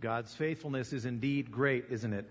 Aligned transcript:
God's 0.00 0.32
faithfulness 0.32 0.92
is 0.92 1.06
indeed 1.06 1.50
great, 1.50 1.86
isn't 1.90 2.12
it? 2.12 2.24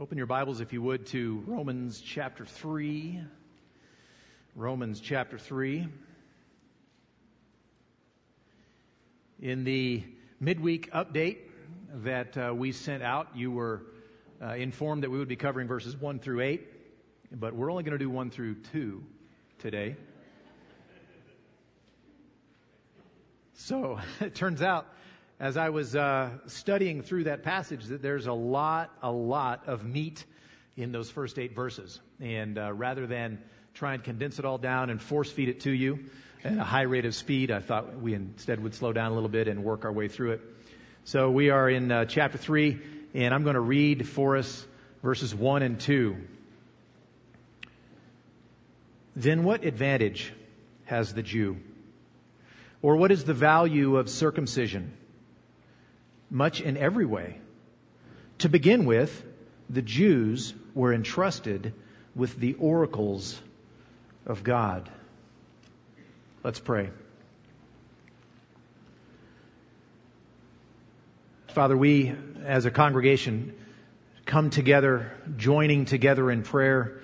Open 0.00 0.16
your 0.16 0.26
Bibles, 0.26 0.62
if 0.62 0.72
you 0.72 0.80
would, 0.80 1.04
to 1.08 1.44
Romans 1.46 2.00
chapter 2.00 2.46
3. 2.46 3.20
Romans 4.54 4.98
chapter 4.98 5.36
3. 5.36 5.88
In 9.42 9.64
the 9.64 10.02
midweek 10.40 10.90
update 10.92 11.36
that 11.96 12.34
uh, 12.38 12.54
we 12.54 12.72
sent 12.72 13.02
out, 13.02 13.28
you 13.34 13.50
were 13.50 13.82
uh, 14.40 14.54
informed 14.54 15.02
that 15.02 15.10
we 15.10 15.18
would 15.18 15.28
be 15.28 15.36
covering 15.36 15.68
verses 15.68 15.94
1 15.98 16.20
through 16.20 16.40
8, 16.40 16.66
but 17.32 17.54
we're 17.54 17.70
only 17.70 17.82
going 17.82 17.92
to 17.92 18.02
do 18.02 18.08
1 18.08 18.30
through 18.30 18.54
2 18.72 19.04
today. 19.58 19.96
So 23.56 23.98
it 24.20 24.34
turns 24.34 24.62
out, 24.62 24.86
as 25.40 25.56
I 25.56 25.70
was 25.70 25.96
uh, 25.96 26.30
studying 26.46 27.02
through 27.02 27.24
that 27.24 27.42
passage, 27.42 27.86
that 27.86 28.02
there's 28.02 28.26
a 28.26 28.32
lot, 28.32 28.90
a 29.02 29.10
lot 29.10 29.64
of 29.66 29.84
meat 29.84 30.24
in 30.76 30.92
those 30.92 31.10
first 31.10 31.38
eight 31.38 31.54
verses. 31.54 32.00
And 32.20 32.58
uh, 32.58 32.72
rather 32.72 33.06
than 33.06 33.38
try 33.74 33.94
and 33.94 34.04
condense 34.04 34.38
it 34.38 34.44
all 34.44 34.58
down 34.58 34.90
and 34.90 35.00
force 35.00 35.30
feed 35.30 35.48
it 35.48 35.60
to 35.60 35.70
you 35.70 35.98
at 36.44 36.56
a 36.56 36.64
high 36.64 36.82
rate 36.82 37.04
of 37.04 37.14
speed, 37.14 37.50
I 37.50 37.60
thought 37.60 37.98
we 37.98 38.14
instead 38.14 38.62
would 38.62 38.74
slow 38.74 38.92
down 38.92 39.12
a 39.12 39.14
little 39.14 39.28
bit 39.28 39.48
and 39.48 39.64
work 39.64 39.84
our 39.84 39.92
way 39.92 40.08
through 40.08 40.32
it. 40.32 40.40
So 41.04 41.30
we 41.30 41.50
are 41.50 41.68
in 41.68 41.90
uh, 41.90 42.04
chapter 42.04 42.38
3, 42.38 42.78
and 43.14 43.34
I'm 43.34 43.42
going 43.42 43.54
to 43.54 43.60
read 43.60 44.08
for 44.08 44.36
us 44.36 44.66
verses 45.02 45.34
1 45.34 45.62
and 45.62 45.80
2. 45.80 46.16
Then 49.14 49.44
what 49.44 49.64
advantage 49.64 50.32
has 50.84 51.14
the 51.14 51.22
Jew? 51.22 51.56
Or 52.82 52.96
what 52.96 53.10
is 53.10 53.24
the 53.24 53.34
value 53.34 53.96
of 53.96 54.08
circumcision? 54.08 54.92
Much 56.30 56.60
in 56.60 56.76
every 56.76 57.06
way. 57.06 57.38
To 58.38 58.48
begin 58.48 58.84
with, 58.84 59.24
the 59.70 59.82
Jews 59.82 60.54
were 60.74 60.92
entrusted 60.92 61.72
with 62.14 62.38
the 62.38 62.54
oracles 62.54 63.40
of 64.26 64.42
God. 64.42 64.88
Let's 66.42 66.60
pray. 66.60 66.90
Father, 71.48 71.76
we 71.76 72.14
as 72.44 72.66
a 72.66 72.70
congregation 72.70 73.54
come 74.26 74.50
together, 74.50 75.12
joining 75.36 75.86
together 75.86 76.30
in 76.30 76.42
prayer, 76.42 77.00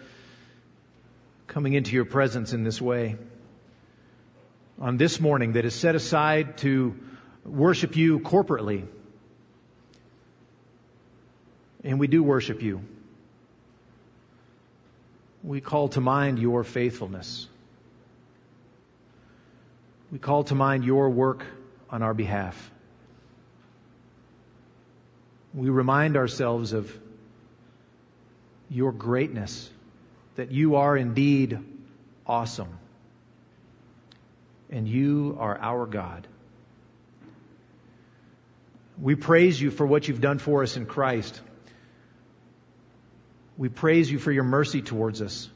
coming 1.47 1.73
into 1.73 1.93
your 1.93 2.05
presence 2.05 2.53
in 2.53 2.62
this 2.62 2.81
way 2.81 3.17
on 4.83 4.97
this 4.97 5.20
morning 5.20 5.52
that 5.52 5.64
is 5.64 5.77
set 5.77 5.94
aside 5.94 6.58
to 6.58 6.92
worship 7.44 7.94
you 7.94 8.19
corporately. 8.19 8.84
And 11.84 12.00
we 12.00 12.08
do 12.08 12.20
worship 12.20 12.62
you. 12.62 12.83
We 15.44 15.60
call 15.60 15.88
to 15.91 16.00
mind 16.00 16.41
your 16.41 16.64
faithfulness. 16.64 17.47
We 20.10 20.19
call 20.19 20.42
to 20.44 20.56
mind 20.56 20.84
your 20.84 21.10
work 21.10 21.44
on 21.88 22.03
our 22.03 22.12
behalf. 22.12 22.72
We 25.55 25.69
remind 25.69 26.16
ourselves 26.16 26.72
of 26.72 26.92
your 28.69 28.91
greatness, 28.91 29.70
that 30.34 30.50
you 30.50 30.75
are 30.75 30.97
indeed 30.97 31.58
awesome 32.27 32.78
and 34.73 34.89
you 34.89 35.37
are 35.39 35.56
our 35.61 35.87
God. 35.87 36.27
We 39.01 39.15
praise 39.15 39.60
you 39.60 39.71
for 39.71 39.87
what 39.87 40.09
you've 40.09 40.21
done 40.21 40.38
for 40.38 40.62
us 40.62 40.77
in 40.77 40.87
Christ. 40.87 41.41
We 43.59 43.69
praise 43.69 44.10
you 44.10 44.19
for 44.19 44.33
your 44.33 44.44
mercy 44.44 44.81
towards 44.81 45.21
us, 45.21 45.50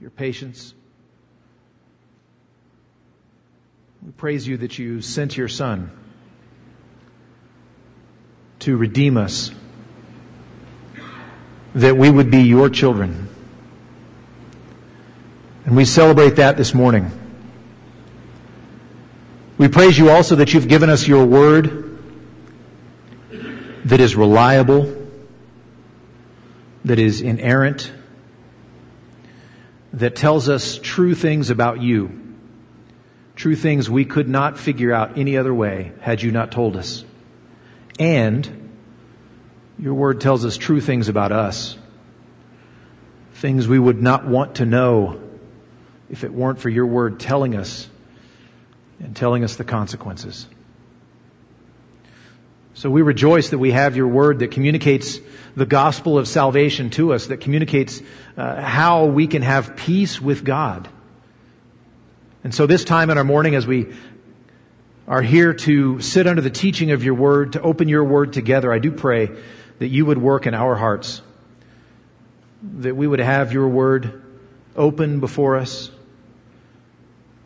your 0.00 0.10
patience. 0.10 0.72
We 4.04 4.12
praise 4.12 4.46
you 4.46 4.58
that 4.58 4.78
you 4.78 5.02
sent 5.02 5.36
your 5.36 5.48
Son 5.48 5.90
to 8.60 8.76
redeem 8.76 9.16
us, 9.16 9.50
that 11.74 11.96
we 11.96 12.08
would 12.08 12.30
be 12.30 12.42
your 12.42 12.70
children. 12.70 13.28
And 15.64 15.76
we 15.76 15.84
celebrate 15.84 16.36
that 16.36 16.56
this 16.56 16.74
morning. 16.74 17.27
We 19.58 19.66
praise 19.66 19.98
you 19.98 20.10
also 20.10 20.36
that 20.36 20.54
you've 20.54 20.68
given 20.68 20.88
us 20.88 21.08
your 21.08 21.26
word 21.26 21.98
that 23.86 23.98
is 23.98 24.14
reliable, 24.14 25.08
that 26.84 27.00
is 27.00 27.20
inerrant, 27.22 27.92
that 29.94 30.14
tells 30.14 30.48
us 30.48 30.78
true 30.80 31.16
things 31.16 31.50
about 31.50 31.82
you, 31.82 32.36
true 33.34 33.56
things 33.56 33.90
we 33.90 34.04
could 34.04 34.28
not 34.28 34.60
figure 34.60 34.92
out 34.92 35.18
any 35.18 35.36
other 35.36 35.52
way 35.52 35.90
had 36.02 36.22
you 36.22 36.30
not 36.30 36.52
told 36.52 36.76
us. 36.76 37.04
And 37.98 38.70
your 39.76 39.94
word 39.94 40.20
tells 40.20 40.44
us 40.44 40.56
true 40.56 40.80
things 40.80 41.08
about 41.08 41.32
us, 41.32 41.76
things 43.34 43.66
we 43.66 43.78
would 43.80 44.00
not 44.00 44.24
want 44.24 44.56
to 44.56 44.66
know 44.66 45.20
if 46.08 46.22
it 46.22 46.32
weren't 46.32 46.60
for 46.60 46.68
your 46.68 46.86
word 46.86 47.18
telling 47.18 47.56
us 47.56 47.88
and 49.00 49.14
telling 49.14 49.44
us 49.44 49.56
the 49.56 49.64
consequences. 49.64 50.46
So 52.74 52.90
we 52.90 53.02
rejoice 53.02 53.50
that 53.50 53.58
we 53.58 53.72
have 53.72 53.96
your 53.96 54.06
word 54.06 54.38
that 54.38 54.52
communicates 54.52 55.18
the 55.56 55.66
gospel 55.66 56.16
of 56.16 56.28
salvation 56.28 56.90
to 56.90 57.12
us, 57.12 57.26
that 57.26 57.40
communicates 57.40 58.00
uh, 58.36 58.60
how 58.62 59.06
we 59.06 59.26
can 59.26 59.42
have 59.42 59.74
peace 59.74 60.20
with 60.20 60.44
God. 60.44 60.88
And 62.44 62.54
so 62.54 62.66
this 62.66 62.84
time 62.84 63.10
in 63.10 63.18
our 63.18 63.24
morning 63.24 63.56
as 63.56 63.66
we 63.66 63.92
are 65.08 65.22
here 65.22 65.54
to 65.54 66.00
sit 66.00 66.28
under 66.28 66.40
the 66.40 66.50
teaching 66.50 66.92
of 66.92 67.02
your 67.02 67.14
word, 67.14 67.54
to 67.54 67.62
open 67.62 67.88
your 67.88 68.04
word 68.04 68.32
together, 68.32 68.72
I 68.72 68.78
do 68.78 68.92
pray 68.92 69.30
that 69.80 69.88
you 69.88 70.06
would 70.06 70.18
work 70.18 70.46
in 70.46 70.54
our 70.54 70.76
hearts, 70.76 71.20
that 72.62 72.94
we 72.94 73.06
would 73.06 73.18
have 73.18 73.52
your 73.52 73.68
word 73.68 74.22
open 74.76 75.18
before 75.18 75.56
us, 75.56 75.90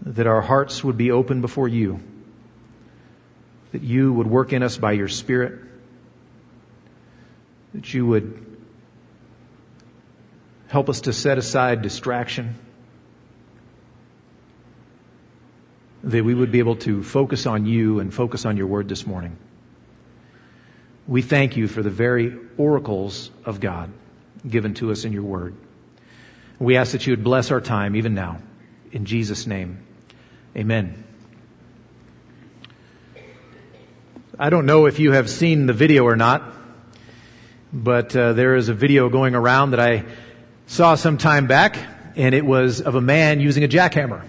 that 0.04 0.26
our 0.26 0.40
hearts 0.40 0.82
would 0.82 0.96
be 0.96 1.10
open 1.10 1.40
before 1.40 1.68
you, 1.68 2.00
that 3.72 3.82
you 3.82 4.12
would 4.12 4.26
work 4.26 4.52
in 4.52 4.62
us 4.62 4.76
by 4.76 4.92
your 4.92 5.08
Spirit, 5.08 5.60
that 7.74 7.94
you 7.94 8.06
would 8.06 8.46
help 10.68 10.88
us 10.88 11.02
to 11.02 11.12
set 11.12 11.38
aside 11.38 11.82
distraction, 11.82 12.56
that 16.02 16.24
we 16.24 16.34
would 16.34 16.50
be 16.50 16.58
able 16.58 16.76
to 16.76 17.02
focus 17.02 17.46
on 17.46 17.64
you 17.64 18.00
and 18.00 18.12
focus 18.12 18.44
on 18.44 18.56
your 18.56 18.66
word 18.66 18.88
this 18.88 19.06
morning. 19.06 19.36
We 21.06 21.22
thank 21.22 21.56
you 21.56 21.68
for 21.68 21.82
the 21.82 21.90
very 21.90 22.36
oracles 22.56 23.30
of 23.44 23.60
God 23.60 23.92
given 24.48 24.74
to 24.74 24.90
us 24.90 25.04
in 25.04 25.12
your 25.12 25.22
word. 25.22 25.54
We 26.58 26.76
ask 26.76 26.92
that 26.92 27.06
you 27.06 27.12
would 27.12 27.24
bless 27.24 27.50
our 27.50 27.60
time 27.60 27.94
even 27.94 28.14
now. 28.14 28.38
In 28.90 29.04
Jesus' 29.04 29.46
name. 29.46 29.78
Amen. 30.54 31.02
I 34.38 34.50
don't 34.50 34.66
know 34.66 34.84
if 34.84 34.98
you 34.98 35.12
have 35.12 35.30
seen 35.30 35.64
the 35.64 35.72
video 35.72 36.04
or 36.04 36.14
not, 36.14 36.42
but 37.72 38.14
uh, 38.14 38.34
there 38.34 38.54
is 38.56 38.68
a 38.68 38.74
video 38.74 39.08
going 39.08 39.34
around 39.34 39.70
that 39.70 39.80
I 39.80 40.04
saw 40.66 40.94
some 40.94 41.16
time 41.16 41.46
back, 41.46 41.78
and 42.16 42.34
it 42.34 42.44
was 42.44 42.82
of 42.82 42.96
a 42.96 43.00
man 43.00 43.40
using 43.40 43.64
a 43.64 43.68
jackhammer. 43.68 44.26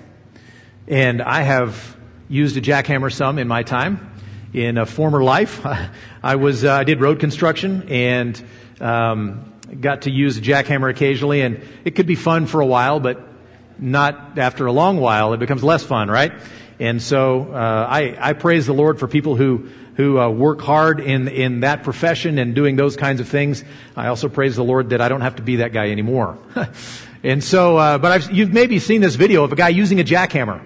And 0.88 1.22
I 1.22 1.42
have 1.42 1.98
used 2.30 2.56
a 2.56 2.62
jackhammer 2.62 3.12
some 3.12 3.38
in 3.38 3.50
my 3.50 3.64
time. 3.64 4.10
In 4.54 4.78
a 4.78 4.86
former 4.86 5.22
life, 5.22 5.66
I 6.24 6.38
was 6.38 6.64
uh, 6.64 6.72
I 6.72 6.86
did 6.86 7.02
road 7.02 7.20
construction 7.20 7.90
and 7.90 8.42
um, 8.80 9.52
got 9.82 10.04
to 10.04 10.10
use 10.10 10.38
a 10.38 10.42
jackhammer 10.42 10.90
occasionally, 10.90 11.42
and 11.42 11.62
it 11.84 11.96
could 11.96 12.08
be 12.08 12.16
fun 12.16 12.46
for 12.46 12.62
a 12.62 12.66
while, 12.66 13.02
but 13.02 13.33
not 13.80 14.38
after 14.38 14.66
a 14.66 14.72
long 14.72 14.98
while, 14.98 15.34
it 15.34 15.38
becomes 15.38 15.64
less 15.64 15.84
fun, 15.84 16.10
right? 16.10 16.34
And 16.80 17.02
so 17.02 17.54
uh, 17.54 17.88
I, 17.90 18.18
I 18.20 18.34
praise 18.34 18.66
the 18.66 18.74
Lord 18.74 19.00
for 19.00 19.08
people 19.08 19.36
who 19.36 19.70
who 19.96 20.20
uh, 20.20 20.28
work 20.28 20.60
hard 20.60 21.00
in 21.00 21.28
in 21.28 21.60
that 21.60 21.84
profession 21.84 22.40
and 22.40 22.56
doing 22.56 22.76
those 22.76 22.96
kinds 22.96 23.20
of 23.20 23.28
things. 23.28 23.64
I 23.96 24.08
also 24.08 24.28
praise 24.28 24.56
the 24.56 24.64
Lord 24.64 24.90
that 24.90 25.02
I 25.02 25.08
don't 25.08 25.22
have 25.22 25.36
to 25.36 25.44
be 25.44 25.58
that 25.58 25.72
guy 25.72 25.92
anymore. 25.92 26.38
and 27.24 27.44
so, 27.44 27.78
uh, 27.78 27.98
but 28.00 28.12
I've, 28.12 28.32
you've 28.32 28.52
maybe 28.52 28.80
seen 28.80 29.02
this 29.02 29.16
video 29.16 29.44
of 29.44 29.52
a 29.52 29.56
guy 29.56 29.70
using 29.70 30.00
a 30.00 30.04
jackhammer. 30.04 30.62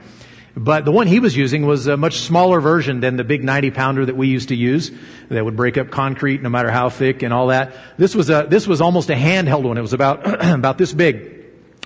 But 0.56 0.86
the 0.86 0.92
one 0.92 1.06
he 1.06 1.20
was 1.20 1.38
using 1.38 1.68
was 1.68 1.86
a 1.86 1.98
much 1.98 2.18
smaller 2.22 2.60
version 2.60 3.00
than 3.00 3.16
the 3.16 3.24
big 3.24 3.44
90 3.44 3.70
pounder 3.72 4.06
that 4.08 4.18
we 4.18 4.28
used 4.28 4.50
to 4.50 4.56
use 4.56 4.92
that 5.30 5.46
would 5.46 5.56
break 5.56 5.78
up 5.78 5.92
concrete 5.92 6.42
no 6.42 6.50
matter 6.50 6.72
how 6.72 6.90
thick 6.90 7.22
and 7.22 7.32
all 7.32 7.48
that. 7.48 7.76
This 7.98 8.16
was 8.16 8.32
a, 8.32 8.48
this 8.50 8.66
was 8.66 8.82
almost 8.82 9.12
a 9.12 9.14
handheld 9.14 9.64
one. 9.64 9.78
It 9.78 9.82
was 9.82 9.94
about, 9.94 10.26
about 10.44 10.80
this 10.80 10.94
big 10.94 11.37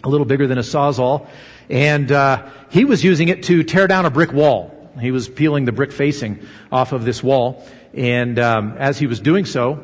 a 0.03 0.09
little 0.09 0.25
bigger 0.25 0.47
than 0.47 0.57
a 0.57 0.63
sawzall, 0.63 1.27
and 1.69 2.11
uh, 2.11 2.49
he 2.69 2.85
was 2.85 3.03
using 3.03 3.29
it 3.29 3.43
to 3.43 3.63
tear 3.63 3.87
down 3.87 4.05
a 4.05 4.09
brick 4.09 4.33
wall. 4.33 4.77
He 4.99 5.11
was 5.11 5.29
peeling 5.29 5.65
the 5.65 5.71
brick 5.71 5.91
facing 5.91 6.45
off 6.71 6.91
of 6.91 7.05
this 7.05 7.23
wall. 7.23 7.63
And 7.93 8.39
um, 8.39 8.75
as 8.77 8.97
he 8.97 9.07
was 9.07 9.19
doing 9.19 9.45
so, 9.45 9.83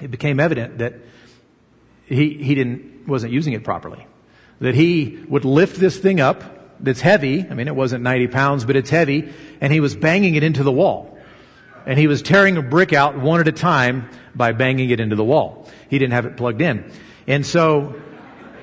it 0.00 0.10
became 0.10 0.40
evident 0.40 0.78
that 0.78 0.94
he, 2.06 2.34
he 2.34 2.54
didn't, 2.54 3.06
wasn't 3.06 3.32
using 3.32 3.52
it 3.52 3.64
properly. 3.64 4.06
That 4.60 4.74
he 4.74 5.18
would 5.28 5.44
lift 5.44 5.78
this 5.78 5.96
thing 5.98 6.20
up 6.20 6.42
that's 6.80 7.00
heavy. 7.00 7.46
I 7.48 7.54
mean, 7.54 7.68
it 7.68 7.74
wasn't 7.76 8.02
90 8.04 8.28
pounds, 8.28 8.64
but 8.64 8.76
it's 8.76 8.90
heavy. 8.90 9.32
And 9.60 9.72
he 9.72 9.80
was 9.80 9.94
banging 9.94 10.34
it 10.34 10.42
into 10.42 10.62
the 10.62 10.72
wall. 10.72 11.16
And 11.86 11.98
he 11.98 12.06
was 12.06 12.22
tearing 12.22 12.56
a 12.56 12.62
brick 12.62 12.92
out 12.92 13.18
one 13.18 13.40
at 13.40 13.48
a 13.48 13.52
time 13.52 14.10
by 14.34 14.52
banging 14.52 14.90
it 14.90 15.00
into 15.00 15.16
the 15.16 15.24
wall. 15.24 15.68
He 15.88 15.98
didn't 15.98 16.12
have 16.12 16.26
it 16.26 16.36
plugged 16.36 16.60
in. 16.60 16.90
And 17.26 17.46
so, 17.46 18.00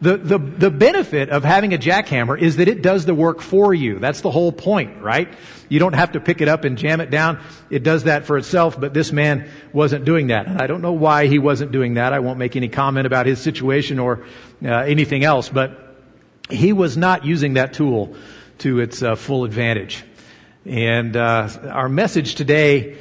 the, 0.00 0.18
the, 0.18 0.38
the 0.38 0.70
benefit 0.70 1.30
of 1.30 1.42
having 1.42 1.72
a 1.72 1.78
jackhammer 1.78 2.38
is 2.38 2.56
that 2.56 2.68
it 2.68 2.82
does 2.82 3.06
the 3.06 3.14
work 3.14 3.40
for 3.40 3.72
you. 3.72 3.98
That's 3.98 4.20
the 4.20 4.30
whole 4.30 4.52
point, 4.52 5.02
right? 5.02 5.32
You 5.68 5.78
don't 5.78 5.94
have 5.94 6.12
to 6.12 6.20
pick 6.20 6.40
it 6.40 6.48
up 6.48 6.64
and 6.64 6.76
jam 6.76 7.00
it 7.00 7.10
down. 7.10 7.40
It 7.70 7.82
does 7.82 8.04
that 8.04 8.26
for 8.26 8.36
itself, 8.36 8.78
but 8.78 8.92
this 8.92 9.10
man 9.10 9.48
wasn't 9.72 10.04
doing 10.04 10.28
that. 10.28 10.46
And 10.46 10.60
I 10.60 10.66
don't 10.66 10.82
know 10.82 10.92
why 10.92 11.26
he 11.26 11.38
wasn't 11.38 11.72
doing 11.72 11.94
that. 11.94 12.12
I 12.12 12.18
won't 12.18 12.38
make 12.38 12.56
any 12.56 12.68
comment 12.68 13.06
about 13.06 13.26
his 13.26 13.40
situation 13.40 13.98
or 13.98 14.24
uh, 14.62 14.68
anything 14.68 15.24
else, 15.24 15.48
but 15.48 15.96
he 16.50 16.72
was 16.72 16.96
not 16.96 17.24
using 17.24 17.54
that 17.54 17.72
tool 17.72 18.16
to 18.58 18.80
its 18.80 19.02
uh, 19.02 19.14
full 19.14 19.44
advantage. 19.44 20.04
And 20.66 21.16
uh, 21.16 21.48
our 21.70 21.88
message 21.88 22.34
today 22.34 22.98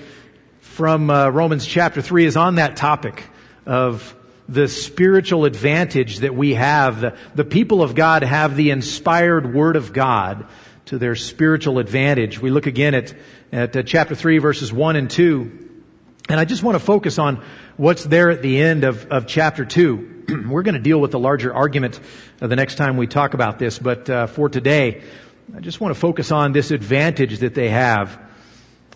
from 0.61 1.09
uh, 1.09 1.29
Romans 1.29 1.65
chapter 1.65 2.01
3 2.01 2.25
is 2.25 2.37
on 2.37 2.55
that 2.55 2.77
topic 2.77 3.23
of 3.65 4.15
the 4.47 4.67
spiritual 4.67 5.45
advantage 5.45 6.19
that 6.19 6.35
we 6.35 6.53
have. 6.53 7.01
The, 7.01 7.17
the, 7.33 7.45
people 7.45 7.81
of 7.81 7.95
God 7.95 8.23
have 8.23 8.55
the 8.55 8.69
inspired 8.69 9.53
Word 9.53 9.75
of 9.75 9.91
God 9.91 10.47
to 10.85 10.97
their 10.97 11.15
spiritual 11.15 11.79
advantage. 11.79 12.39
We 12.39 12.51
look 12.51 12.67
again 12.67 12.93
at, 12.93 13.13
at 13.51 13.75
uh, 13.75 13.83
chapter 13.83 14.13
3 14.15 14.37
verses 14.37 14.71
1 14.71 14.95
and 14.95 15.09
2. 15.09 15.65
And 16.29 16.39
I 16.39 16.45
just 16.45 16.63
want 16.63 16.75
to 16.75 16.83
focus 16.83 17.19
on 17.19 17.43
what's 17.77 18.03
there 18.03 18.29
at 18.29 18.41
the 18.41 18.61
end 18.61 18.83
of, 18.83 19.07
of 19.11 19.27
chapter 19.27 19.65
2. 19.65 20.25
We're 20.49 20.63
going 20.63 20.75
to 20.75 20.81
deal 20.81 20.99
with 20.99 21.11
the 21.11 21.19
larger 21.19 21.53
argument 21.53 21.99
uh, 22.41 22.47
the 22.47 22.55
next 22.55 22.75
time 22.75 22.97
we 22.97 23.07
talk 23.07 23.33
about 23.33 23.59
this, 23.59 23.79
but 23.79 24.09
uh, 24.09 24.27
for 24.27 24.49
today, 24.49 25.03
I 25.55 25.59
just 25.59 25.79
want 25.79 25.93
to 25.93 25.99
focus 25.99 26.31
on 26.31 26.51
this 26.51 26.71
advantage 26.71 27.39
that 27.39 27.53
they 27.53 27.69
have. 27.69 28.19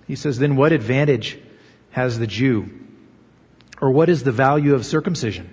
He 0.08 0.16
says, 0.16 0.40
then 0.40 0.56
what 0.56 0.72
advantage 0.72 1.40
has 1.92 2.18
the 2.18 2.26
Jew? 2.26 2.89
Or 3.82 3.92
what 3.92 4.10
is 4.10 4.24
the 4.24 4.32
value 4.32 4.76
of 4.76 4.86
circumcision? 4.86 5.50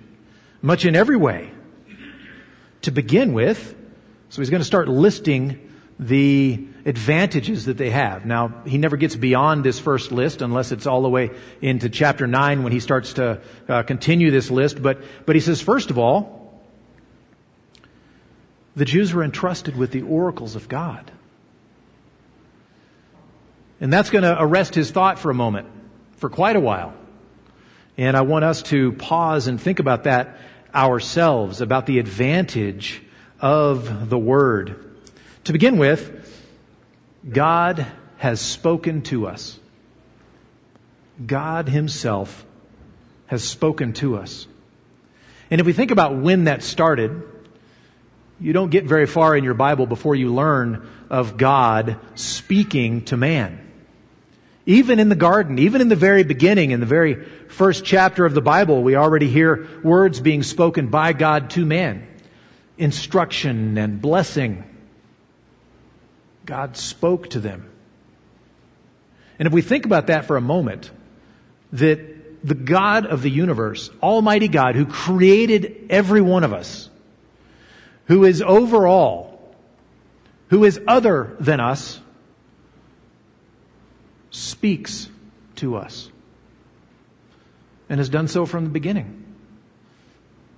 Much 0.62 0.84
in 0.84 0.96
every 0.96 1.16
way. 1.16 1.50
To 2.82 2.90
begin 2.90 3.32
with, 3.32 3.74
so 4.28 4.40
he's 4.42 4.50
going 4.50 4.60
to 4.60 4.66
start 4.66 4.88
listing 4.88 5.72
the 5.98 6.66
advantages 6.84 7.64
that 7.64 7.78
they 7.78 7.90
have. 7.90 8.26
Now, 8.26 8.62
he 8.66 8.78
never 8.78 8.96
gets 8.96 9.16
beyond 9.16 9.64
this 9.64 9.78
first 9.78 10.12
list 10.12 10.42
unless 10.42 10.72
it's 10.72 10.86
all 10.86 11.02
the 11.02 11.08
way 11.08 11.30
into 11.60 11.88
chapter 11.88 12.26
9 12.26 12.62
when 12.62 12.72
he 12.72 12.80
starts 12.80 13.14
to 13.14 13.40
uh, 13.68 13.82
continue 13.82 14.30
this 14.30 14.50
list. 14.50 14.80
But, 14.82 15.00
but 15.24 15.36
he 15.36 15.40
says, 15.40 15.60
first 15.60 15.90
of 15.90 15.98
all, 15.98 16.62
the 18.76 18.84
Jews 18.84 19.14
were 19.14 19.24
entrusted 19.24 19.76
with 19.76 19.90
the 19.90 20.02
oracles 20.02 20.54
of 20.54 20.68
God. 20.68 21.10
And 23.80 23.92
that's 23.92 24.10
going 24.10 24.24
to 24.24 24.36
arrest 24.40 24.74
his 24.74 24.90
thought 24.90 25.18
for 25.18 25.30
a 25.30 25.34
moment, 25.34 25.68
for 26.16 26.28
quite 26.28 26.56
a 26.56 26.60
while. 26.60 26.94
And 27.98 28.16
I 28.16 28.22
want 28.22 28.44
us 28.44 28.62
to 28.64 28.92
pause 28.92 29.46
and 29.46 29.60
think 29.60 29.78
about 29.78 30.04
that 30.04 30.38
ourselves, 30.74 31.60
about 31.60 31.86
the 31.86 31.98
advantage 31.98 33.02
of 33.40 34.10
the 34.10 34.18
Word. 34.18 34.94
To 35.44 35.52
begin 35.52 35.78
with, 35.78 36.44
God 37.28 37.86
has 38.18 38.40
spoken 38.40 39.02
to 39.02 39.26
us. 39.26 39.58
God 41.24 41.68
Himself 41.68 42.44
has 43.26 43.42
spoken 43.42 43.92
to 43.94 44.16
us. 44.16 44.46
And 45.50 45.60
if 45.60 45.66
we 45.66 45.72
think 45.72 45.90
about 45.90 46.16
when 46.16 46.44
that 46.44 46.62
started, 46.62 47.22
you 48.40 48.52
don't 48.52 48.70
get 48.70 48.84
very 48.84 49.06
far 49.06 49.36
in 49.36 49.44
your 49.44 49.54
Bible 49.54 49.86
before 49.86 50.14
you 50.14 50.34
learn 50.34 50.88
of 51.08 51.36
God 51.36 51.98
speaking 52.14 53.04
to 53.06 53.16
man. 53.16 53.65
Even 54.66 54.98
in 54.98 55.08
the 55.08 55.14
garden, 55.14 55.60
even 55.60 55.80
in 55.80 55.88
the 55.88 55.96
very 55.96 56.24
beginning, 56.24 56.72
in 56.72 56.80
the 56.80 56.86
very 56.86 57.24
first 57.48 57.84
chapter 57.84 58.26
of 58.26 58.34
the 58.34 58.40
Bible, 58.40 58.82
we 58.82 58.96
already 58.96 59.28
hear 59.28 59.68
words 59.84 60.20
being 60.20 60.42
spoken 60.42 60.88
by 60.88 61.12
God 61.12 61.50
to 61.50 61.64
man. 61.64 62.06
Instruction 62.76 63.78
and 63.78 64.02
blessing. 64.02 64.64
God 66.44 66.76
spoke 66.76 67.30
to 67.30 67.40
them. 67.40 67.70
And 69.38 69.46
if 69.46 69.52
we 69.52 69.62
think 69.62 69.86
about 69.86 70.08
that 70.08 70.26
for 70.26 70.36
a 70.36 70.40
moment, 70.40 70.90
that 71.72 72.46
the 72.46 72.54
God 72.54 73.06
of 73.06 73.22
the 73.22 73.30
universe, 73.30 73.90
Almighty 74.02 74.48
God, 74.48 74.74
who 74.74 74.86
created 74.86 75.86
every 75.90 76.20
one 76.20 76.42
of 76.42 76.52
us, 76.52 76.90
who 78.06 78.24
is 78.24 78.42
over 78.42 78.86
all, 78.86 79.54
who 80.48 80.64
is 80.64 80.80
other 80.86 81.36
than 81.40 81.60
us, 81.60 82.00
speaks 84.36 85.08
to 85.56 85.76
us 85.76 86.10
and 87.88 87.98
has 87.98 88.08
done 88.08 88.28
so 88.28 88.46
from 88.46 88.64
the 88.64 88.70
beginning. 88.70 89.24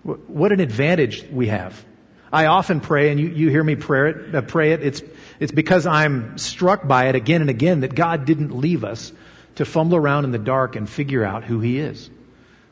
What 0.02 0.52
an 0.52 0.60
advantage 0.60 1.25
we 1.30 1.48
have. 1.48 1.84
I 2.32 2.46
often 2.46 2.80
pray, 2.80 3.10
and 3.10 3.19
you, 3.19 3.28
you 3.28 3.50
hear 3.50 3.64
me 3.64 3.76
pray 3.76 4.10
it, 4.10 4.34
uh, 4.34 4.42
pray 4.42 4.72
it. 4.72 4.82
It's, 4.82 5.02
it's 5.40 5.52
because 5.52 5.86
I'm 5.86 6.36
struck 6.36 6.86
by 6.86 7.08
it 7.08 7.14
again 7.14 7.40
and 7.40 7.50
again 7.50 7.80
that 7.80 7.94
God 7.94 8.26
didn't 8.26 8.54
leave 8.54 8.84
us 8.84 9.12
to 9.54 9.64
fumble 9.64 9.96
around 9.96 10.25
in 10.25 10.32
the 10.32 10.38
dark 10.38 10.76
and 10.76 10.88
figure 10.88 11.25
out 11.25 11.44
who 11.44 11.60
He 11.60 11.78
is, 11.78 12.10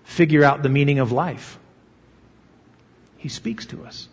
figure 0.04 0.44
out 0.44 0.62
the 0.62 0.68
meaning 0.68 0.98
of 0.98 1.12
life. 1.12 1.58
He 3.16 3.28
speaks 3.28 3.66
to 3.66 3.84
us. 3.84 4.08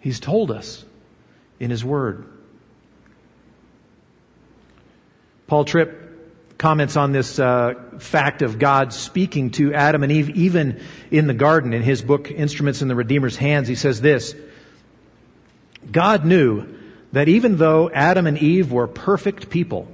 He's 0.00 0.20
told 0.20 0.50
us 0.50 0.84
in 1.60 1.70
His 1.70 1.84
Word. 1.84 2.26
Paul 5.46 5.64
Tripp 5.64 6.00
comments 6.56 6.96
on 6.96 7.12
this 7.12 7.38
uh, 7.38 7.74
fact 7.98 8.42
of 8.42 8.58
God 8.58 8.92
speaking 8.92 9.50
to 9.52 9.74
Adam 9.74 10.02
and 10.02 10.10
Eve, 10.10 10.30
even 10.30 10.80
in 11.10 11.26
the 11.26 11.34
garden, 11.34 11.72
in 11.72 11.82
his 11.82 12.00
book, 12.00 12.30
Instruments 12.30 12.80
in 12.80 12.88
the 12.88 12.94
Redeemer's 12.94 13.36
Hands. 13.36 13.66
He 13.66 13.74
says 13.74 14.00
this 14.00 14.34
God 15.90 16.24
knew 16.24 16.66
that 17.12 17.28
even 17.28 17.56
though 17.56 17.90
Adam 17.90 18.26
and 18.26 18.38
Eve 18.38 18.72
were 18.72 18.86
perfect 18.86 19.50
people, 19.50 19.88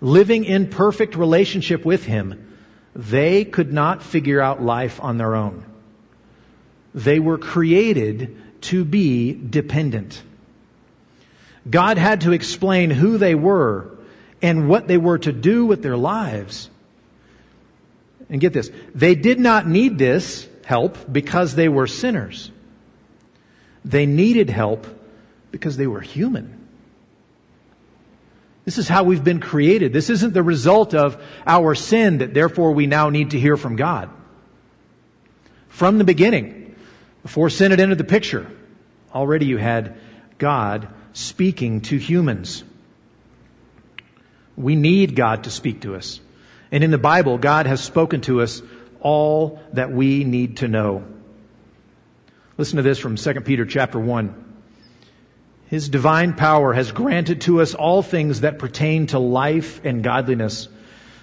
living 0.00 0.44
in 0.44 0.68
perfect 0.68 1.14
relationship 1.14 1.84
with 1.84 2.04
Him, 2.04 2.56
they 2.94 3.44
could 3.44 3.72
not 3.72 4.02
figure 4.02 4.40
out 4.40 4.62
life 4.62 5.00
on 5.00 5.16
their 5.16 5.34
own. 5.34 5.64
They 6.94 7.20
were 7.20 7.38
created 7.38 8.36
to 8.62 8.84
be 8.84 9.32
dependent. 9.32 10.20
God 11.68 11.96
had 11.96 12.22
to 12.22 12.32
explain 12.32 12.90
who 12.90 13.18
they 13.18 13.34
were 13.34 13.91
and 14.42 14.68
what 14.68 14.88
they 14.88 14.98
were 14.98 15.18
to 15.18 15.32
do 15.32 15.64
with 15.64 15.82
their 15.82 15.96
lives. 15.96 16.68
And 18.28 18.40
get 18.40 18.52
this, 18.52 18.70
they 18.94 19.14
did 19.14 19.38
not 19.38 19.66
need 19.68 19.98
this 19.98 20.48
help 20.64 21.10
because 21.10 21.54
they 21.54 21.68
were 21.68 21.86
sinners. 21.86 22.50
They 23.84 24.06
needed 24.06 24.50
help 24.50 24.86
because 25.50 25.76
they 25.76 25.86
were 25.86 26.00
human. 26.00 26.58
This 28.64 28.78
is 28.78 28.88
how 28.88 29.04
we've 29.04 29.24
been 29.24 29.40
created. 29.40 29.92
This 29.92 30.08
isn't 30.08 30.34
the 30.34 30.42
result 30.42 30.94
of 30.94 31.22
our 31.46 31.74
sin 31.74 32.18
that 32.18 32.32
therefore 32.32 32.72
we 32.72 32.86
now 32.86 33.10
need 33.10 33.30
to 33.30 33.40
hear 33.40 33.56
from 33.56 33.76
God. 33.76 34.08
From 35.68 35.98
the 35.98 36.04
beginning, 36.04 36.76
before 37.22 37.50
sin 37.50 37.70
had 37.70 37.80
entered 37.80 37.98
the 37.98 38.04
picture, 38.04 38.50
already 39.12 39.46
you 39.46 39.56
had 39.56 39.98
God 40.38 40.88
speaking 41.12 41.80
to 41.82 41.96
humans. 41.96 42.62
We 44.56 44.76
need 44.76 45.16
God 45.16 45.44
to 45.44 45.50
speak 45.50 45.82
to 45.82 45.94
us. 45.96 46.20
And 46.70 46.82
in 46.82 46.90
the 46.90 46.98
Bible, 46.98 47.38
God 47.38 47.66
has 47.66 47.80
spoken 47.80 48.20
to 48.22 48.40
us 48.42 48.62
all 49.00 49.60
that 49.72 49.92
we 49.92 50.24
need 50.24 50.58
to 50.58 50.68
know. 50.68 51.04
Listen 52.58 52.76
to 52.76 52.82
this 52.82 52.98
from 52.98 53.16
2 53.16 53.40
Peter 53.40 53.64
chapter 53.64 53.98
1. 53.98 54.42
His 55.66 55.88
divine 55.88 56.34
power 56.34 56.72
has 56.74 56.92
granted 56.92 57.42
to 57.42 57.62
us 57.62 57.74
all 57.74 58.02
things 58.02 58.42
that 58.42 58.58
pertain 58.58 59.06
to 59.08 59.18
life 59.18 59.84
and 59.84 60.04
godliness 60.04 60.68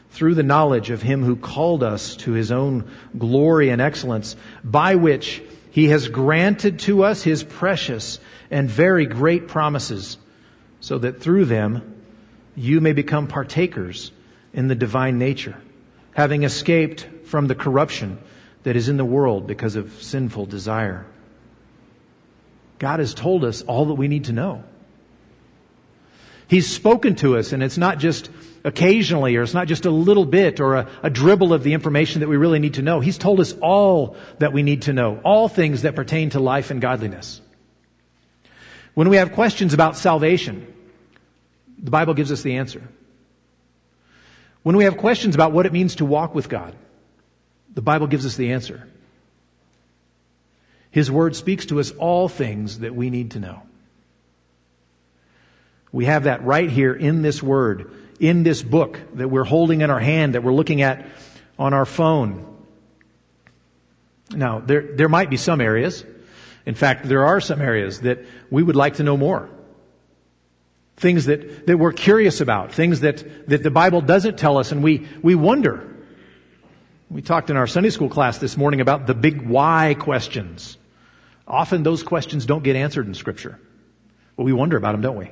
through 0.10 0.34
the 0.34 0.44
knowledge 0.44 0.90
of 0.90 1.04
him 1.04 1.24
who 1.24 1.36
called 1.36 1.84
us 1.84 2.16
to 2.16 2.32
his 2.32 2.52
own 2.52 2.90
glory 3.18 3.70
and 3.70 3.80
excellence, 3.80 4.36
by 4.64 4.96
which 4.96 5.42
he 5.72 5.90
has 5.90 6.08
granted 6.08 6.80
to 6.80 7.04
us 7.04 7.22
his 7.22 7.44
precious 7.44 8.20
and 8.50 8.70
very 8.70 9.06
great 9.06 9.48
promises, 9.48 10.18
so 10.80 10.98
that 10.98 11.22
through 11.22 11.46
them 11.46 11.99
you 12.56 12.82
may 12.82 12.94
become 12.94 13.28
partakers 13.28 14.12
in 14.54 14.68
the 14.68 14.76
divine 14.76 15.18
nature, 15.18 15.56
having 16.14 16.44
escaped 16.44 17.08
from 17.26 17.48
the 17.48 17.56
corruption 17.56 18.20
that 18.64 18.76
is 18.76 18.90
in 18.90 18.98
the 18.98 19.06
world 19.06 19.48
because 19.48 19.76
of 19.76 20.02
sinful 20.02 20.46
desire. 20.46 21.06
God 22.80 23.00
has 23.00 23.14
told 23.14 23.44
us 23.44 23.62
all 23.62 23.86
that 23.86 23.96
we 23.96 24.08
need 24.08 24.26
to 24.26 24.34
know. 24.34 24.64
He's 26.48 26.68
spoken 26.68 27.16
to 27.18 27.38
us 27.38 27.54
and 27.54 27.62
it's 27.62 27.78
not 27.78 28.00
just 28.00 28.30
occasionally 28.64 29.36
or 29.36 29.44
it's 29.44 29.54
not 29.54 29.68
just 29.68 29.86
a 29.86 29.92
little 29.92 30.26
bit 30.26 30.60
or 30.60 30.76
a, 30.76 30.90
a, 31.04 31.10
dribble 31.10 31.54
of 31.54 31.64
the 31.64 31.74
information 31.74 32.22
that 32.22 32.28
we 32.28 32.38
really 32.38 32.60
need 32.60 32.74
to 32.76 32.82
know. 32.82 33.00
He's 33.00 33.18
told 33.18 33.40
us 33.40 33.54
all 33.62 34.18
that 34.40 34.52
we 34.52 34.64
need 34.64 34.84
to 34.84 34.94
know, 34.94 35.20
all 35.24 35.48
things 35.48 35.84
that 35.84 35.96
pertain 35.96 36.32
to 36.32 36.40
life 36.40 36.72
and 36.72 36.82
godliness. 36.82 37.40
When 38.96 39.10
we 39.10 39.18
have 39.18 39.34
questions 39.34 39.74
about 39.74 39.96
salvation, 39.96 40.74
the 41.82 41.92
Bible 41.92 42.14
gives 42.14 42.32
us 42.32 42.42
the 42.42 42.58
answer. 42.58 42.88
When 44.64 44.76
we 44.76 44.84
have 44.84 44.98
questions 44.98 45.36
about 45.36 45.52
what 45.52 45.66
it 45.66 45.74
means 45.74 45.96
to 45.96 46.06
walk 46.06 46.36
with 46.36 46.50
God, 46.50 46.76
the 47.74 47.82
Bible 47.82 48.08
gives 48.08 48.26
us 48.26 48.36
the 48.36 48.52
answer. 48.52 48.88
His 50.92 51.10
Word 51.10 51.36
speaks 51.36 51.68
to 51.68 51.80
us 51.80 51.92
all 51.92 52.28
things 52.28 52.80
that 52.80 52.96
we 52.96 53.10
need 53.10 53.32
to 53.32 53.40
know. 53.40 53.62
We 55.92 56.06
have 56.06 56.26
that 56.26 56.44
right 56.44 56.70
here 56.70 56.94
in 56.94 57.22
this 57.22 57.42
Word, 57.42 57.92
in 58.20 58.44
this 58.44 58.62
book 58.62 59.00
that 59.16 59.30
we're 59.30 59.44
holding 59.44 59.82
in 59.82 59.90
our 59.90 60.00
hand, 60.00 60.36
that 60.36 60.44
we're 60.44 60.54
looking 60.54 60.82
at 60.82 61.06
on 61.58 61.74
our 61.74 61.86
phone. 61.86 62.46
Now, 64.32 64.60
there, 64.60 64.82
there 64.82 65.10
might 65.10 65.30
be 65.30 65.38
some 65.38 65.62
areas, 65.62 66.04
in 66.66 66.76
fact, 66.76 67.08
there 67.08 67.26
are 67.26 67.40
some 67.40 67.62
areas 67.62 68.02
that 68.02 68.20
we 68.52 68.62
would 68.62 68.76
like 68.76 68.96
to 68.96 69.04
know 69.04 69.18
more. 69.18 69.50
Things 71.00 71.26
that, 71.26 71.66
that 71.66 71.78
we're 71.78 71.94
curious 71.94 72.42
about, 72.42 72.74
things 72.74 73.00
that, 73.00 73.48
that 73.48 73.64
the 73.64 73.72
Bible 73.72 74.02
doesn't 74.02 74.38
tell 74.38 74.58
us 74.58 74.72
and 74.72 74.84
we, 74.84 75.08
we 75.22 75.34
wonder. 75.34 75.96
We 77.10 77.22
talked 77.22 77.50
in 77.50 77.58
our 77.58 77.68
Sunday 77.68 77.90
school 77.90 78.10
class 78.10 78.38
this 78.38 78.58
morning 78.58 78.82
about 78.82 79.08
the 79.08 79.14
big 79.14 79.42
why 79.42 79.96
questions. 79.98 80.78
Often 81.48 81.84
those 81.84 82.04
questions 82.04 82.46
don't 82.46 82.64
get 82.64 82.76
answered 82.76 83.08
in 83.08 83.14
scripture. 83.14 83.60
But 84.36 84.44
we 84.44 84.54
wonder 84.54 84.78
about 84.78 84.92
them, 84.92 85.02
don't 85.02 85.18
we? 85.18 85.32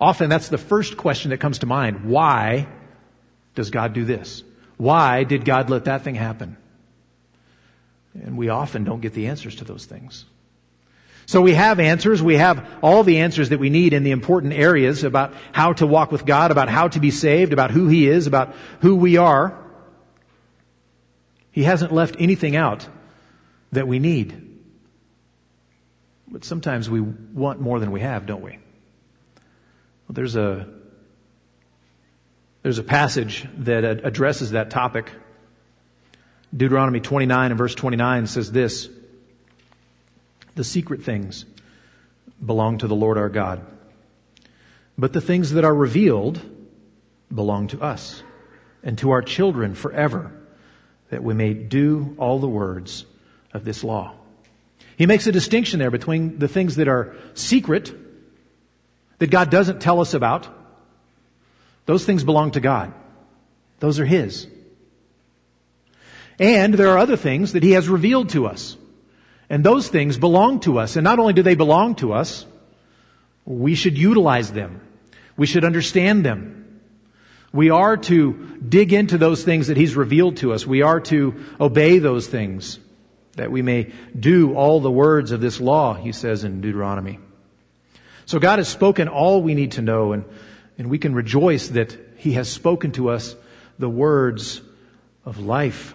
Often 0.00 0.28
that's 0.30 0.48
the 0.48 0.58
first 0.58 0.96
question 0.96 1.30
that 1.30 1.38
comes 1.38 1.60
to 1.60 1.66
mind. 1.66 2.04
Why 2.04 2.68
does 3.54 3.70
God 3.70 3.94
do 3.94 4.04
this? 4.04 4.44
Why 4.76 5.24
did 5.24 5.44
God 5.44 5.70
let 5.70 5.84
that 5.86 6.02
thing 6.02 6.16
happen? 6.16 6.56
And 8.14 8.36
we 8.36 8.50
often 8.50 8.84
don't 8.84 9.00
get 9.00 9.14
the 9.14 9.28
answers 9.28 9.56
to 9.56 9.64
those 9.64 9.86
things. 9.86 10.24
So 11.26 11.40
we 11.40 11.54
have 11.54 11.80
answers. 11.80 12.22
We 12.22 12.36
have 12.36 12.66
all 12.82 13.04
the 13.04 13.18
answers 13.18 13.50
that 13.50 13.58
we 13.58 13.70
need 13.70 13.92
in 13.92 14.02
the 14.02 14.10
important 14.10 14.52
areas 14.52 15.04
about 15.04 15.34
how 15.52 15.72
to 15.74 15.86
walk 15.86 16.12
with 16.12 16.26
God, 16.26 16.50
about 16.50 16.68
how 16.68 16.88
to 16.88 17.00
be 17.00 17.10
saved, 17.10 17.52
about 17.52 17.70
who 17.70 17.88
He 17.88 18.08
is, 18.08 18.26
about 18.26 18.54
who 18.80 18.96
we 18.96 19.16
are. 19.16 19.58
He 21.50 21.62
hasn't 21.62 21.92
left 21.92 22.16
anything 22.18 22.56
out 22.56 22.86
that 23.72 23.86
we 23.86 23.98
need. 23.98 24.48
But 26.28 26.44
sometimes 26.44 26.88
we 26.88 27.00
want 27.00 27.60
more 27.60 27.78
than 27.78 27.92
we 27.92 28.00
have, 28.00 28.26
don't 28.26 28.42
we? 28.42 28.52
Well, 28.52 30.14
there's 30.14 30.34
a 30.34 30.66
there's 32.62 32.78
a 32.78 32.84
passage 32.84 33.46
that 33.58 33.84
addresses 33.84 34.52
that 34.52 34.70
topic. 34.70 35.10
Deuteronomy 36.56 37.00
29 37.00 37.50
and 37.50 37.58
verse 37.58 37.74
29 37.74 38.26
says 38.28 38.52
this, 38.52 38.88
the 40.54 40.64
secret 40.64 41.02
things 41.02 41.44
belong 42.44 42.78
to 42.78 42.88
the 42.88 42.94
Lord 42.94 43.18
our 43.18 43.28
God. 43.28 43.64
But 44.98 45.12
the 45.12 45.20
things 45.20 45.52
that 45.52 45.64
are 45.64 45.74
revealed 45.74 46.40
belong 47.34 47.68
to 47.68 47.80
us 47.80 48.22
and 48.82 48.98
to 48.98 49.10
our 49.10 49.22
children 49.22 49.74
forever, 49.74 50.32
that 51.10 51.22
we 51.22 51.34
may 51.34 51.54
do 51.54 52.14
all 52.18 52.38
the 52.38 52.48
words 52.48 53.06
of 53.52 53.64
this 53.64 53.84
law. 53.84 54.14
He 54.96 55.06
makes 55.06 55.26
a 55.26 55.32
distinction 55.32 55.78
there 55.78 55.90
between 55.90 56.38
the 56.38 56.48
things 56.48 56.76
that 56.76 56.88
are 56.88 57.16
secret, 57.34 57.92
that 59.18 59.30
God 59.30 59.50
doesn't 59.50 59.80
tell 59.80 60.00
us 60.00 60.14
about. 60.14 60.48
Those 61.86 62.04
things 62.04 62.24
belong 62.24 62.52
to 62.52 62.60
God. 62.60 62.92
Those 63.80 63.98
are 63.98 64.04
His. 64.04 64.46
And 66.38 66.74
there 66.74 66.90
are 66.90 66.98
other 66.98 67.16
things 67.16 67.52
that 67.52 67.62
He 67.62 67.72
has 67.72 67.88
revealed 67.88 68.30
to 68.30 68.46
us. 68.46 68.76
And 69.52 69.62
those 69.62 69.86
things 69.86 70.16
belong 70.16 70.60
to 70.60 70.78
us. 70.78 70.96
And 70.96 71.04
not 71.04 71.18
only 71.18 71.34
do 71.34 71.42
they 71.42 71.54
belong 71.54 71.96
to 71.96 72.14
us, 72.14 72.46
we 73.44 73.74
should 73.74 73.98
utilize 73.98 74.50
them. 74.50 74.80
We 75.36 75.46
should 75.46 75.66
understand 75.66 76.24
them. 76.24 76.80
We 77.52 77.68
are 77.68 77.98
to 77.98 78.58
dig 78.66 78.94
into 78.94 79.18
those 79.18 79.44
things 79.44 79.66
that 79.66 79.76
He's 79.76 79.94
revealed 79.94 80.38
to 80.38 80.54
us. 80.54 80.66
We 80.66 80.80
are 80.80 81.00
to 81.00 81.34
obey 81.60 81.98
those 81.98 82.26
things 82.26 82.78
that 83.36 83.52
we 83.52 83.60
may 83.60 83.92
do 84.18 84.54
all 84.54 84.80
the 84.80 84.90
words 84.90 85.32
of 85.32 85.42
this 85.42 85.60
law, 85.60 85.92
he 85.92 86.12
says 86.12 86.44
in 86.44 86.62
Deuteronomy. 86.62 87.18
So 88.24 88.38
God 88.38 88.58
has 88.58 88.68
spoken 88.68 89.08
all 89.08 89.42
we 89.42 89.54
need 89.54 89.72
to 89.72 89.82
know 89.82 90.12
and, 90.12 90.24
and 90.78 90.88
we 90.88 90.98
can 90.98 91.14
rejoice 91.14 91.68
that 91.68 91.94
he 92.16 92.32
has 92.32 92.48
spoken 92.48 92.92
to 92.92 93.10
us 93.10 93.36
the 93.78 93.88
words 93.88 94.62
of 95.26 95.38
life. 95.38 95.94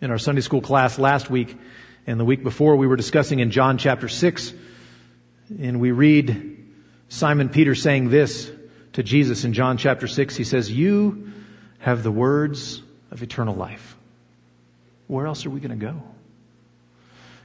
In 0.00 0.10
our 0.10 0.18
Sunday 0.18 0.40
school 0.40 0.62
class 0.62 0.98
last 0.98 1.28
week 1.28 1.56
and 2.06 2.18
the 2.18 2.24
week 2.24 2.42
before, 2.42 2.76
we 2.76 2.86
were 2.86 2.96
discussing 2.96 3.40
in 3.40 3.50
John 3.50 3.76
chapter 3.76 4.08
6, 4.08 4.54
and 5.60 5.78
we 5.78 5.90
read 5.90 6.66
Simon 7.08 7.50
Peter 7.50 7.74
saying 7.74 8.08
this 8.08 8.50
to 8.94 9.02
Jesus 9.02 9.44
in 9.44 9.52
John 9.52 9.76
chapter 9.76 10.06
6. 10.06 10.36
He 10.36 10.44
says, 10.44 10.70
You 10.70 11.32
have 11.80 12.02
the 12.02 12.10
words 12.10 12.82
of 13.10 13.22
eternal 13.22 13.54
life 13.54 13.96
where 15.10 15.26
else 15.26 15.44
are 15.44 15.50
we 15.50 15.58
going 15.58 15.76
to 15.76 15.86
go? 15.86 16.00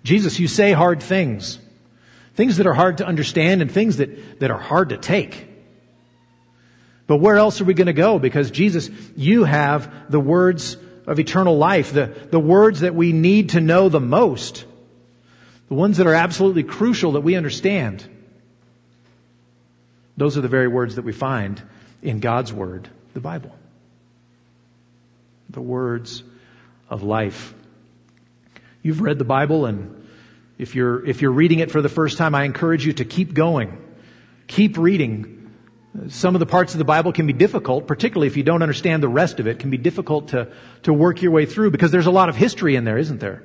Jesus, 0.04 0.40
you 0.40 0.48
say 0.48 0.72
hard 0.72 1.02
things. 1.02 1.58
Things 2.36 2.58
that 2.58 2.68
are 2.68 2.76
hard 2.76 3.00
to 3.00 3.08
understand 3.08 3.64
and 3.64 3.72
things 3.72 3.98
that, 3.98 4.40
that 4.40 4.52
are 4.52 4.60
hard 4.60 4.90
to 4.90 4.98
take. 4.98 5.48
But 7.08 7.18
where 7.18 7.38
else 7.38 7.60
are 7.60 7.66
we 7.66 7.74
going 7.74 7.88
to 7.88 7.94
go? 7.94 8.20
Because 8.20 8.52
Jesus, 8.52 8.90
you 9.16 9.46
have 9.46 10.12
the 10.12 10.20
words 10.20 10.78
of 11.08 11.20
eternal 11.20 11.58
life, 11.58 11.94
the, 11.94 12.08
the 12.32 12.40
words 12.40 12.82
that 12.82 12.96
we 12.96 13.12
need 13.12 13.50
to 13.50 13.62
know 13.62 13.90
the 13.90 14.00
most, 14.00 14.66
the 15.68 15.76
ones 15.76 15.98
that 15.98 16.08
are 16.08 16.16
absolutely 16.16 16.64
crucial 16.64 17.14
that 17.14 17.22
we 17.22 17.36
understand. 17.36 18.08
Those 20.18 20.38
are 20.38 20.42
the 20.42 20.48
very 20.48 20.68
words 20.68 20.96
that 20.96 21.06
we 21.06 21.12
find 21.12 21.62
in 22.02 22.20
God's 22.20 22.54
Word, 22.54 22.88
the 23.14 23.20
Bible. 23.20 23.56
The 25.50 25.62
words 25.62 26.24
of 26.90 27.04
life. 27.04 27.54
You've 28.82 29.02
read 29.02 29.20
the 29.20 29.26
Bible 29.26 29.66
and 29.66 30.04
if 30.58 30.74
you're, 30.74 31.06
if 31.06 31.22
you're 31.22 31.32
reading 31.32 31.60
it 31.60 31.72
for 31.72 31.82
the 31.82 31.90
first 31.90 32.18
time, 32.18 32.34
I 32.34 32.44
encourage 32.44 32.86
you 32.86 32.94
to 32.94 33.06
keep 33.06 33.34
going. 33.34 33.78
Keep 34.48 34.78
reading. 34.78 35.35
Some 36.10 36.36
of 36.36 36.40
the 36.40 36.46
parts 36.46 36.74
of 36.74 36.78
the 36.78 36.86
Bible 36.86 37.14
can 37.14 37.25
be 37.25 37.34
difficult, 37.34 37.88
particularly 37.88 38.28
if 38.28 38.38
you 38.38 38.44
don't 38.44 38.62
understand 38.62 39.02
the 39.02 39.10
rest 39.10 39.40
of 39.40 39.48
it, 39.48 39.60
can 39.60 39.70
be 39.70 39.78
difficult 39.78 40.30
to, 40.30 40.52
to 40.84 40.94
work 40.94 41.22
your 41.22 41.32
way 41.32 41.46
through 41.46 41.72
because 41.72 41.92
there's 41.92 42.06
a 42.06 42.12
lot 42.12 42.28
of 42.28 42.36
history 42.36 42.75
in 42.75 42.84
there, 42.84 42.98
isn't 42.98 43.20
there? 43.20 43.44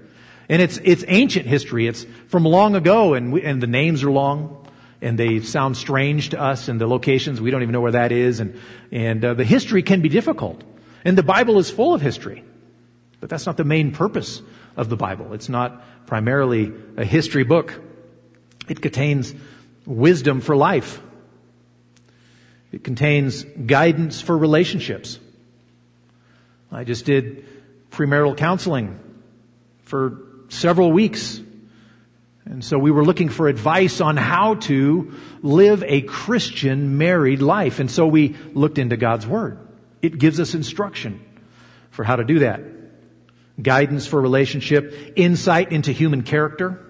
And 0.48 0.60
it's, 0.60 0.78
it's 0.82 1.04
ancient 1.06 1.46
history. 1.46 1.86
It's 1.86 2.04
from 2.28 2.44
long 2.44 2.74
ago 2.74 3.14
and, 3.14 3.32
we, 3.32 3.42
and 3.42 3.62
the 3.62 3.68
names 3.68 4.02
are 4.02 4.10
long 4.10 4.66
and 5.00 5.18
they 5.18 5.40
sound 5.40 5.76
strange 5.76 6.30
to 6.30 6.40
us 6.40 6.68
and 6.68 6.80
the 6.80 6.86
locations, 6.86 7.40
we 7.40 7.50
don't 7.50 7.62
even 7.62 7.72
know 7.72 7.80
where 7.80 7.92
that 7.92 8.10
is 8.10 8.40
and, 8.40 8.58
and 8.90 9.24
uh, 9.24 9.34
the 9.34 9.44
history 9.44 9.82
can 9.82 10.00
be 10.00 10.08
difficult. 10.08 10.62
And 11.04 11.16
the 11.16 11.22
Bible 11.22 11.58
is 11.58 11.70
full 11.70 11.94
of 11.94 12.00
history. 12.00 12.44
But 13.20 13.30
that's 13.30 13.46
not 13.46 13.56
the 13.58 13.64
main 13.64 13.92
purpose 13.92 14.42
of 14.76 14.88
the 14.88 14.96
Bible. 14.96 15.34
It's 15.34 15.48
not 15.48 16.06
primarily 16.06 16.72
a 16.96 17.04
history 17.04 17.44
book. 17.44 17.80
It 18.68 18.80
contains 18.80 19.34
wisdom 19.86 20.40
for 20.40 20.56
life. 20.56 21.00
It 22.72 22.84
contains 22.84 23.44
guidance 23.44 24.20
for 24.20 24.36
relationships. 24.36 25.18
I 26.70 26.84
just 26.84 27.04
did 27.04 27.44
premarital 27.90 28.36
counseling 28.36 28.98
for 29.84 30.18
several 30.48 30.92
weeks. 30.92 31.40
And 32.44 32.64
so 32.64 32.78
we 32.78 32.90
were 32.90 33.04
looking 33.04 33.28
for 33.28 33.48
advice 33.48 34.00
on 34.00 34.16
how 34.16 34.54
to 34.54 35.14
live 35.42 35.82
a 35.84 36.02
Christian 36.02 36.96
married 36.98 37.42
life. 37.42 37.80
And 37.80 37.90
so 37.90 38.06
we 38.06 38.36
looked 38.54 38.78
into 38.78 38.96
God's 38.96 39.26
Word. 39.26 39.58
It 40.00 40.18
gives 40.18 40.40
us 40.40 40.54
instruction 40.54 41.24
for 41.90 42.04
how 42.04 42.16
to 42.16 42.24
do 42.24 42.40
that 42.40 42.62
guidance 43.60 44.06
for 44.06 44.20
relationship, 44.20 45.12
insight 45.16 45.72
into 45.72 45.92
human 45.92 46.22
character. 46.22 46.80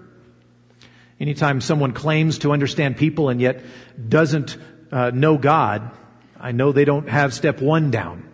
Anytime 1.18 1.60
someone 1.60 1.92
claims 1.92 2.38
to 2.38 2.52
understand 2.52 2.96
people 2.96 3.28
and 3.28 3.40
yet 3.40 3.62
doesn't 4.08 4.56
uh, 4.92 5.11
know 5.11 5.38
God, 5.38 5.90
I 6.38 6.52
know 6.52 6.73
they 6.73 6.85
don't 6.85 7.09
have 7.09 7.35
step 7.35 7.61
one 7.61 7.90
down 7.90 8.28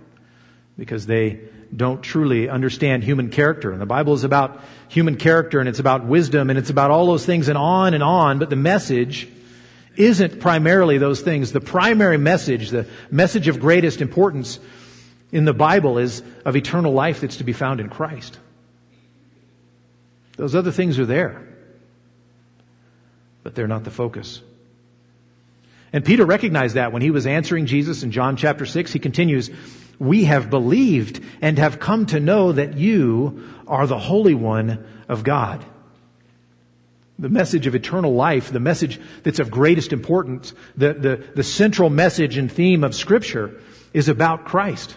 because 0.78 1.06
they 1.06 1.40
don't 1.75 2.02
truly 2.02 2.48
understand 2.48 3.02
human 3.02 3.30
character. 3.30 3.72
And 3.72 3.80
the 3.80 3.86
Bible 3.86 4.14
is 4.14 4.25
about 4.25 4.60
human 4.88 5.16
character 5.16 5.58
and 5.58 5.68
it's 5.68 5.78
about 5.78 6.04
wisdom 6.04 6.50
and 6.50 6.58
it's 6.58 6.70
about 6.70 6.90
all 6.90 7.06
those 7.06 7.26
things 7.26 7.48
and 7.48 7.58
on 7.58 7.94
and 7.94 8.02
on, 8.02 8.38
but 8.38 8.50
the 8.50 8.56
message 8.56 9.28
isn't 9.96 10.40
primarily 10.40 10.98
those 10.98 11.22
things. 11.22 11.52
The 11.52 11.60
primary 11.60 12.18
message, 12.18 12.70
the 12.70 12.86
message 13.10 13.48
of 13.48 13.60
greatest 13.60 14.00
importance 14.00 14.60
in 15.32 15.44
the 15.44 15.54
Bible 15.54 15.98
is 15.98 16.22
of 16.44 16.56
eternal 16.56 16.92
life 16.92 17.20
that's 17.20 17.38
to 17.38 17.44
be 17.44 17.52
found 17.52 17.80
in 17.80 17.88
Christ. 17.88 18.38
Those 20.36 20.54
other 20.54 20.70
things 20.70 20.98
are 20.98 21.06
there, 21.06 21.42
but 23.42 23.54
they're 23.54 23.66
not 23.66 23.84
the 23.84 23.90
focus. 23.90 24.42
And 25.96 26.04
Peter 26.04 26.26
recognized 26.26 26.74
that 26.74 26.92
when 26.92 27.00
he 27.00 27.10
was 27.10 27.26
answering 27.26 27.64
Jesus 27.64 28.02
in 28.02 28.10
John 28.10 28.36
chapter 28.36 28.66
6. 28.66 28.92
He 28.92 28.98
continues, 28.98 29.48
We 29.98 30.24
have 30.24 30.50
believed 30.50 31.24
and 31.40 31.58
have 31.58 31.80
come 31.80 32.04
to 32.06 32.20
know 32.20 32.52
that 32.52 32.76
you 32.76 33.48
are 33.66 33.86
the 33.86 33.98
Holy 33.98 34.34
One 34.34 34.86
of 35.08 35.24
God. 35.24 35.64
The 37.18 37.30
message 37.30 37.66
of 37.66 37.74
eternal 37.74 38.14
life, 38.14 38.52
the 38.52 38.60
message 38.60 39.00
that's 39.22 39.38
of 39.38 39.50
greatest 39.50 39.94
importance, 39.94 40.52
the, 40.76 40.92
the, 40.92 41.16
the 41.34 41.42
central 41.42 41.88
message 41.88 42.36
and 42.36 42.52
theme 42.52 42.84
of 42.84 42.94
Scripture 42.94 43.58
is 43.94 44.10
about 44.10 44.44
Christ. 44.44 44.94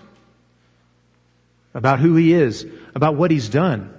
About 1.74 2.02
who 2.02 2.16
He 2.16 2.34
is, 2.34 2.68
about 2.94 3.16
what 3.16 3.32
He's 3.32 3.48
done, 3.48 3.94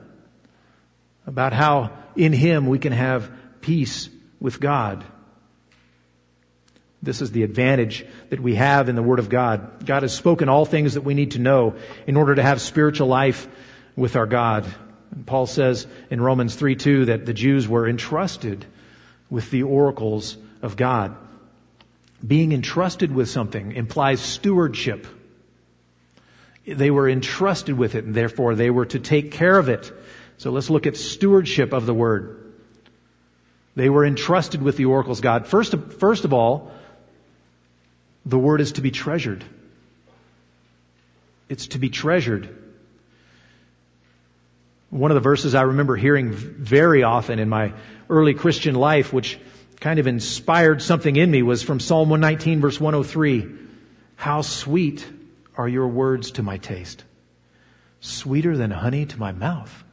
about 1.27 1.55
how 1.55 1.97
in 2.15 2.35
Him 2.35 2.67
we 2.67 2.79
can 2.79 2.93
have 2.93 3.33
peace 3.63 4.11
with 4.39 4.61
God. 4.61 5.03
This 7.03 7.23
is 7.23 7.31
the 7.31 7.45
advantage 7.45 8.05
that 8.29 8.41
we 8.41 8.57
have 8.57 8.89
in 8.89 8.95
the 8.95 9.03
Word 9.03 9.21
of 9.21 9.31
God. 9.31 9.87
God 9.87 10.03
has 10.03 10.15
spoken 10.15 10.49
all 10.49 10.67
things 10.67 10.95
that 10.95 11.01
we 11.01 11.15
need 11.15 11.33
to 11.33 11.39
know 11.39 11.77
in 12.07 12.17
order 12.17 12.35
to 12.35 12.43
have 12.43 12.61
spiritual 12.61 13.09
life 13.09 13.49
with 13.97 14.17
our 14.17 14.27
God. 14.27 14.67
And 15.11 15.27
Paul 15.27 15.47
says 15.47 15.87
in 16.11 16.21
Romans 16.21 16.55
3 16.55 16.77
2 16.77 17.07
that 17.07 17.25
the 17.25 17.33
Jews 17.33 17.67
were 17.67 17.89
entrusted 17.89 18.67
with 19.31 19.51
the 19.51 19.63
oracles 19.63 20.37
of 20.61 20.77
God. 20.77 21.17
Being 22.27 22.53
entrusted 22.53 23.13
with 23.15 23.31
something 23.31 23.73
implies 23.73 24.21
stewardship. 24.21 25.07
They 26.67 26.91
were 26.91 27.09
entrusted 27.09 27.79
with 27.79 27.95
it 27.95 28.05
and 28.05 28.15
therefore 28.15 28.55
they 28.55 28.69
were 28.69 28.85
to 28.87 28.99
take 28.99 29.33
care 29.33 29.57
of 29.57 29.71
it. 29.71 29.91
So 30.37 30.51
let's 30.51 30.69
look 30.69 30.87
at 30.87 30.99
stewardship 30.99 31.73
of 31.73 31.87
the 31.87 31.95
Word. 31.95 32.37
They 33.75 33.89
were 33.89 34.05
entrusted 34.05 34.61
with 34.61 34.77
the 34.77 34.85
oracles 34.85 35.21
of 35.21 35.23
God. 35.23 35.47
First, 35.47 35.75
first 35.99 36.27
of 36.27 36.35
all, 36.35 36.73
the 38.25 38.39
Word 38.39 38.61
is 38.61 38.73
to 38.73 38.81
be 38.81 38.91
treasured. 38.91 39.45
It's 41.49 41.69
to 41.69 41.79
be 41.79 41.91
treasured. 41.91 42.57
One 44.91 45.11
of 45.11 45.15
the 45.15 45.21
verses 45.21 45.55
I 45.55 45.63
remember 45.63 45.97
hearing 45.97 46.33
very 46.33 47.03
often 47.03 47.39
in 47.39 47.49
my 47.49 47.73
early 48.09 48.35
Christian 48.35 48.75
life, 48.75 49.13
which 49.13 49.39
kind 49.81 49.99
of 49.99 50.07
inspired 50.07 50.83
something 50.83 51.15
in 51.17 51.31
me, 51.31 51.43
was 51.43 51.63
from 51.63 51.81
Psalm 51.81 52.11
119 52.11 52.61
verse 52.61 52.81
103. 52.81 53.47
How 54.17 54.43
sweet 54.43 55.07
are 55.57 55.69
your 55.69 55.89
words 55.89 56.33
to 56.33 56.43
my 56.43 56.59
taste. 56.59 57.05
Sweeter 58.01 58.57
than 58.57 58.71
honey 58.71 59.07
to 59.07 59.19
my 59.19 59.33
mouth. 59.33 59.85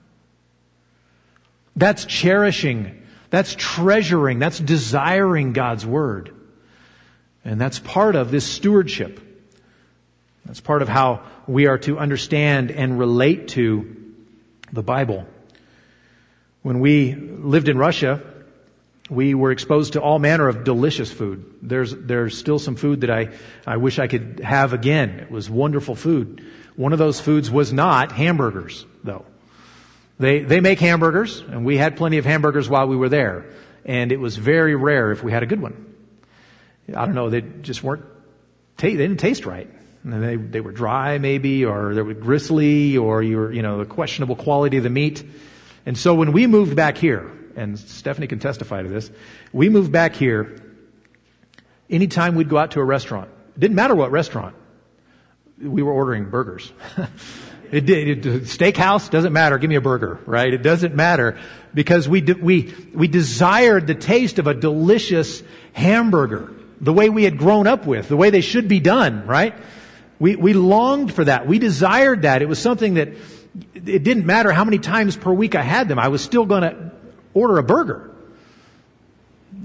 That's 1.75 2.05
cherishing. 2.05 3.03
That's 3.29 3.55
treasuring. 3.55 4.39
That's 4.39 4.59
desiring 4.59 5.53
God's 5.53 5.85
word. 5.85 6.33
And 7.47 7.61
that's 7.61 7.79
part 7.79 8.17
of 8.17 8.29
this 8.29 8.45
stewardship. 8.45 9.21
That's 10.45 10.59
part 10.59 10.81
of 10.81 10.89
how 10.89 11.23
we 11.47 11.67
are 11.67 11.77
to 11.79 11.97
understand 11.97 12.71
and 12.71 12.99
relate 12.99 13.47
to 13.49 14.13
the 14.73 14.83
Bible. 14.83 15.25
When 16.61 16.81
we 16.81 17.15
lived 17.15 17.69
in 17.69 17.77
Russia, 17.77 18.21
we 19.09 19.33
were 19.33 19.51
exposed 19.51 19.93
to 19.93 20.01
all 20.01 20.19
manner 20.19 20.49
of 20.49 20.65
delicious 20.65 21.09
food. 21.09 21.45
There's, 21.61 21.95
there's 21.95 22.37
still 22.37 22.59
some 22.59 22.75
food 22.75 23.01
that 23.01 23.09
I, 23.09 23.29
I 23.65 23.77
wish 23.77 23.97
I 23.97 24.07
could 24.07 24.41
have 24.43 24.73
again. 24.73 25.11
It 25.11 25.31
was 25.31 25.49
wonderful 25.49 25.95
food. 25.95 26.45
One 26.75 26.91
of 26.91 26.99
those 26.99 27.21
foods 27.21 27.49
was 27.49 27.71
not 27.71 28.11
hamburgers, 28.11 28.85
though. 29.05 29.23
They, 30.19 30.39
they 30.39 30.59
make 30.59 30.81
hamburgers, 30.81 31.39
and 31.39 31.63
we 31.63 31.77
had 31.77 31.95
plenty 31.95 32.17
of 32.17 32.25
hamburgers 32.25 32.67
while 32.67 32.87
we 32.89 32.97
were 32.97 33.09
there. 33.09 33.45
And 33.85 34.11
it 34.11 34.19
was 34.19 34.35
very 34.35 34.75
rare 34.75 35.13
if 35.13 35.23
we 35.23 35.31
had 35.31 35.43
a 35.43 35.45
good 35.45 35.61
one. 35.61 35.86
I 36.89 37.05
don't 37.05 37.15
know, 37.15 37.29
they 37.29 37.41
just 37.41 37.83
weren't, 37.83 38.05
they 38.77 38.91
didn't 38.91 39.17
taste 39.17 39.45
right. 39.45 39.69
And 40.03 40.23
they, 40.23 40.35
they 40.37 40.61
were 40.61 40.71
dry 40.71 41.17
maybe, 41.17 41.65
or 41.65 41.93
they 41.93 42.01
were 42.01 42.13
gristly, 42.13 42.97
or 42.97 43.21
you 43.21 43.37
were, 43.37 43.51
you 43.51 43.61
know, 43.61 43.79
the 43.79 43.85
questionable 43.85 44.35
quality 44.35 44.77
of 44.77 44.83
the 44.83 44.89
meat. 44.89 45.23
And 45.85 45.97
so 45.97 46.13
when 46.13 46.31
we 46.31 46.47
moved 46.47 46.75
back 46.75 46.97
here, 46.97 47.31
and 47.55 47.77
Stephanie 47.77 48.27
can 48.27 48.39
testify 48.39 48.83
to 48.83 48.89
this, 48.89 49.09
we 49.51 49.69
moved 49.69 49.91
back 49.91 50.15
here, 50.15 50.61
anytime 51.89 52.35
we'd 52.35 52.49
go 52.49 52.57
out 52.57 52.71
to 52.71 52.79
a 52.79 52.83
restaurant, 52.85 53.29
it 53.55 53.59
didn't 53.59 53.75
matter 53.75 53.95
what 53.95 54.11
restaurant, 54.11 54.55
we 55.61 55.81
were 55.81 55.91
ordering 55.91 56.29
burgers. 56.29 56.71
it 57.71 57.85
did, 57.85 58.25
it, 58.25 58.43
steakhouse 58.43 59.09
doesn't 59.09 59.33
matter, 59.33 59.57
give 59.57 59.69
me 59.69 59.75
a 59.75 59.81
burger, 59.81 60.19
right? 60.25 60.53
It 60.53 60.61
doesn't 60.61 60.95
matter 60.95 61.37
because 61.73 62.07
we, 62.07 62.21
we, 62.21 62.73
we 62.93 63.07
desired 63.07 63.87
the 63.87 63.95
taste 63.95 64.39
of 64.39 64.47
a 64.47 64.53
delicious 64.53 65.41
hamburger, 65.73 66.53
the 66.79 66.93
way 66.93 67.09
we 67.09 67.23
had 67.23 67.37
grown 67.37 67.67
up 67.67 67.85
with, 67.85 68.07
the 68.07 68.17
way 68.17 68.29
they 68.29 68.41
should 68.41 68.67
be 68.67 68.79
done, 68.79 69.25
right? 69.25 69.55
We, 70.19 70.35
we 70.35 70.53
longed 70.53 71.13
for 71.13 71.25
that. 71.25 71.47
We 71.47 71.59
desired 71.59 72.23
that. 72.23 72.41
It 72.41 72.47
was 72.47 72.59
something 72.59 72.95
that 72.95 73.09
it 73.73 74.03
didn't 74.03 74.25
matter 74.25 74.51
how 74.51 74.63
many 74.63 74.79
times 74.79 75.15
per 75.15 75.31
week 75.31 75.55
I 75.55 75.61
had 75.61 75.87
them. 75.87 75.99
I 75.99 76.09
was 76.09 76.23
still 76.23 76.45
going 76.45 76.63
to 76.63 76.91
order 77.33 77.57
a 77.57 77.63
burger. 77.63 78.11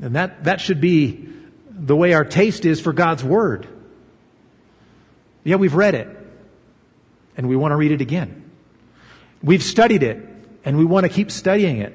And 0.02 0.16
that, 0.16 0.44
that 0.44 0.60
should 0.60 0.80
be 0.80 1.28
the 1.70 1.96
way 1.96 2.14
our 2.14 2.24
taste 2.24 2.64
is 2.64 2.80
for 2.80 2.92
God's 2.92 3.24
Word. 3.24 3.66
Yeah, 5.44 5.56
we've 5.56 5.74
read 5.74 5.94
it. 5.94 6.08
And 7.36 7.48
we 7.48 7.56
want 7.56 7.72
to 7.72 7.76
read 7.76 7.92
it 7.92 8.00
again. 8.00 8.50
We've 9.42 9.62
studied 9.62 10.02
it. 10.02 10.28
And 10.64 10.78
we 10.78 10.84
want 10.84 11.04
to 11.04 11.08
keep 11.08 11.30
studying 11.30 11.78
it. 11.78 11.94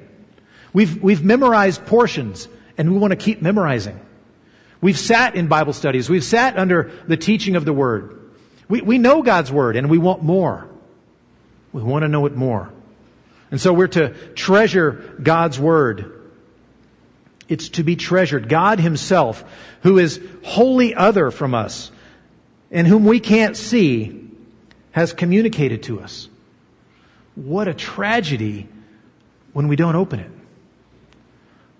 We've, 0.72 1.02
we've 1.02 1.24
memorized 1.24 1.86
portions. 1.86 2.48
And 2.76 2.92
we 2.92 2.98
want 2.98 3.12
to 3.12 3.16
keep 3.16 3.40
memorizing. 3.40 3.98
We've 4.80 4.98
sat 4.98 5.34
in 5.34 5.48
Bible 5.48 5.72
studies. 5.72 6.08
We've 6.08 6.24
sat 6.24 6.56
under 6.56 6.92
the 7.06 7.16
teaching 7.16 7.56
of 7.56 7.64
the 7.64 7.72
Word. 7.72 8.32
We, 8.68 8.80
we 8.80 8.98
know 8.98 9.22
God's 9.22 9.50
Word 9.50 9.76
and 9.76 9.90
we 9.90 9.98
want 9.98 10.22
more. 10.22 10.68
We 11.72 11.82
want 11.82 12.02
to 12.02 12.08
know 12.08 12.26
it 12.26 12.34
more. 12.34 12.72
And 13.50 13.60
so 13.60 13.72
we're 13.72 13.88
to 13.88 14.10
treasure 14.34 15.16
God's 15.22 15.58
Word. 15.58 16.14
It's 17.48 17.70
to 17.70 17.82
be 17.82 17.96
treasured. 17.96 18.48
God 18.48 18.78
Himself, 18.78 19.42
who 19.82 19.98
is 19.98 20.20
wholly 20.44 20.94
other 20.94 21.30
from 21.30 21.54
us 21.54 21.90
and 22.70 22.86
whom 22.86 23.04
we 23.04 23.20
can't 23.20 23.56
see, 23.56 24.28
has 24.92 25.12
communicated 25.12 25.84
to 25.84 26.00
us. 26.00 26.28
What 27.34 27.68
a 27.68 27.74
tragedy 27.74 28.68
when 29.52 29.68
we 29.68 29.76
don't 29.76 29.96
open 29.96 30.20
it. 30.20 30.30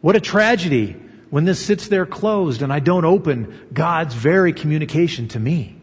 What 0.01 0.17
a 0.17 0.21
tragedy 0.21 0.97
when 1.31 1.45
this 1.45 1.65
sits 1.65 1.89
there 1.89 2.07
closed 2.07 2.63
and 2.63 2.73
I 2.73 2.81
don't 2.81 3.05
open 3.05 3.69
God's 3.73 4.15
very 4.15 4.53
communication 4.53 5.29
to 5.29 5.39
me. 5.39 5.77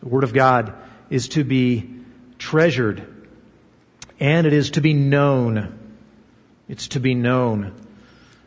The 0.00 0.08
Word 0.08 0.24
of 0.24 0.32
God 0.32 0.74
is 1.10 1.28
to 1.30 1.44
be 1.44 1.90
treasured 2.38 3.06
and 4.20 4.46
it 4.46 4.52
is 4.52 4.70
to 4.72 4.80
be 4.80 4.94
known. 4.94 5.78
It's 6.68 6.88
to 6.88 7.00
be 7.00 7.14
known. 7.14 7.74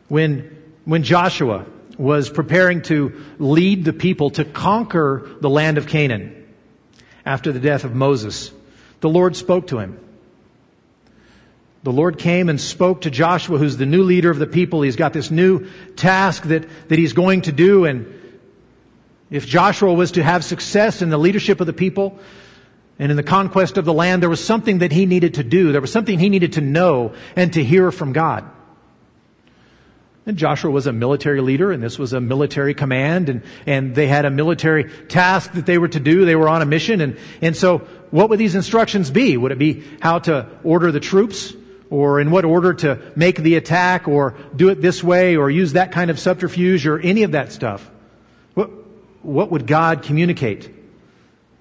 When, 0.08 0.56
when 0.84 1.02
Joshua 1.02 1.66
was 1.96 2.28
preparing 2.30 2.82
to 2.82 3.22
lead 3.38 3.84
the 3.84 3.92
people 3.92 4.30
to 4.30 4.44
conquer 4.44 5.36
the 5.40 5.50
land 5.50 5.78
of 5.78 5.86
Canaan 5.86 6.46
after 7.24 7.52
the 7.52 7.60
death 7.60 7.84
of 7.84 7.94
Moses, 7.94 8.52
the 9.00 9.08
Lord 9.08 9.36
spoke 9.36 9.68
to 9.68 9.78
him. 9.78 9.98
The 11.82 11.92
Lord 11.92 12.18
came 12.18 12.48
and 12.48 12.60
spoke 12.60 13.02
to 13.02 13.10
Joshua, 13.10 13.58
who's 13.58 13.76
the 13.76 13.86
new 13.86 14.04
leader 14.04 14.30
of 14.30 14.38
the 14.38 14.46
people. 14.46 14.82
He's 14.82 14.96
got 14.96 15.12
this 15.12 15.30
new 15.30 15.68
task 15.96 16.44
that, 16.44 16.68
that 16.88 16.98
he's 16.98 17.12
going 17.12 17.42
to 17.42 17.52
do, 17.52 17.84
and 17.84 18.20
if 19.30 19.46
Joshua 19.46 19.92
was 19.92 20.12
to 20.12 20.22
have 20.22 20.44
success 20.44 21.00
in 21.00 21.08
the 21.08 21.18
leadership 21.18 21.60
of 21.60 21.66
the 21.66 21.72
people 21.72 22.18
and 22.98 23.10
in 23.10 23.16
the 23.16 23.22
conquest 23.22 23.78
of 23.78 23.86
the 23.86 23.92
land, 23.92 24.22
there 24.22 24.28
was 24.28 24.44
something 24.44 24.78
that 24.78 24.92
he 24.92 25.06
needed 25.06 25.34
to 25.34 25.42
do. 25.42 25.72
There 25.72 25.80
was 25.80 25.90
something 25.90 26.18
he 26.18 26.28
needed 26.28 26.52
to 26.52 26.60
know 26.60 27.14
and 27.34 27.52
to 27.54 27.64
hear 27.64 27.90
from 27.90 28.12
God. 28.12 28.44
And 30.26 30.36
Joshua 30.36 30.70
was 30.70 30.86
a 30.86 30.92
military 30.92 31.40
leader, 31.40 31.72
and 31.72 31.82
this 31.82 31.98
was 31.98 32.12
a 32.12 32.20
military 32.20 32.74
command, 32.74 33.28
and, 33.28 33.42
and 33.66 33.94
they 33.94 34.06
had 34.06 34.24
a 34.24 34.30
military 34.30 34.84
task 35.08 35.52
that 35.54 35.66
they 35.66 35.78
were 35.78 35.88
to 35.88 35.98
do. 35.98 36.26
They 36.26 36.36
were 36.36 36.48
on 36.48 36.62
a 36.62 36.66
mission, 36.66 37.00
and, 37.00 37.18
and 37.40 37.56
so 37.56 37.78
what 38.10 38.28
would 38.28 38.38
these 38.38 38.54
instructions 38.54 39.10
be? 39.10 39.36
Would 39.36 39.50
it 39.50 39.58
be 39.58 39.82
how 40.00 40.20
to 40.20 40.46
order 40.62 40.92
the 40.92 41.00
troops? 41.00 41.54
Or 41.92 42.18
in 42.20 42.30
what 42.30 42.44
order 42.44 42.72
to 42.72 43.12
make 43.14 43.36
the 43.36 43.56
attack, 43.56 44.08
or 44.08 44.34
do 44.56 44.70
it 44.70 44.80
this 44.80 45.04
way, 45.04 45.36
or 45.36 45.50
use 45.50 45.74
that 45.74 45.92
kind 45.92 46.10
of 46.10 46.18
subterfuge, 46.18 46.86
or 46.86 46.98
any 46.98 47.22
of 47.22 47.32
that 47.32 47.52
stuff? 47.52 47.88
what 49.22 49.52
would 49.52 49.66
God 49.66 50.02
communicate? 50.02 50.68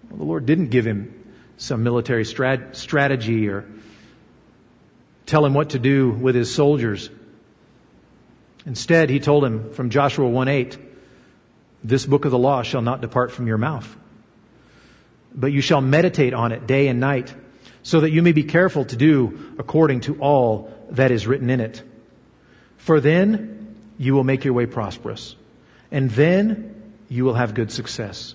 Well, 0.09 0.17
the 0.17 0.23
Lord 0.23 0.45
didn't 0.45 0.69
give 0.69 0.85
him 0.85 1.13
some 1.57 1.83
military 1.83 2.23
strat- 2.23 2.75
strategy 2.75 3.47
or 3.47 3.65
tell 5.25 5.45
him 5.45 5.53
what 5.53 5.71
to 5.71 5.79
do 5.79 6.09
with 6.09 6.35
his 6.35 6.53
soldiers. 6.53 7.09
Instead, 8.65 9.09
he 9.09 9.19
told 9.19 9.45
him 9.45 9.71
from 9.73 9.89
Joshua 9.89 10.27
1 10.27 10.47
8, 10.47 10.77
this 11.83 12.05
book 12.05 12.25
of 12.25 12.31
the 12.31 12.37
law 12.37 12.63
shall 12.63 12.81
not 12.81 13.01
depart 13.01 13.31
from 13.31 13.47
your 13.47 13.57
mouth, 13.57 13.95
but 15.33 15.51
you 15.51 15.61
shall 15.61 15.81
meditate 15.81 16.33
on 16.33 16.51
it 16.51 16.67
day 16.67 16.87
and 16.87 16.99
night, 16.99 17.33
so 17.83 18.01
that 18.01 18.11
you 18.11 18.21
may 18.21 18.31
be 18.31 18.43
careful 18.43 18.85
to 18.85 18.95
do 18.95 19.55
according 19.57 20.01
to 20.01 20.19
all 20.19 20.71
that 20.91 21.11
is 21.11 21.25
written 21.27 21.49
in 21.49 21.59
it. 21.59 21.81
For 22.77 22.99
then 22.99 23.75
you 23.97 24.13
will 24.13 24.23
make 24.23 24.43
your 24.43 24.53
way 24.53 24.65
prosperous 24.65 25.35
And 25.91 26.09
then 26.09 26.93
you 27.09 27.25
will 27.25 27.33
have 27.33 27.53
good 27.53 27.71
success. 27.71 28.33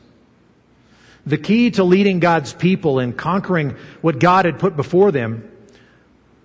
The 1.26 1.38
key 1.38 1.72
to 1.72 1.82
leading 1.82 2.20
God's 2.20 2.52
people 2.52 2.98
and 2.98 3.16
conquering 3.16 3.76
what 4.02 4.20
God 4.20 4.44
had 4.44 4.58
put 4.58 4.76
before 4.76 5.10
them 5.10 5.50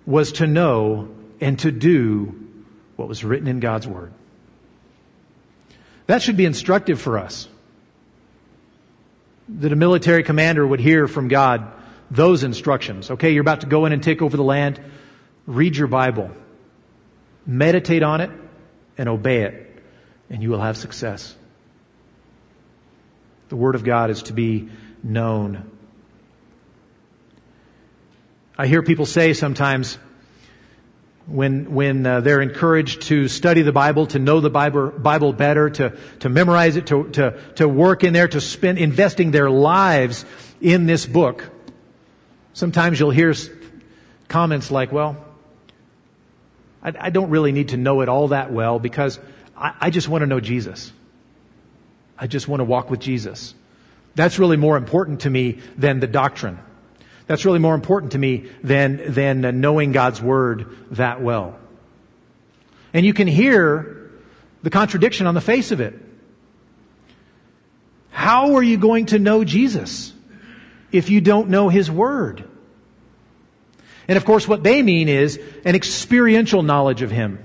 was 0.06 0.32
to 0.32 0.46
know 0.46 1.08
and 1.40 1.58
to 1.60 1.70
do 1.70 2.34
what 2.96 3.06
was 3.06 3.22
written 3.22 3.46
in 3.46 3.60
God's 3.60 3.86
Word. 3.86 4.12
That 6.06 6.22
should 6.22 6.36
be 6.36 6.46
instructive 6.46 7.00
for 7.00 7.18
us. 7.18 7.46
That 9.48 9.72
a 9.72 9.76
military 9.76 10.24
commander 10.24 10.66
would 10.66 10.80
hear 10.80 11.06
from 11.06 11.28
God 11.28 11.70
those 12.12 12.44
instructions. 12.44 13.10
Okay, 13.10 13.32
you're 13.32 13.40
about 13.40 13.62
to 13.62 13.66
go 13.66 13.86
in 13.86 13.92
and 13.92 14.02
take 14.02 14.20
over 14.20 14.36
the 14.36 14.44
land. 14.44 14.78
Read 15.46 15.76
your 15.76 15.88
Bible. 15.88 16.30
Meditate 17.46 18.02
on 18.02 18.20
it 18.20 18.30
and 18.98 19.08
obey 19.08 19.42
it, 19.42 19.82
and 20.28 20.42
you 20.42 20.50
will 20.50 20.60
have 20.60 20.76
success. 20.76 21.34
The 23.48 23.56
Word 23.56 23.74
of 23.74 23.82
God 23.82 24.10
is 24.10 24.24
to 24.24 24.34
be 24.34 24.68
known. 25.02 25.70
I 28.58 28.66
hear 28.66 28.82
people 28.82 29.06
say 29.06 29.32
sometimes, 29.32 29.96
when, 31.26 31.72
when 31.74 32.04
uh, 32.04 32.20
they're 32.20 32.42
encouraged 32.42 33.02
to 33.02 33.26
study 33.28 33.62
the 33.62 33.72
Bible, 33.72 34.06
to 34.08 34.18
know 34.18 34.40
the 34.40 34.50
Bible, 34.50 34.90
Bible 34.90 35.32
better, 35.32 35.70
to, 35.70 35.96
to 36.20 36.28
memorize 36.28 36.76
it, 36.76 36.88
to, 36.88 37.08
to, 37.10 37.40
to 37.56 37.66
work 37.66 38.04
in 38.04 38.12
there, 38.12 38.28
to 38.28 38.40
spend, 38.40 38.78
investing 38.78 39.30
their 39.30 39.48
lives 39.48 40.26
in 40.60 40.84
this 40.84 41.06
book. 41.06 41.50
Sometimes 42.54 43.00
you'll 43.00 43.10
hear 43.10 43.34
comments 44.28 44.70
like, 44.70 44.92
well, 44.92 45.16
I, 46.82 46.92
I 46.98 47.10
don't 47.10 47.30
really 47.30 47.52
need 47.52 47.68
to 47.68 47.76
know 47.76 48.00
it 48.00 48.08
all 48.08 48.28
that 48.28 48.52
well 48.52 48.78
because 48.78 49.18
I, 49.56 49.74
I 49.80 49.90
just 49.90 50.08
want 50.08 50.22
to 50.22 50.26
know 50.26 50.40
Jesus. 50.40 50.92
I 52.18 52.26
just 52.26 52.48
want 52.48 52.60
to 52.60 52.64
walk 52.64 52.90
with 52.90 53.00
Jesus. 53.00 53.54
That's 54.14 54.38
really 54.38 54.56
more 54.56 54.76
important 54.76 55.20
to 55.22 55.30
me 55.30 55.60
than 55.76 56.00
the 56.00 56.06
doctrine. 56.06 56.58
That's 57.26 57.44
really 57.44 57.58
more 57.58 57.74
important 57.74 58.12
to 58.12 58.18
me 58.18 58.50
than, 58.62 59.12
than 59.12 59.60
knowing 59.60 59.92
God's 59.92 60.20
Word 60.20 60.76
that 60.92 61.22
well. 61.22 61.58
And 62.92 63.06
you 63.06 63.14
can 63.14 63.26
hear 63.26 64.10
the 64.62 64.70
contradiction 64.70 65.26
on 65.26 65.34
the 65.34 65.40
face 65.40 65.72
of 65.72 65.80
it. 65.80 65.98
How 68.10 68.56
are 68.56 68.62
you 68.62 68.76
going 68.76 69.06
to 69.06 69.18
know 69.18 69.44
Jesus 69.44 70.12
if 70.92 71.10
you 71.10 71.20
don't 71.20 71.48
know 71.48 71.68
His 71.68 71.90
Word? 71.90 72.48
And 74.08 74.16
of 74.16 74.24
course, 74.24 74.46
what 74.46 74.62
they 74.62 74.82
mean 74.82 75.08
is 75.08 75.40
an 75.64 75.74
experiential 75.74 76.62
knowledge 76.62 77.02
of 77.02 77.10
Him. 77.10 77.38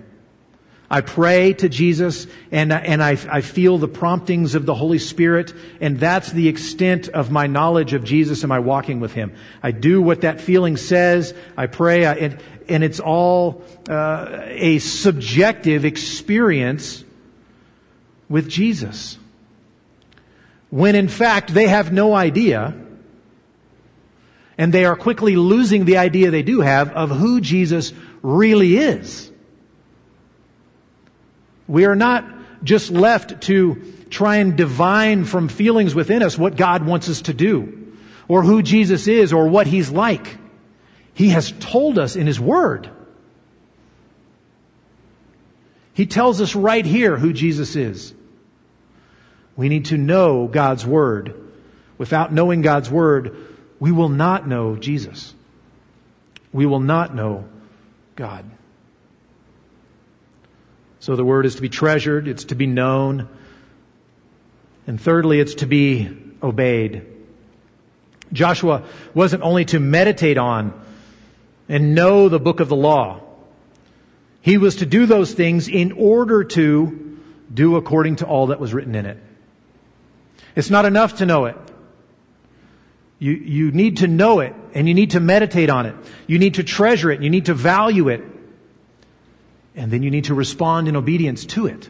I 0.90 1.02
pray 1.02 1.54
to 1.54 1.68
Jesus 1.68 2.28
and, 2.50 2.72
and 2.72 3.04
I, 3.04 3.18
I 3.30 3.42
feel 3.42 3.78
the 3.78 3.90
promptings 3.90 4.56
of 4.56 4.66
the 4.66 4.74
Holy 4.74 5.00
Spirit 5.00 5.54
and 5.82 6.00
that's 6.00 6.32
the 6.32 6.48
extent 6.48 7.10
of 7.10 7.30
my 7.30 7.48
knowledge 7.48 7.92
of 7.94 8.06
Jesus 8.06 8.44
and 8.44 8.50
my 8.50 8.60
walking 8.60 9.02
with 9.02 9.12
Him. 9.12 9.36
I 9.62 9.72
do 9.72 10.02
what 10.02 10.22
that 10.22 10.40
feeling 10.40 10.78
says. 10.78 11.34
I 11.58 11.68
pray 11.68 12.06
I, 12.06 12.14
and, 12.14 12.40
and 12.70 12.84
it's 12.86 13.02
all 13.02 13.64
uh, 13.90 14.44
a 14.46 14.80
subjective 14.80 15.84
experience 15.84 17.04
with 18.30 18.48
Jesus. 18.50 19.18
When 20.70 20.96
in 20.96 21.10
fact 21.10 21.54
they 21.54 21.68
have 21.68 21.92
no 21.92 22.16
idea 22.16 22.74
and 24.58 24.74
they 24.74 24.86
are 24.86 24.96
quickly 24.96 25.36
losing 25.36 25.86
the 25.86 25.98
idea 25.98 26.32
they 26.32 26.43
do 26.43 26.62
have 26.62 26.91
of 26.91 27.10
who 27.10 27.39
Jesus 27.41 27.93
really 28.22 28.78
is. 28.78 29.32
We 31.67 31.86
are 31.86 31.96
not 31.96 32.26
just 32.63 32.89
left 32.89 33.41
to 33.43 33.93
try 34.10 34.38
and 34.38 34.56
divine 34.56 35.26
from 35.26 35.48
feelings 35.48 35.93
within 35.93 36.24
us 36.24 36.38
what 36.38 36.56
God 36.56 36.86
wants 36.86 37.10
us 37.10 37.24
to 37.24 37.34
do, 37.34 37.93
or 38.28 38.41
who 38.41 38.62
Jesus 38.62 39.08
is, 39.08 39.34
or 39.34 39.48
what 39.48 39.67
He's 39.67 39.91
like. 39.91 40.38
He 41.13 41.30
has 41.30 41.52
told 41.60 42.00
us 42.00 42.15
in 42.15 42.26
His 42.26 42.39
Word. 42.39 42.89
He 45.93 46.06
tells 46.06 46.41
us 46.41 46.56
right 46.56 46.86
here 46.86 47.17
who 47.17 47.34
Jesus 47.34 47.76
is. 47.76 48.13
We 49.56 49.67
need 49.67 49.86
to 49.86 49.98
know 49.98 50.48
God's 50.48 50.86
Word. 50.86 51.34
Without 51.98 52.32
knowing 52.32 52.62
God's 52.62 52.89
Word, 52.89 53.36
we 53.80 53.92
will 53.92 54.10
not 54.10 54.48
know 54.48 54.76
Jesus. 54.76 55.34
We 56.52 56.66
will 56.66 56.80
not 56.80 57.13
know 57.13 57.46
God. 58.16 58.46
So 61.00 61.16
the 61.16 61.24
word 61.24 61.46
is 61.46 61.56
to 61.56 61.62
be 61.62 61.70
treasured, 61.70 62.28
it's 62.28 62.46
to 62.46 62.56
be 62.56 62.68
known, 62.68 63.28
and 64.88 65.00
thirdly, 65.00 65.40
it's 65.40 65.56
to 65.56 65.68
be 65.68 66.10
obeyed. 66.42 67.06
Joshua 68.34 68.84
wasn't 69.13 69.44
only 69.44 69.66
to 69.66 69.80
meditate 69.80 70.38
on 70.38 70.74
and 71.70 71.94
know 71.94 72.30
the 72.30 72.40
book 72.40 72.60
of 72.60 72.70
the 72.70 72.76
law. 72.76 73.22
He 74.42 74.58
was 74.58 74.78
to 74.78 74.86
do 74.86 75.06
those 75.06 75.34
things 75.34 75.68
in 75.68 75.92
order 75.92 76.46
to 76.46 77.20
do 77.54 77.76
according 77.76 78.18
to 78.18 78.26
all 78.26 78.48
that 78.48 78.60
was 78.60 78.74
written 78.74 78.96
in 78.96 79.06
it. 79.06 79.18
It's 80.56 80.70
not 80.70 80.86
enough 80.86 81.18
to 81.18 81.26
know 81.26 81.46
it. 81.46 81.58
You, 83.19 83.32
you 83.32 83.71
need 83.71 83.97
to 83.97 84.08
know 84.08 84.41
it 84.41 84.53
and 84.73 84.88
you 84.88 84.93
need 84.93 85.12
to 85.12 85.19
meditate 85.19 85.69
on 85.69 85.86
it. 85.88 85.95
You 86.27 86.38
need 86.38 86.56
to 86.56 86.63
treasure 86.63 87.12
it. 87.12 87.21
You 87.21 87.30
need 87.30 87.45
to 87.45 87.53
value 87.53 88.10
it. 88.10 88.21
And 89.75 89.91
then 89.91 90.03
you 90.03 90.12
need 90.12 90.25
to 90.25 90.34
respond 90.34 90.88
in 90.88 90.95
obedience 90.95 91.45
to 91.47 91.67
it. 91.67 91.89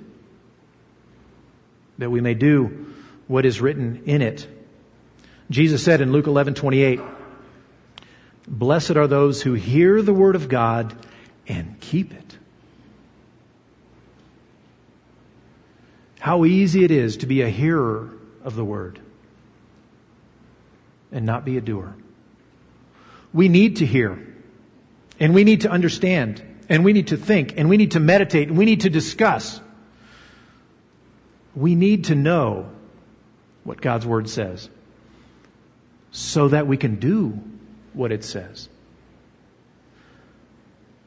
That 1.98 2.10
we 2.10 2.22
may 2.22 2.34
do 2.34 2.94
what 3.28 3.46
is 3.46 3.60
written 3.60 4.04
in 4.06 4.22
it. 4.22 4.48
Jesus 5.50 5.84
said 5.84 6.02
in 6.02 6.12
Luke 6.12 6.28
11, 6.28 6.54
28, 6.54 7.00
Blessed 8.48 8.96
are 8.96 9.08
those 9.08 9.42
who 9.42 9.54
hear 9.54 10.02
the 10.02 10.14
word 10.14 10.36
of 10.36 10.48
God 10.48 10.96
and 11.48 11.80
keep 11.80 12.14
it. 12.14 12.38
How 16.20 16.46
easy 16.46 16.84
it 16.84 16.92
is 16.92 17.18
to 17.18 17.26
be 17.26 17.42
a 17.42 17.50
hearer 17.50 18.10
of 18.44 18.56
the 18.56 18.64
word 18.64 19.00
and 21.12 21.26
not 21.26 21.46
be 21.46 21.58
a 21.58 21.62
doer. 21.62 21.96
We 23.34 23.50
need 23.50 23.78
to 23.78 23.86
hear 23.86 24.26
and 25.20 25.34
we 25.34 25.44
need 25.44 25.62
to 25.62 25.70
understand 25.70 26.44
and 26.70 26.84
we 26.84 26.94
need 26.94 27.08
to 27.08 27.18
think 27.18 27.54
and 27.58 27.70
we 27.70 27.78
need 27.78 27.92
to 27.92 28.00
meditate 28.00 28.50
and 28.50 28.58
we 28.58 28.66
need 28.66 28.82
to 28.82 28.90
discuss. 28.90 29.60
We 31.56 31.76
need 31.76 32.06
to 32.06 32.16
know 32.16 32.70
what 33.64 33.82
God's 33.82 34.06
Word 34.06 34.30
says 34.30 34.70
so 36.12 36.48
that 36.50 36.68
we 36.68 36.78
can 36.78 36.96
do 36.96 37.40
what 37.94 38.12
it 38.12 38.24
says. 38.24 38.70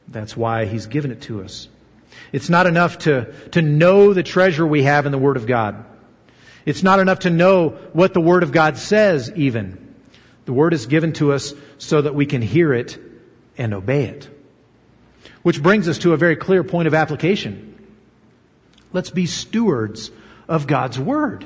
That's 0.07 0.35
why 0.35 0.65
He's 0.65 0.87
given 0.87 1.11
it 1.11 1.21
to 1.23 1.43
us. 1.43 1.67
It's 2.33 2.49
not 2.49 2.67
enough 2.67 2.99
to, 2.99 3.33
to 3.51 3.61
know 3.61 4.13
the 4.13 4.23
treasure 4.23 4.65
we 4.65 4.83
have 4.83 5.05
in 5.05 5.11
the 5.11 5.17
Word 5.17 5.37
of 5.37 5.47
God. 5.47 5.85
It's 6.65 6.83
not 6.83 6.99
enough 6.99 7.19
to 7.19 7.29
know 7.29 7.69
what 7.93 8.13
the 8.13 8.21
Word 8.21 8.43
of 8.43 8.51
God 8.51 8.77
says 8.77 9.31
even. 9.35 9.90
The 10.45 10.53
Word 10.53 10.73
is 10.73 10.85
given 10.85 11.13
to 11.13 11.33
us 11.33 11.53
so 11.77 12.01
that 12.01 12.15
we 12.15 12.25
can 12.25 12.41
hear 12.41 12.73
it 12.73 12.97
and 13.57 13.73
obey 13.73 14.05
it. 14.05 14.29
Which 15.43 15.61
brings 15.61 15.87
us 15.87 15.99
to 15.99 16.13
a 16.13 16.17
very 16.17 16.35
clear 16.35 16.63
point 16.63 16.87
of 16.87 16.93
application. 16.93 17.77
Let's 18.93 19.09
be 19.09 19.25
stewards 19.25 20.11
of 20.47 20.67
God's 20.67 20.99
Word. 20.99 21.45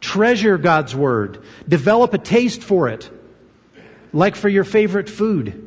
Treasure 0.00 0.58
God's 0.58 0.94
Word. 0.94 1.42
Develop 1.68 2.14
a 2.14 2.18
taste 2.18 2.62
for 2.62 2.88
it, 2.88 3.10
like 4.12 4.36
for 4.36 4.48
your 4.48 4.64
favorite 4.64 5.08
food. 5.08 5.62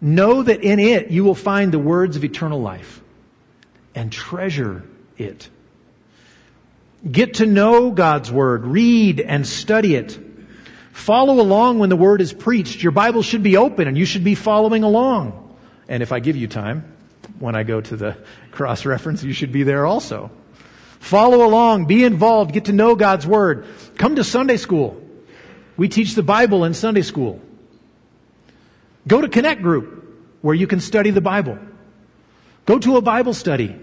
Know 0.00 0.42
that 0.42 0.62
in 0.62 0.78
it 0.78 1.10
you 1.10 1.24
will 1.24 1.34
find 1.34 1.72
the 1.72 1.78
words 1.78 2.16
of 2.16 2.24
eternal 2.24 2.60
life 2.60 3.00
and 3.94 4.12
treasure 4.12 4.84
it. 5.16 5.48
Get 7.10 7.34
to 7.34 7.46
know 7.46 7.90
God's 7.90 8.30
Word. 8.30 8.64
Read 8.64 9.20
and 9.20 9.46
study 9.46 9.94
it. 9.94 10.18
Follow 10.92 11.40
along 11.40 11.80
when 11.80 11.88
the 11.88 11.96
word 11.96 12.20
is 12.20 12.32
preached. 12.32 12.82
Your 12.82 12.92
Bible 12.92 13.22
should 13.22 13.42
be 13.42 13.56
open 13.56 13.88
and 13.88 13.98
you 13.98 14.04
should 14.04 14.22
be 14.22 14.36
following 14.36 14.84
along. 14.84 15.56
And 15.88 16.04
if 16.04 16.12
I 16.12 16.20
give 16.20 16.36
you 16.36 16.46
time, 16.46 16.84
when 17.40 17.56
I 17.56 17.64
go 17.64 17.80
to 17.80 17.96
the 17.96 18.16
cross 18.52 18.86
reference, 18.86 19.22
you 19.22 19.32
should 19.32 19.52
be 19.52 19.64
there 19.64 19.84
also. 19.84 20.30
Follow 21.00 21.44
along, 21.44 21.86
be 21.86 22.04
involved, 22.04 22.52
get 22.52 22.66
to 22.66 22.72
know 22.72 22.94
God's 22.94 23.26
Word. 23.26 23.66
Come 23.98 24.16
to 24.16 24.24
Sunday 24.24 24.56
school. 24.56 25.02
We 25.76 25.88
teach 25.88 26.14
the 26.14 26.22
Bible 26.22 26.64
in 26.64 26.72
Sunday 26.72 27.02
school. 27.02 27.42
Go 29.06 29.20
to 29.20 29.28
Connect 29.28 29.60
Group 29.60 30.04
where 30.40 30.54
you 30.54 30.66
can 30.66 30.80
study 30.80 31.10
the 31.10 31.20
Bible. 31.20 31.58
Go 32.66 32.78
to 32.78 32.96
a 32.96 33.02
Bible 33.02 33.34
study. 33.34 33.76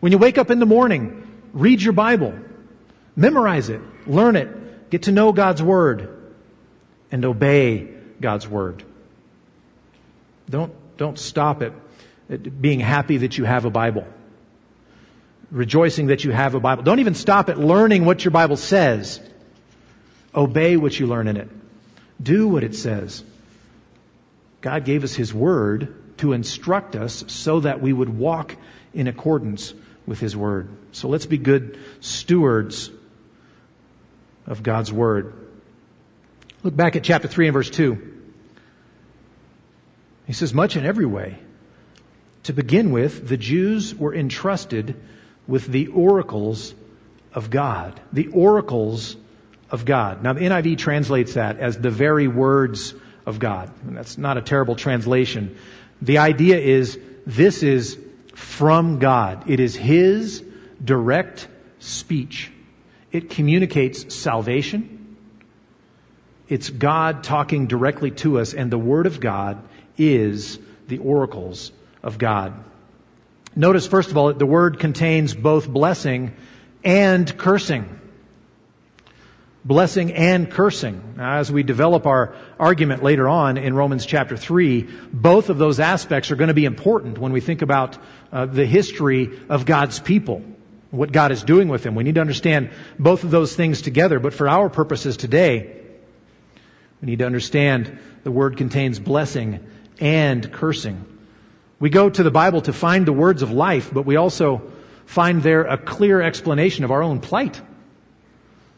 When 0.00 0.12
you 0.12 0.18
wake 0.18 0.36
up 0.38 0.50
in 0.50 0.58
the 0.58 0.66
morning, 0.66 1.25
read 1.56 1.82
your 1.82 1.92
Bible. 1.94 2.34
Memorize 3.16 3.68
it. 3.70 3.80
Learn 4.06 4.36
it. 4.36 4.90
Get 4.90 5.04
to 5.04 5.12
know 5.12 5.32
God's 5.32 5.62
Word 5.62 6.12
and 7.10 7.24
obey 7.24 7.88
God's 8.20 8.46
word. 8.48 8.82
Don't, 10.48 10.72
don't 10.96 11.18
stop 11.18 11.62
it 11.62 11.72
at 12.28 12.60
being 12.60 12.80
happy 12.80 13.18
that 13.18 13.38
you 13.38 13.44
have 13.44 13.64
a 13.64 13.70
Bible. 13.70 14.06
rejoicing 15.50 16.08
that 16.08 16.24
you 16.24 16.30
have 16.32 16.54
a 16.54 16.60
Bible. 16.60 16.82
Don't 16.82 17.00
even 17.00 17.14
stop 17.14 17.48
at 17.48 17.58
learning 17.58 18.04
what 18.04 18.24
your 18.24 18.32
Bible 18.32 18.56
says. 18.56 19.20
Obey 20.34 20.76
what 20.76 20.98
you 20.98 21.06
learn 21.06 21.28
in 21.28 21.36
it. 21.36 21.48
Do 22.22 22.48
what 22.48 22.64
it 22.64 22.74
says. 22.74 23.22
God 24.60 24.84
gave 24.84 25.04
us 25.04 25.14
His 25.14 25.32
Word 25.32 26.18
to 26.18 26.32
instruct 26.32 26.96
us 26.96 27.24
so 27.28 27.60
that 27.60 27.80
we 27.80 27.92
would 27.92 28.08
walk 28.08 28.56
in 28.94 29.06
accordance 29.06 29.74
with 30.06 30.20
His 30.20 30.36
Word. 30.36 30.68
So 30.92 31.08
let's 31.08 31.26
be 31.26 31.38
good 31.38 31.78
stewards 32.00 32.90
of 34.46 34.62
God's 34.62 34.92
Word. 34.92 35.32
Look 36.62 36.76
back 36.76 36.96
at 36.96 37.04
chapter 37.04 37.28
3 37.28 37.48
and 37.48 37.54
verse 37.54 37.70
2. 37.70 38.14
He 40.26 40.32
says, 40.32 40.52
much 40.52 40.76
in 40.76 40.84
every 40.84 41.06
way. 41.06 41.38
To 42.44 42.52
begin 42.52 42.90
with, 42.92 43.28
the 43.28 43.36
Jews 43.36 43.94
were 43.94 44.14
entrusted 44.14 44.96
with 45.46 45.66
the 45.66 45.88
oracles 45.88 46.74
of 47.32 47.50
God. 47.50 48.00
The 48.12 48.28
oracles 48.28 49.16
of 49.70 49.84
God. 49.84 50.22
Now, 50.22 50.32
the 50.32 50.40
NIV 50.40 50.78
translates 50.78 51.34
that 51.34 51.58
as 51.58 51.78
the 51.78 51.90
very 51.90 52.28
words 52.28 52.94
of 53.24 53.38
God. 53.38 53.70
And 53.86 53.96
that's 53.96 54.16
not 54.16 54.38
a 54.38 54.42
terrible 54.42 54.76
translation. 54.76 55.56
The 56.00 56.18
idea 56.18 56.58
is 56.58 56.98
this 57.26 57.62
is 57.62 57.98
from 58.36 58.98
God. 58.98 59.50
It 59.50 59.60
is 59.60 59.74
His 59.74 60.44
direct 60.84 61.48
speech. 61.78 62.52
It 63.10 63.30
communicates 63.30 64.14
salvation. 64.14 65.16
It's 66.46 66.68
God 66.68 67.24
talking 67.24 67.66
directly 67.66 68.10
to 68.12 68.38
us, 68.38 68.52
and 68.52 68.70
the 68.70 68.78
Word 68.78 69.06
of 69.06 69.20
God 69.20 69.62
is 69.96 70.58
the 70.86 70.98
oracles 70.98 71.72
of 72.02 72.18
God. 72.18 72.52
Notice, 73.56 73.86
first 73.86 74.10
of 74.10 74.18
all, 74.18 74.28
that 74.28 74.38
the 74.38 74.44
word 74.44 74.78
contains 74.78 75.34
both 75.34 75.66
blessing 75.66 76.34
and 76.84 77.36
cursing. 77.38 77.98
Blessing 79.66 80.12
and 80.12 80.48
cursing. 80.48 81.14
Now, 81.16 81.38
as 81.38 81.50
we 81.50 81.64
develop 81.64 82.06
our 82.06 82.36
argument 82.56 83.02
later 83.02 83.28
on 83.28 83.56
in 83.56 83.74
Romans 83.74 84.06
chapter 84.06 84.36
3, 84.36 84.82
both 85.12 85.50
of 85.50 85.58
those 85.58 85.80
aspects 85.80 86.30
are 86.30 86.36
going 86.36 86.48
to 86.48 86.54
be 86.54 86.66
important 86.66 87.18
when 87.18 87.32
we 87.32 87.40
think 87.40 87.62
about 87.62 87.98
uh, 88.30 88.46
the 88.46 88.64
history 88.64 89.40
of 89.48 89.66
God's 89.66 89.98
people, 89.98 90.44
what 90.92 91.10
God 91.10 91.32
is 91.32 91.42
doing 91.42 91.66
with 91.66 91.82
them. 91.82 91.96
We 91.96 92.04
need 92.04 92.14
to 92.14 92.20
understand 92.20 92.70
both 92.96 93.24
of 93.24 93.32
those 93.32 93.56
things 93.56 93.82
together, 93.82 94.20
but 94.20 94.34
for 94.34 94.48
our 94.48 94.70
purposes 94.70 95.16
today, 95.16 95.82
we 97.02 97.06
need 97.06 97.18
to 97.18 97.26
understand 97.26 97.98
the 98.22 98.30
word 98.30 98.56
contains 98.58 99.00
blessing 99.00 99.66
and 99.98 100.52
cursing. 100.52 101.04
We 101.80 101.90
go 101.90 102.08
to 102.08 102.22
the 102.22 102.30
Bible 102.30 102.60
to 102.60 102.72
find 102.72 103.04
the 103.04 103.12
words 103.12 103.42
of 103.42 103.50
life, 103.50 103.92
but 103.92 104.06
we 104.06 104.14
also 104.14 104.70
find 105.06 105.42
there 105.42 105.64
a 105.64 105.76
clear 105.76 106.22
explanation 106.22 106.84
of 106.84 106.92
our 106.92 107.02
own 107.02 107.18
plight, 107.18 107.60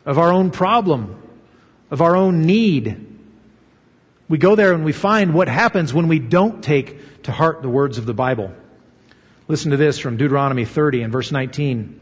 of 0.09 0.19
our 0.19 0.33
own 0.33 0.51
problem, 0.51 1.23
of 1.91 2.01
our 2.01 2.17
own 2.17 2.47
need. 2.47 3.07
We 4.27 4.39
go 4.39 4.57
there 4.57 4.73
and 4.73 4.83
we 4.83 4.93
find 4.93 5.35
what 5.35 5.49
happens 5.49 5.93
when 5.93 6.09
we 6.09 6.19
don't 6.19 6.65
take 6.65 7.23
to 7.25 7.33
heart 7.33 7.61
the 7.61 7.69
words 7.69 7.99
of 7.99 8.07
the 8.07 8.15
Bible. 8.15 8.55
Listen 9.49 9.71
to 9.73 9.77
this 9.77 9.99
from 9.99 10.17
Deuteronomy 10.17 10.65
30 10.65 11.03
and 11.03 11.13
verse 11.13 11.31
19. 11.31 12.01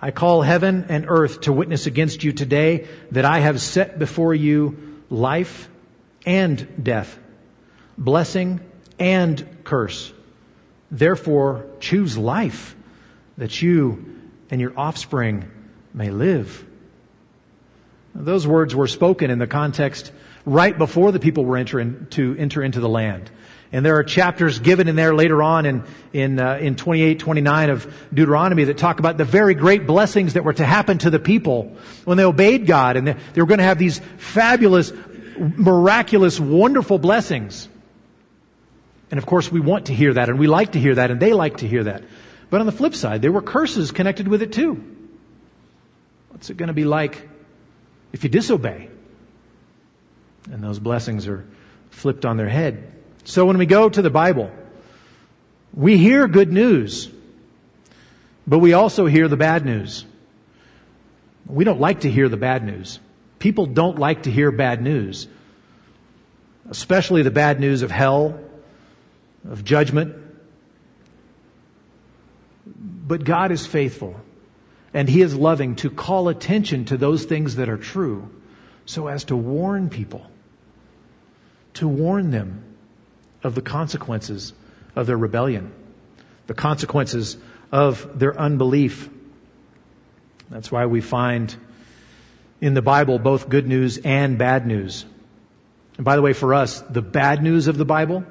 I 0.00 0.10
call 0.10 0.42
heaven 0.42 0.86
and 0.88 1.04
earth 1.06 1.42
to 1.42 1.52
witness 1.52 1.86
against 1.86 2.24
you 2.24 2.32
today 2.32 2.88
that 3.12 3.24
I 3.24 3.38
have 3.38 3.60
set 3.60 4.00
before 4.00 4.34
you 4.34 4.98
life 5.10 5.68
and 6.26 6.82
death, 6.82 7.16
blessing 7.96 8.58
and 8.98 9.46
curse. 9.62 10.12
Therefore, 10.90 11.66
choose 11.78 12.18
life 12.18 12.74
that 13.38 13.62
you 13.62 14.18
and 14.50 14.60
your 14.60 14.72
offspring 14.76 15.48
may 15.94 16.10
live. 16.10 16.64
Those 18.14 18.46
words 18.46 18.74
were 18.74 18.88
spoken 18.88 19.30
in 19.30 19.38
the 19.38 19.46
context 19.46 20.12
right 20.44 20.76
before 20.76 21.12
the 21.12 21.20
people 21.20 21.44
were 21.44 21.56
entering 21.56 22.06
to 22.10 22.36
enter 22.38 22.62
into 22.62 22.80
the 22.80 22.88
land. 22.88 23.30
And 23.74 23.86
there 23.86 23.96
are 23.96 24.04
chapters 24.04 24.58
given 24.58 24.86
in 24.86 24.96
there 24.96 25.14
later 25.14 25.42
on 25.42 25.64
in, 25.64 25.84
in, 26.12 26.38
uh, 26.38 26.58
in 26.60 26.76
28, 26.76 27.20
29 27.20 27.70
of 27.70 27.94
Deuteronomy 28.12 28.64
that 28.64 28.76
talk 28.76 28.98
about 28.98 29.16
the 29.16 29.24
very 29.24 29.54
great 29.54 29.86
blessings 29.86 30.34
that 30.34 30.44
were 30.44 30.52
to 30.52 30.64
happen 30.64 30.98
to 30.98 31.10
the 31.10 31.18
people 31.18 31.76
when 32.04 32.18
they 32.18 32.24
obeyed 32.24 32.66
God 32.66 32.98
and 32.98 33.06
they, 33.06 33.16
they 33.32 33.40
were 33.40 33.46
going 33.46 33.58
to 33.58 33.64
have 33.64 33.78
these 33.78 33.98
fabulous 34.18 34.92
miraculous, 35.38 36.38
wonderful 36.38 36.98
blessings. 36.98 37.68
And 39.10 39.18
of 39.18 39.26
course, 39.26 39.50
we 39.50 39.60
want 39.60 39.86
to 39.86 39.94
hear 39.94 40.14
that, 40.14 40.28
and 40.28 40.38
we 40.38 40.46
like 40.46 40.72
to 40.72 40.80
hear 40.80 40.94
that, 40.94 41.10
and 41.10 41.20
they 41.20 41.32
like 41.32 41.58
to 41.58 41.68
hear 41.68 41.84
that. 41.84 42.02
But 42.50 42.60
on 42.60 42.66
the 42.66 42.72
flip 42.72 42.94
side, 42.94 43.22
there 43.22 43.32
were 43.32 43.42
curses 43.42 43.92
connected 43.92 44.28
with 44.28 44.42
it 44.42 44.52
too. 44.52 44.91
What's 46.42 46.50
it 46.50 46.56
going 46.56 46.70
to 46.70 46.74
be 46.74 46.84
like 46.84 47.28
if 48.12 48.24
you 48.24 48.28
disobey? 48.28 48.88
And 50.50 50.60
those 50.60 50.80
blessings 50.80 51.28
are 51.28 51.46
flipped 51.90 52.24
on 52.24 52.36
their 52.36 52.48
head. 52.48 52.92
So 53.22 53.46
when 53.46 53.58
we 53.58 53.66
go 53.66 53.88
to 53.88 54.02
the 54.02 54.10
Bible, 54.10 54.50
we 55.72 55.98
hear 55.98 56.26
good 56.26 56.52
news, 56.52 57.08
but 58.44 58.58
we 58.58 58.72
also 58.72 59.06
hear 59.06 59.28
the 59.28 59.36
bad 59.36 59.64
news. 59.64 60.04
We 61.46 61.62
don't 61.62 61.78
like 61.78 62.00
to 62.00 62.10
hear 62.10 62.28
the 62.28 62.36
bad 62.36 62.66
news. 62.66 62.98
People 63.38 63.66
don't 63.66 64.00
like 64.00 64.24
to 64.24 64.30
hear 64.32 64.50
bad 64.50 64.82
news, 64.82 65.28
especially 66.68 67.22
the 67.22 67.30
bad 67.30 67.60
news 67.60 67.82
of 67.82 67.92
hell, 67.92 68.40
of 69.48 69.62
judgment. 69.62 70.16
But 72.66 73.22
God 73.22 73.52
is 73.52 73.64
faithful 73.64 74.20
and 74.94 75.08
He 75.08 75.22
is 75.22 75.34
loving 75.34 75.76
to 75.76 75.90
call 75.90 76.28
attention 76.28 76.84
to 76.86 76.96
those 76.96 77.24
things 77.24 77.56
that 77.56 77.68
are 77.68 77.78
true 77.78 78.28
so 78.84 79.06
as 79.06 79.24
to 79.24 79.36
warn 79.36 79.88
people, 79.88 80.26
to 81.74 81.88
warn 81.88 82.30
them 82.30 82.64
of 83.42 83.54
the 83.54 83.62
consequences 83.62 84.52
of 84.94 85.06
their 85.06 85.16
rebellion, 85.16 85.72
the 86.46 86.54
consequences 86.54 87.36
of 87.70 88.18
their 88.18 88.38
unbelief. 88.38 89.08
That's 90.50 90.70
why 90.70 90.86
we 90.86 91.00
find 91.00 91.54
in 92.60 92.74
the 92.74 92.82
Bible 92.82 93.18
both 93.18 93.48
good 93.48 93.66
news 93.66 93.98
and 93.98 94.38
bad 94.38 94.66
news. 94.66 95.04
And 95.96 96.04
by 96.04 96.16
the 96.16 96.22
way, 96.22 96.32
for 96.32 96.54
us, 96.54 96.80
the 96.80 97.02
bad 97.02 97.42
news 97.42 97.68
of 97.68 97.76
the 97.76 97.84
Bible 97.84 98.24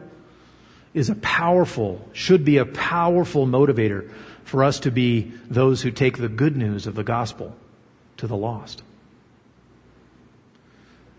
is 0.94 1.10
a 1.10 1.16
powerful, 1.16 2.08
should 2.14 2.44
be 2.46 2.58
a 2.58 2.66
powerful 2.66 3.48
motivator 3.48 4.12
for 4.44 4.64
us 4.64 4.80
to 4.82 4.92
be 4.92 5.32
those 5.50 5.82
who 5.82 5.92
take 5.92 6.18
the 6.18 6.30
good 6.30 6.58
news 6.58 6.88
of 6.88 6.96
the 6.96 7.04
gospel 7.04 7.56
to 8.18 8.28
the 8.28 8.36
lost. 8.36 8.84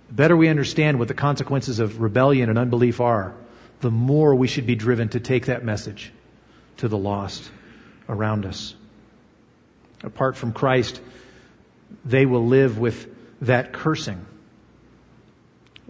The 0.09 0.15
better 0.15 0.37
we 0.37 0.49
understand 0.49 0.99
what 0.99 1.09
the 1.09 1.15
consequences 1.15 1.79
of 1.79 2.01
rebellion 2.01 2.49
and 2.49 2.59
unbelief 2.59 3.01
are, 3.01 3.35
the 3.81 3.91
more 3.91 4.35
we 4.35 4.47
should 4.47 4.67
be 4.67 4.75
driven 4.75 5.09
to 5.11 5.21
take 5.21 5.47
that 5.47 5.65
message 5.65 6.13
to 6.79 6.89
the 6.89 6.99
lost 6.99 7.51
around 8.09 8.47
us. 8.47 8.75
Apart 10.03 10.37
from 10.37 10.53
Christ, 10.53 11.01
they 12.05 12.27
will 12.27 12.47
live 12.47 12.79
with 12.79 13.09
that 13.43 13.73
cursing 13.73 14.25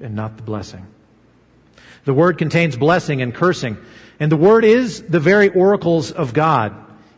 and 0.01 0.15
not 0.15 0.37
the 0.37 0.43
blessing. 0.43 0.87
The 2.05 2.15
word 2.15 2.39
contains 2.39 2.77
blessing 2.77 3.23
and 3.23 3.35
cursing. 3.35 3.77
And 4.19 4.31
the 4.31 4.37
word 4.37 4.65
is 4.65 5.03
the 5.03 5.21
very 5.21 5.49
oracles 5.49 6.11
of 6.13 6.35
God. 6.35 6.75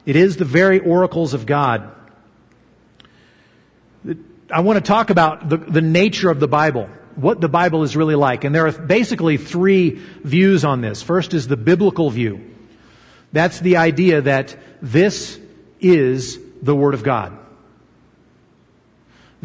It 0.06 0.16
is 0.16 0.36
the 0.36 0.44
very 0.44 0.80
oracles 0.80 1.34
of 1.34 1.46
God. 1.46 1.90
I 4.50 4.60
want 4.60 4.76
to 4.76 4.86
talk 4.86 5.10
about 5.10 5.48
the, 5.48 5.56
the 5.56 5.80
nature 5.80 6.30
of 6.30 6.40
the 6.40 6.48
Bible, 6.48 6.88
what 7.16 7.40
the 7.40 7.48
Bible 7.48 7.82
is 7.82 7.96
really 7.96 8.14
like. 8.14 8.44
And 8.44 8.54
there 8.54 8.66
are 8.66 8.72
basically 8.72 9.36
three 9.36 9.90
views 10.22 10.64
on 10.64 10.80
this. 10.80 11.02
First 11.02 11.32
is 11.32 11.48
the 11.48 11.56
biblical 11.56 12.10
view. 12.10 12.50
That's 13.32 13.58
the 13.60 13.78
idea 13.78 14.20
that 14.22 14.56
this 14.82 15.40
is 15.80 16.38
the 16.62 16.74
Word 16.74 16.94
of 16.94 17.02
God 17.02 17.38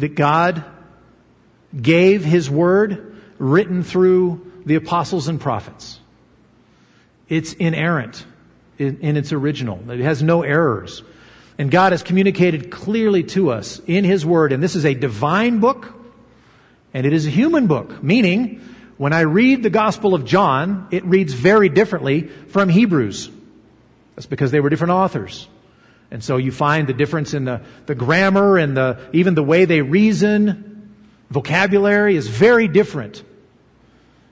that 0.00 0.14
God 0.14 0.64
gave 1.80 2.24
His 2.24 2.50
Word 2.50 3.22
written 3.38 3.82
through 3.82 4.50
the 4.66 4.74
apostles 4.74 5.28
and 5.28 5.40
prophets. 5.40 6.00
It's 7.28 7.52
inerrant 7.52 8.26
in, 8.80 8.98
in, 9.00 9.16
its 9.16 9.32
original. 9.32 9.78
It 9.90 10.00
has 10.00 10.22
no 10.22 10.42
errors. 10.42 11.02
And 11.58 11.70
God 11.70 11.92
has 11.92 12.02
communicated 12.02 12.70
clearly 12.70 13.22
to 13.24 13.50
us 13.50 13.80
in 13.86 14.04
His 14.04 14.24
Word, 14.24 14.52
and 14.52 14.62
this 14.62 14.74
is 14.74 14.84
a 14.86 14.94
divine 14.94 15.60
book, 15.60 15.92
and 16.94 17.06
it 17.06 17.12
is 17.12 17.26
a 17.26 17.30
human 17.30 17.66
book, 17.66 18.02
meaning 18.02 18.62
when 18.96 19.12
I 19.12 19.20
read 19.20 19.62
the 19.62 19.70
Gospel 19.70 20.14
of 20.14 20.24
John, 20.24 20.88
it 20.90 21.04
reads 21.04 21.32
very 21.32 21.68
differently 21.68 22.28
from 22.48 22.68
Hebrews. 22.68 23.30
That's 24.14 24.26
because 24.26 24.50
they 24.50 24.60
were 24.60 24.70
different 24.70 24.92
authors. 24.92 25.46
And 26.10 26.24
so 26.24 26.38
you 26.38 26.50
find 26.50 26.88
the 26.88 26.92
difference 26.92 27.34
in 27.34 27.44
the, 27.44 27.62
the 27.86 27.94
grammar 27.94 28.58
and 28.58 28.76
the, 28.76 28.98
even 29.12 29.34
the 29.34 29.42
way 29.42 29.64
they 29.64 29.80
reason, 29.80 30.94
vocabulary 31.30 32.16
is 32.16 32.26
very 32.26 32.66
different 32.68 33.22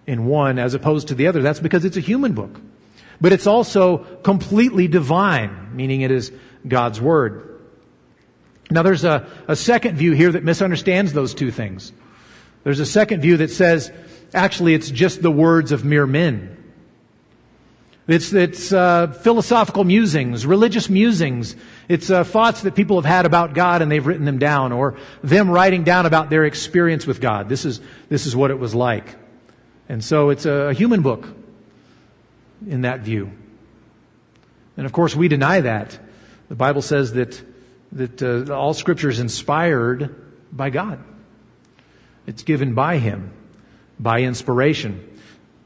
in 0.07 0.27
one 0.27 0.59
as 0.59 0.75
opposed 0.75 1.09
to 1.09 1.15
the 1.15 1.29
other. 1.29 1.41
That's 1.41 1.61
because 1.61 1.85
it's 1.85 1.97
a 1.97 2.01
human 2.01 2.33
book. 2.33 2.61
But 3.21 3.33
it's 3.33 3.47
also 3.47 3.99
completely 3.99 4.89
divine, 4.89 5.75
meaning 5.75 6.03
it 6.03 6.11
is 6.11 6.33
God's 6.67 7.01
Word. 7.01 7.61
Now 8.71 8.83
there's 8.83 9.05
a, 9.05 9.27
a 9.49 9.57
second 9.57 9.97
view 9.97 10.13
here 10.13 10.33
that 10.33 10.45
misunderstands 10.45 11.13
those 11.13 11.35
two 11.35 11.51
things. 11.51 11.93
There's 12.65 12.81
a 12.81 12.87
second 12.87 13.23
view 13.23 13.39
that 13.39 13.51
says, 13.51 13.91
actually 14.35 14.75
it's 14.75 14.91
just 14.91 15.23
the 15.23 15.31
words 15.31 15.73
of 15.73 15.85
mere 15.85 16.07
men. 16.07 16.55
It's, 18.07 18.33
it's 18.33 18.73
uh, 18.73 19.09
philosophical 19.09 19.85
musings, 19.85 20.47
religious 20.47 20.89
musings. 20.89 21.55
It's 21.89 22.09
uh, 22.09 22.25
thoughts 22.25 22.63
that 22.63 22.75
people 22.75 22.97
have 22.97 23.05
had 23.05 23.27
about 23.27 23.53
God 23.53 23.83
and 23.83 23.93
they've 23.93 24.07
written 24.07 24.25
them 24.25 24.39
down, 24.39 24.73
or 24.73 24.97
them 25.23 25.51
writing 25.51 25.85
down 25.85 26.07
about 26.07 26.31
their 26.31 26.45
experience 26.45 27.07
with 27.07 27.21
God. 27.21 27.51
This 27.51 27.67
is 27.67 27.83
this 28.09 28.25
is 28.25 28.35
what 28.35 28.51
it 28.51 28.59
was 28.59 28.75
like, 28.75 29.15
and 29.91 30.03
so 30.03 30.31
it's 30.31 30.47
a 30.47 30.73
human 30.73 31.03
book 31.03 31.29
in 32.67 32.83
that 32.83 33.01
view. 33.01 33.31
And 34.77 34.87
of 34.87 34.93
course, 34.93 35.15
we 35.15 35.29
deny 35.29 35.61
that. 35.61 35.99
The 36.49 36.55
Bible 36.55 36.83
says 36.83 37.13
that 37.13 37.43
that 37.93 38.23
uh, 38.23 38.53
all 38.55 38.75
Scripture 38.75 39.09
is 39.09 39.21
inspired 39.21 40.15
by 40.53 40.71
God. 40.71 41.03
It's 42.27 42.43
given 42.43 42.75
by 42.75 42.99
Him, 42.99 43.33
by 43.99 44.23
inspiration. 44.23 45.19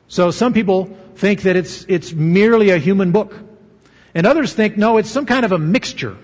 So 0.08 0.30
some 0.30 0.52
people 0.52 0.96
think 1.16 1.42
that 1.42 1.56
it's, 1.56 1.84
it's 1.88 2.12
merely 2.12 2.70
a 2.70 2.78
human 2.78 3.12
book. 3.12 3.34
And 4.14 4.26
others 4.26 4.52
think, 4.52 4.76
no, 4.76 4.98
it's 4.98 5.10
some 5.10 5.26
kind 5.26 5.44
of 5.44 5.52
a 5.52 5.58
mixture. 5.58 6.16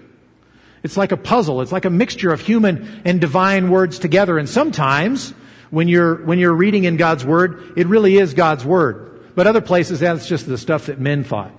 It's 0.83 0.96
like 0.96 1.11
a 1.11 1.16
puzzle. 1.16 1.62
It's 1.62 1.72
like 1.72 1.87
a 1.87 1.90
mixture 1.90 2.33
of 2.33 2.40
human 2.40 3.02
and 3.04 3.20
divine 3.20 3.70
words 3.70 3.98
together. 3.98 4.38
And 4.38 4.48
sometimes, 4.48 5.31
when 5.70 5.88
you're, 5.88 6.16
when 6.24 6.38
you're 6.38 6.52
reading 6.52 6.85
in 6.85 6.96
God's 6.96 7.24
Word, 7.24 7.72
it 7.76 7.87
really 7.87 8.16
is 8.16 8.35
God's 8.35 8.64
Word. 8.64 9.08
But 9.38 9.46
other 9.46 9.61
places, 9.61 10.01
that's 10.01 10.27
just 10.27 10.48
the 10.48 10.59
stuff 10.59 10.87
that 10.87 10.98
men 10.98 11.22
thought. 11.22 11.53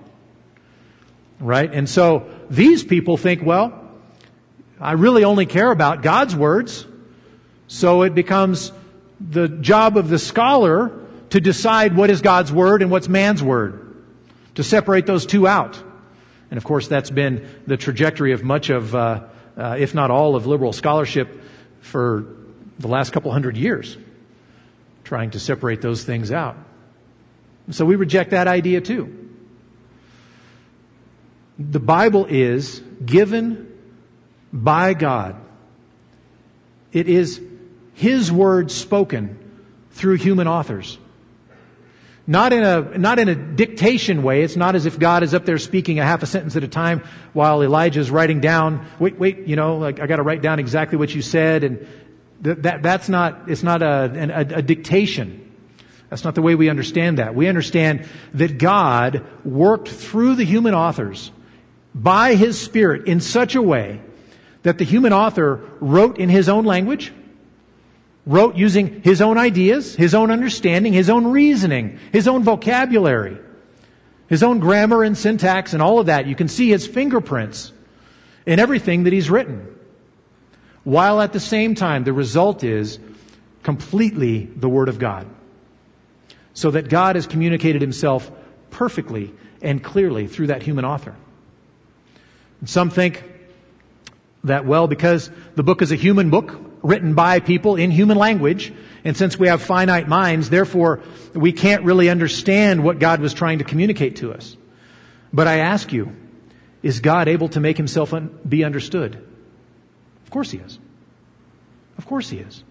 Right? 1.38 1.72
And 1.72 1.88
so, 1.88 2.28
these 2.50 2.84
people 2.84 3.16
think, 3.16 3.42
well, 3.42 3.72
I 4.78 4.92
really 4.92 5.24
only 5.24 5.46
care 5.46 5.70
about 5.70 6.02
God's 6.02 6.36
words. 6.36 6.84
So 7.68 8.02
it 8.02 8.14
becomes 8.14 8.70
the 9.18 9.48
job 9.48 9.96
of 9.96 10.10
the 10.10 10.18
scholar 10.18 10.92
to 11.30 11.40
decide 11.40 11.96
what 11.96 12.10
is 12.10 12.20
God's 12.20 12.52
word 12.52 12.82
and 12.82 12.90
what's 12.90 13.08
man's 13.08 13.42
word, 13.42 13.96
to 14.56 14.62
separate 14.62 15.06
those 15.06 15.24
two 15.24 15.48
out. 15.48 15.82
And 16.50 16.58
of 16.58 16.64
course, 16.64 16.86
that's 16.86 17.08
been 17.08 17.48
the 17.66 17.78
trajectory 17.78 18.32
of 18.32 18.44
much 18.44 18.68
of, 18.68 18.94
uh, 18.94 19.22
uh, 19.56 19.76
if 19.78 19.94
not 19.94 20.10
all, 20.10 20.36
of 20.36 20.46
liberal 20.46 20.74
scholarship 20.74 21.40
for 21.80 22.26
the 22.78 22.88
last 22.88 23.14
couple 23.14 23.32
hundred 23.32 23.56
years, 23.56 23.96
trying 25.02 25.30
to 25.30 25.40
separate 25.40 25.80
those 25.80 26.04
things 26.04 26.30
out. 26.30 26.58
So 27.70 27.84
we 27.84 27.96
reject 27.96 28.30
that 28.30 28.48
idea 28.48 28.80
too. 28.80 29.16
The 31.58 31.80
Bible 31.80 32.26
is 32.26 32.80
given 33.04 33.70
by 34.52 34.94
God. 34.94 35.36
It 36.92 37.08
is 37.08 37.40
His 37.94 38.32
word 38.32 38.70
spoken 38.70 39.38
through 39.92 40.16
human 40.16 40.48
authors. 40.48 40.98
Not 42.26 42.52
in 42.52 42.62
a, 42.62 42.96
not 42.96 43.18
in 43.18 43.28
a 43.28 43.34
dictation 43.34 44.22
way. 44.22 44.42
It's 44.42 44.56
not 44.56 44.76
as 44.76 44.86
if 44.86 44.98
God 44.98 45.22
is 45.22 45.34
up 45.34 45.44
there 45.44 45.58
speaking 45.58 45.98
a 45.98 46.04
half 46.04 46.22
a 46.22 46.26
sentence 46.26 46.54
at 46.54 46.62
a 46.62 46.68
time 46.68 47.02
while 47.32 47.62
Elijah 47.62 48.00
is 48.00 48.10
writing 48.10 48.40
down, 48.40 48.86
wait, 48.98 49.18
wait, 49.18 49.48
you 49.48 49.56
know, 49.56 49.78
like 49.78 50.00
I 50.00 50.06
gotta 50.06 50.22
write 50.22 50.40
down 50.40 50.58
exactly 50.60 50.96
what 50.96 51.14
you 51.14 51.22
said 51.22 51.64
and 51.64 51.86
that, 52.42 52.62
that 52.62 52.82
that's 52.82 53.08
not, 53.08 53.50
it's 53.50 53.62
not 53.62 53.82
a, 53.82 54.30
a, 54.54 54.58
a 54.58 54.62
dictation. 54.62 55.49
That's 56.10 56.24
not 56.24 56.34
the 56.34 56.42
way 56.42 56.54
we 56.54 56.68
understand 56.68 57.18
that. 57.18 57.34
We 57.34 57.48
understand 57.48 58.06
that 58.34 58.58
God 58.58 59.24
worked 59.44 59.88
through 59.88 60.34
the 60.34 60.44
human 60.44 60.74
authors 60.74 61.30
by 61.94 62.34
His 62.34 62.60
Spirit 62.60 63.06
in 63.06 63.20
such 63.20 63.54
a 63.54 63.62
way 63.62 64.00
that 64.62 64.78
the 64.78 64.84
human 64.84 65.12
author 65.12 65.60
wrote 65.80 66.18
in 66.18 66.28
his 66.28 66.48
own 66.48 66.64
language, 66.64 67.12
wrote 68.26 68.56
using 68.56 69.00
his 69.02 69.22
own 69.22 69.38
ideas, 69.38 69.94
his 69.94 70.14
own 70.14 70.30
understanding, 70.30 70.92
his 70.92 71.08
own 71.08 71.26
reasoning, 71.26 71.98
his 72.12 72.28
own 72.28 72.42
vocabulary, 72.42 73.38
his 74.28 74.42
own 74.42 74.60
grammar 74.60 75.02
and 75.02 75.16
syntax 75.16 75.72
and 75.72 75.82
all 75.82 75.98
of 75.98 76.06
that. 76.06 76.26
You 76.26 76.34
can 76.34 76.48
see 76.48 76.68
his 76.68 76.86
fingerprints 76.86 77.72
in 78.46 78.58
everything 78.60 79.04
that 79.04 79.12
he's 79.12 79.30
written. 79.30 79.66
While 80.84 81.20
at 81.20 81.32
the 81.32 81.40
same 81.40 81.74
time, 81.74 82.04
the 82.04 82.12
result 82.12 82.62
is 82.64 82.98
completely 83.62 84.44
the 84.44 84.68
Word 84.68 84.88
of 84.88 84.98
God. 84.98 85.26
So 86.54 86.70
that 86.72 86.88
God 86.88 87.16
has 87.16 87.26
communicated 87.26 87.80
himself 87.80 88.30
perfectly 88.70 89.32
and 89.62 89.82
clearly 89.82 90.26
through 90.26 90.48
that 90.48 90.62
human 90.62 90.84
author. 90.84 91.14
And 92.60 92.68
some 92.68 92.90
think 92.90 93.24
that, 94.44 94.66
well, 94.66 94.86
because 94.86 95.30
the 95.54 95.62
book 95.62 95.82
is 95.82 95.92
a 95.92 95.96
human 95.96 96.30
book, 96.30 96.58
written 96.82 97.14
by 97.14 97.40
people 97.40 97.76
in 97.76 97.90
human 97.90 98.16
language, 98.16 98.72
and 99.04 99.16
since 99.16 99.38
we 99.38 99.48
have 99.48 99.62
finite 99.62 100.08
minds, 100.08 100.50
therefore 100.50 101.00
we 101.34 101.52
can't 101.52 101.84
really 101.84 102.08
understand 102.08 102.82
what 102.82 102.98
God 102.98 103.20
was 103.20 103.34
trying 103.34 103.58
to 103.58 103.64
communicate 103.64 104.16
to 104.16 104.32
us. 104.32 104.56
But 105.32 105.46
I 105.46 105.58
ask 105.58 105.92
you, 105.92 106.14
is 106.82 107.00
God 107.00 107.28
able 107.28 107.48
to 107.50 107.60
make 107.60 107.76
himself 107.76 108.14
un- 108.14 108.38
be 108.48 108.64
understood? 108.64 109.14
Of 110.24 110.30
course 110.30 110.50
he 110.50 110.58
is. 110.58 110.78
Of 111.98 112.06
course 112.06 112.30
he 112.30 112.38
is. 112.38 112.64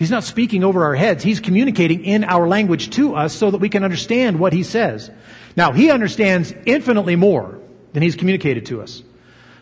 He's 0.00 0.10
not 0.10 0.24
speaking 0.24 0.64
over 0.64 0.84
our 0.84 0.94
heads. 0.94 1.22
He's 1.22 1.40
communicating 1.40 2.06
in 2.06 2.24
our 2.24 2.48
language 2.48 2.88
to 2.96 3.16
us 3.16 3.34
so 3.34 3.50
that 3.50 3.58
we 3.58 3.68
can 3.68 3.84
understand 3.84 4.40
what 4.40 4.54
he 4.54 4.62
says. 4.62 5.10
Now, 5.58 5.72
he 5.72 5.90
understands 5.90 6.54
infinitely 6.64 7.16
more 7.16 7.60
than 7.92 8.02
he's 8.02 8.16
communicated 8.16 8.64
to 8.66 8.80
us. 8.80 9.02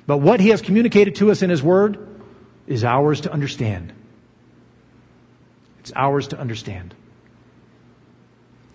But 0.07 0.19
what 0.19 0.39
he 0.39 0.51
has 0.51 0.63
communicated 0.63 1.17
to 1.17 1.33
us 1.33 1.43
in 1.43 1.51
his 1.51 1.61
word 1.61 1.99
is 2.69 2.85
ours 2.85 3.23
to 3.23 3.33
understand. 3.33 3.93
It's 5.81 5.93
ours 5.97 6.29
to 6.29 6.39
understand. 6.39 6.95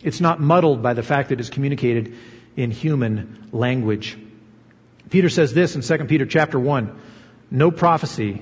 It's 0.02 0.20
not 0.20 0.42
muddled 0.42 0.84
by 0.84 0.96
the 0.96 1.04
fact 1.04 1.30
that 1.30 1.40
it's 1.40 1.50
communicated 1.50 2.14
in 2.58 2.72
human 2.72 3.48
language. 3.54 4.18
Peter 5.10 5.30
says 5.30 5.54
this 5.54 5.78
in 5.78 5.82
2 5.82 6.06
Peter 6.08 6.26
chapter 6.26 6.60
1. 6.60 7.00
No 7.52 7.72
prophecy 7.72 8.42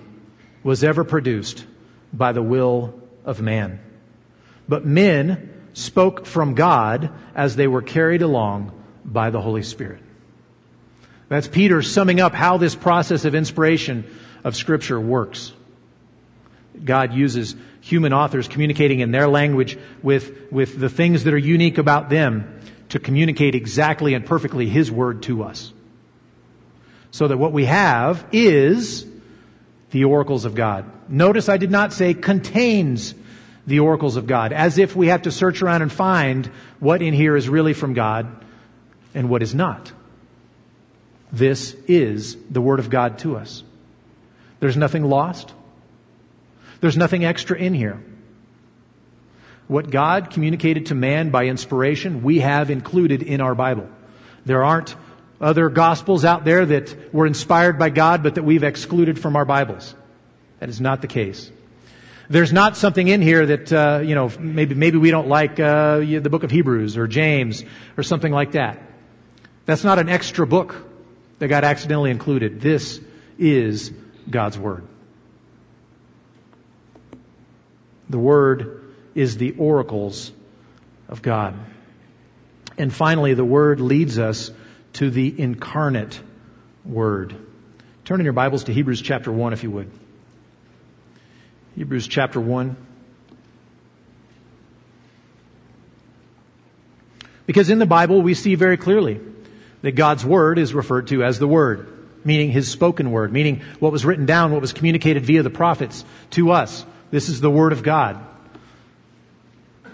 was 0.64 0.84
ever 0.84 1.04
produced 1.04 1.68
by 2.12 2.32
the 2.32 2.42
will 2.42 3.00
of 3.26 3.42
man. 3.42 3.80
But 4.68 4.86
men 4.86 5.50
spoke 5.74 6.26
from 6.26 6.56
God 6.56 7.12
as 7.36 7.56
they 7.56 7.68
were 7.68 7.82
carried 7.82 8.22
along 8.22 8.72
by 9.04 9.30
the 9.30 9.42
Holy 9.42 9.64
Spirit. 9.64 10.02
That's 11.30 11.48
Peter 11.48 11.82
summing 11.82 12.20
up 12.20 12.34
how 12.34 12.58
this 12.58 12.76
process 12.76 13.26
of 13.26 13.36
inspiration 13.36 14.06
of 14.44 14.56
Scripture 14.56 15.00
works. 15.00 15.54
God 16.84 17.14
uses 17.14 17.56
human 17.82 18.14
authors 18.14 18.48
communicating 18.48 19.00
in 19.00 19.12
their 19.12 19.28
language 19.28 19.78
with, 20.02 20.52
with 20.52 20.80
the 20.80 20.90
things 20.90 21.24
that 21.24 21.34
are 21.34 21.38
unique 21.38 21.78
about 21.78 22.10
them 22.10 22.60
to 22.90 23.00
communicate 23.00 23.56
exactly 23.56 24.14
and 24.14 24.26
perfectly 24.26 24.68
His 24.68 24.92
Word 24.92 25.24
to 25.24 25.44
us. 25.44 25.72
So 27.12 27.28
that 27.28 27.38
what 27.38 27.52
we 27.52 27.66
have 27.66 28.26
is 28.32 29.06
the 29.92 30.06
oracles 30.06 30.46
of 30.46 30.56
God. 30.56 30.86
Notice 31.10 31.50
I 31.50 31.58
did 31.58 31.72
not 31.72 31.94
say 31.94 32.14
contains 32.14 33.14
the 33.68 33.80
oracles 33.80 34.16
of 34.16 34.26
God, 34.26 34.54
as 34.54 34.78
if 34.78 34.96
we 34.96 35.08
have 35.08 35.24
to 35.24 35.32
search 35.32 35.62
around 35.62 35.82
and 35.82 35.92
find 35.92 36.48
what 36.80 37.02
in 37.02 37.14
here 37.14 37.36
is 37.36 37.48
really 37.48 37.74
from 37.74 37.94
God 37.94 38.28
and 39.14 39.30
what 39.30 39.44
is 39.44 39.54
not. 39.54 39.92
This 41.32 41.74
is 41.88 42.36
the 42.50 42.62
Word 42.62 42.80
of 42.80 42.90
God 42.90 43.20
to 43.20 43.38
us. 43.38 43.64
There's 44.60 44.78
nothing 44.78 45.04
lost. 45.04 45.54
There's 46.82 46.98
nothing 46.98 47.24
extra 47.24 47.58
in 47.58 47.74
here. 47.74 48.02
What 49.68 49.90
God 49.90 50.32
communicated 50.32 50.88
to 50.88 50.96
man 50.96 51.30
by 51.30 51.46
inspiration, 51.46 52.24
we 52.24 52.40
have 52.40 52.70
included 52.70 53.22
in 53.24 53.40
our 53.40 53.56
Bible. 53.56 53.88
There 54.46 54.64
aren't 54.64 54.96
other 55.42 55.70
gospels 55.70 56.24
out 56.24 56.46
there 56.46 56.66
that 56.66 57.14
were 57.14 57.26
inspired 57.26 57.80
by 57.80 57.90
God 57.90 58.24
but 58.24 58.36
that 58.36 58.44
we've 58.44 58.64
excluded 58.64 59.20
from 59.20 59.36
our 59.36 59.46
Bibles. 59.46 59.96
That 60.60 60.70
is 60.70 60.80
not 60.80 61.02
the 61.02 61.08
case. 61.08 61.52
There's 62.30 62.54
not 62.54 62.78
something 62.78 63.08
in 63.08 63.22
here 63.22 63.46
that, 63.46 63.74
uh, 63.74 64.00
you 64.06 64.16
know, 64.16 64.32
maybe, 64.40 64.76
maybe 64.76 64.98
we 64.98 65.12
don't 65.12 65.28
like 65.28 65.60
uh, 65.60 65.98
the 66.00 66.30
book 66.30 66.44
of 66.44 66.52
Hebrews 66.52 66.96
or 66.96 67.08
James 67.08 67.64
or 67.98 68.04
something 68.04 68.32
like 68.32 68.54
that. 68.54 68.82
That's 69.66 69.84
not 69.84 70.00
an 70.00 70.08
extra 70.08 70.48
book 70.48 70.76
that 71.40 71.48
got 71.48 71.64
accidentally 71.64 72.12
included. 72.12 72.62
This 72.62 73.02
is 73.38 73.92
God's 74.30 74.58
Word. 74.58 74.88
The 78.10 78.20
Word 78.20 78.94
is 79.16 79.38
the 79.38 79.52
oracles 79.58 80.32
of 81.10 81.22
God. 81.22 81.56
And 82.78 82.94
finally, 82.94 83.34
the 83.34 83.46
Word 83.46 83.82
leads 83.82 84.20
us 84.20 84.52
to 84.94 85.10
the 85.10 85.40
incarnate 85.40 86.20
Word. 86.84 87.36
Turn 88.06 88.20
in 88.20 88.24
your 88.24 88.34
Bibles 88.34 88.66
to 88.66 88.74
Hebrews 88.74 89.02
chapter 89.02 89.32
1, 89.32 89.54
if 89.54 89.64
you 89.64 89.72
would. 89.72 89.92
Hebrews 91.76 92.08
chapter 92.08 92.40
1. 92.40 92.76
Because 97.46 97.70
in 97.70 97.80
the 97.80 97.86
Bible, 97.86 98.22
we 98.22 98.34
see 98.34 98.56
very 98.56 98.78
clearly 98.78 99.20
that 99.82 99.94
God's 99.94 100.26
Word 100.26 100.58
is 100.60 100.74
referred 100.74 101.08
to 101.08 101.24
as 101.24 101.40
the 101.40 101.48
Word. 101.48 101.88
meaning 102.24 102.52
His 102.52 102.70
spoken 102.70 103.12
word, 103.12 103.32
meaning 103.32 103.62
what 103.80 103.92
was 103.92 104.06
written 104.06 104.26
down, 104.26 104.52
what 104.52 104.62
was 104.62 104.74
communicated 104.74 105.26
via 105.26 105.44
the 105.44 105.50
prophets 105.50 106.06
to 106.32 106.52
us. 106.52 106.86
This 107.10 107.30
is 107.30 107.42
the 107.42 107.50
Word 107.50 107.74
of 107.74 107.84
God. 107.84 108.24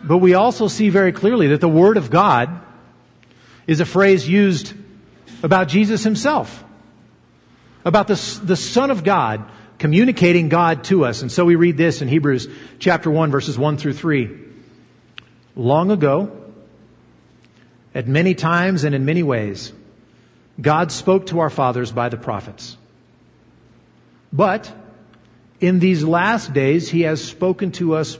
But 0.03 0.17
we 0.19 0.33
also 0.33 0.67
see 0.67 0.89
very 0.89 1.11
clearly 1.11 1.47
that 1.47 1.61
the 1.61 1.69
Word 1.69 1.97
of 1.97 2.09
God 2.09 2.61
is 3.65 3.79
a 3.79 3.85
phrase 3.85 4.27
used 4.27 4.73
about 5.43 5.67
Jesus 5.67 6.03
Himself. 6.03 6.63
About 7.85 8.07
the, 8.07 8.39
the 8.43 8.55
Son 8.55 8.91
of 8.91 9.03
God 9.03 9.49
communicating 9.79 10.49
God 10.49 10.83
to 10.85 11.05
us. 11.05 11.21
And 11.21 11.31
so 11.31 11.45
we 11.45 11.55
read 11.55 11.77
this 11.77 12.01
in 12.01 12.07
Hebrews 12.07 12.47
chapter 12.79 13.11
1 13.11 13.31
verses 13.31 13.57
1 13.57 13.77
through 13.77 13.93
3. 13.93 14.29
Long 15.55 15.91
ago, 15.91 16.31
at 17.93 18.07
many 18.07 18.35
times 18.35 18.83
and 18.83 18.93
in 18.93 19.05
many 19.05 19.23
ways, 19.23 19.73
God 20.59 20.91
spoke 20.91 21.27
to 21.27 21.39
our 21.39 21.49
fathers 21.49 21.91
by 21.91 22.09
the 22.09 22.17
prophets. 22.17 22.77
But 24.33 24.71
in 25.59 25.79
these 25.79 26.03
last 26.03 26.53
days, 26.53 26.89
He 26.89 27.01
has 27.01 27.23
spoken 27.23 27.71
to 27.73 27.95
us 27.95 28.17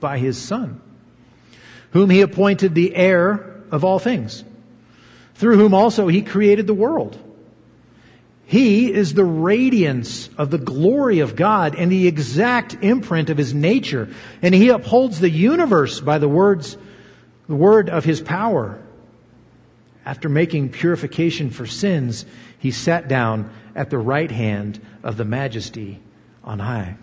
by 0.00 0.18
His 0.18 0.38
Son, 0.38 0.80
whom 1.90 2.10
He 2.10 2.20
appointed 2.20 2.74
the 2.74 2.94
heir 2.94 3.62
of 3.70 3.84
all 3.84 3.98
things, 3.98 4.44
through 5.36 5.56
whom 5.56 5.74
also 5.74 6.08
He 6.08 6.22
created 6.22 6.66
the 6.66 6.74
world. 6.74 7.18
He 8.46 8.92
is 8.92 9.12
the 9.12 9.24
radiance 9.24 10.30
of 10.38 10.50
the 10.50 10.58
glory 10.58 11.18
of 11.18 11.34
God 11.34 11.74
and 11.74 11.90
the 11.90 12.06
exact 12.06 12.74
imprint 12.80 13.28
of 13.28 13.36
His 13.36 13.52
nature, 13.52 14.08
and 14.40 14.54
He 14.54 14.68
upholds 14.68 15.18
the 15.18 15.30
universe 15.30 16.00
by 16.00 16.18
the 16.18 16.28
words, 16.28 16.76
the 17.48 17.56
word 17.56 17.90
of 17.90 18.04
His 18.04 18.20
power. 18.20 18.80
After 20.04 20.28
making 20.28 20.70
purification 20.70 21.50
for 21.50 21.66
sins, 21.66 22.24
He 22.58 22.70
sat 22.70 23.08
down 23.08 23.50
at 23.74 23.90
the 23.90 23.98
right 23.98 24.30
hand 24.30 24.80
of 25.02 25.16
the 25.16 25.24
majesty 25.24 26.00
on 26.44 26.60
high. 26.60 26.96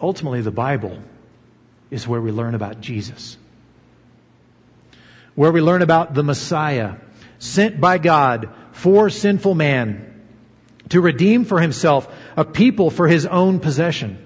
Ultimately, 0.00 0.42
the 0.42 0.50
Bible 0.50 1.02
is 1.90 2.06
where 2.06 2.20
we 2.20 2.30
learn 2.30 2.54
about 2.54 2.82
Jesus. 2.82 3.38
Where 5.38 5.52
we 5.52 5.60
learn 5.60 5.82
about 5.82 6.14
the 6.14 6.24
Messiah, 6.24 6.96
sent 7.38 7.80
by 7.80 7.98
God 7.98 8.48
for 8.72 9.08
sinful 9.08 9.54
man 9.54 10.20
to 10.88 11.00
redeem 11.00 11.44
for 11.44 11.60
himself 11.60 12.12
a 12.36 12.44
people 12.44 12.90
for 12.90 13.06
his 13.06 13.24
own 13.24 13.60
possession. 13.60 14.18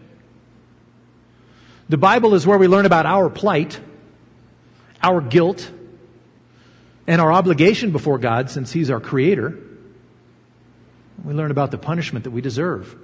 The 1.91 1.99
Bible 1.99 2.35
is 2.35 2.47
where 2.47 2.57
we 2.57 2.67
learn 2.67 2.87
about 2.87 3.05
our 3.05 3.29
plight, 3.29 3.79
our 5.03 5.21
guilt, 5.21 5.71
and 7.07 7.21
our 7.21 7.31
obligation 7.31 7.91
before 7.91 8.17
God 8.17 8.49
since 8.49 8.73
He's 8.73 8.89
our 8.89 8.99
Creator. 8.99 9.59
We 11.23 11.35
learn 11.35 11.51
about 11.51 11.73
the 11.73 11.77
punishment 11.77 12.25
that 12.25 12.31
we 12.31 12.41
deserve. 12.41 12.97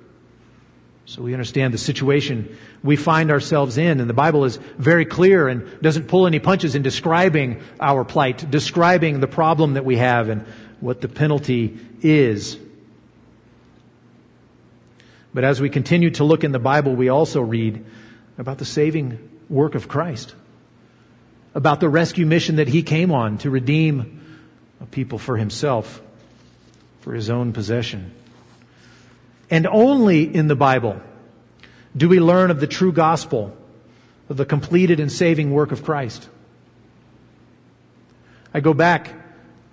So 1.08 1.22
we 1.22 1.32
understand 1.32 1.72
the 1.72 1.78
situation 1.78 2.54
we 2.82 2.96
find 2.96 3.30
ourselves 3.30 3.78
in. 3.78 4.00
And 4.00 4.10
the 4.10 4.14
Bible 4.14 4.44
is 4.44 4.58
very 4.76 5.06
clear 5.06 5.48
and 5.48 5.80
doesn't 5.80 6.06
pull 6.06 6.26
any 6.26 6.38
punches 6.38 6.74
in 6.74 6.82
describing 6.82 7.62
our 7.80 8.04
plight, 8.04 8.50
describing 8.50 9.20
the 9.20 9.26
problem 9.26 9.72
that 9.72 9.86
we 9.86 9.96
have 9.96 10.28
and 10.28 10.44
what 10.80 11.00
the 11.00 11.08
penalty 11.08 11.78
is. 12.02 12.58
But 15.32 15.44
as 15.44 15.62
we 15.62 15.70
continue 15.70 16.10
to 16.10 16.24
look 16.24 16.44
in 16.44 16.52
the 16.52 16.58
Bible, 16.58 16.94
we 16.94 17.08
also 17.08 17.40
read 17.40 17.86
about 18.36 18.58
the 18.58 18.66
saving 18.66 19.30
work 19.48 19.76
of 19.76 19.88
Christ, 19.88 20.34
about 21.54 21.80
the 21.80 21.88
rescue 21.88 22.26
mission 22.26 22.56
that 22.56 22.68
He 22.68 22.82
came 22.82 23.12
on 23.12 23.38
to 23.38 23.50
redeem 23.50 24.42
a 24.82 24.84
people 24.84 25.18
for 25.18 25.38
Himself, 25.38 26.02
for 27.00 27.14
His 27.14 27.30
own 27.30 27.54
possession. 27.54 28.12
And 29.50 29.66
only 29.66 30.22
in 30.22 30.46
the 30.46 30.56
Bible 30.56 31.00
do 31.96 32.08
we 32.08 32.20
learn 32.20 32.50
of 32.50 32.60
the 32.60 32.66
true 32.66 32.92
gospel, 32.92 33.56
of 34.28 34.36
the 34.36 34.44
completed 34.44 35.00
and 35.00 35.10
saving 35.10 35.50
work 35.50 35.72
of 35.72 35.82
Christ. 35.82 36.28
I 38.52 38.60
go 38.60 38.74
back 38.74 39.14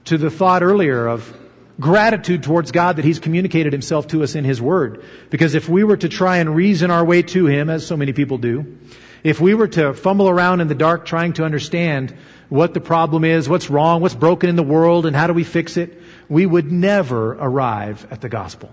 to 0.06 0.18
the 0.18 0.30
thought 0.30 0.64
earlier 0.64 1.08
of 1.08 1.36
gratitude 1.80 2.44
towards 2.44 2.72
God 2.72 2.98
that 2.98 3.06
He's 3.06 3.20
communicated 3.20 3.74
Himself 3.74 4.08
to 4.08 4.24
us 4.24 4.36
in 4.36 4.46
His 4.46 4.62
Word. 4.62 5.04
Because 5.30 5.56
if 5.56 5.68
we 5.68 5.84
were 5.84 5.98
to 5.98 6.10
try 6.10 6.38
and 6.38 6.56
reason 6.56 6.92
our 6.92 7.04
way 7.04 7.22
to 7.24 7.48
Him, 7.48 7.70
as 7.70 7.86
so 7.86 7.98
many 7.98 8.14
people 8.14 8.38
do, 8.38 8.78
if 9.24 9.42
we 9.42 9.54
were 9.56 9.68
to 9.70 9.94
fumble 9.94 10.30
around 10.30 10.62
in 10.62 10.68
the 10.68 10.76
dark 10.76 11.06
trying 11.06 11.34
to 11.34 11.44
understand 11.44 12.16
what 12.48 12.74
the 12.74 12.80
problem 12.80 13.24
is, 13.24 13.50
what's 13.50 13.70
wrong, 13.70 14.02
what's 14.02 14.16
broken 14.16 14.50
in 14.50 14.56
the 14.56 14.64
world, 14.64 15.06
and 15.06 15.16
how 15.16 15.28
do 15.28 15.34
we 15.34 15.44
fix 15.44 15.78
it, 15.78 16.02
we 16.30 16.46
would 16.46 16.72
never 16.72 17.34
arrive 17.34 18.08
at 18.12 18.22
the 18.22 18.30
gospel. 18.30 18.72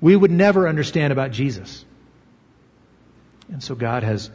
We 0.00 0.14
would 0.14 0.30
never 0.30 0.68
understand 0.68 1.12
about 1.12 1.30
Jesus. 1.30 1.84
And 3.50 3.62
so 3.62 3.74
God 3.74 4.02
has 4.02 4.30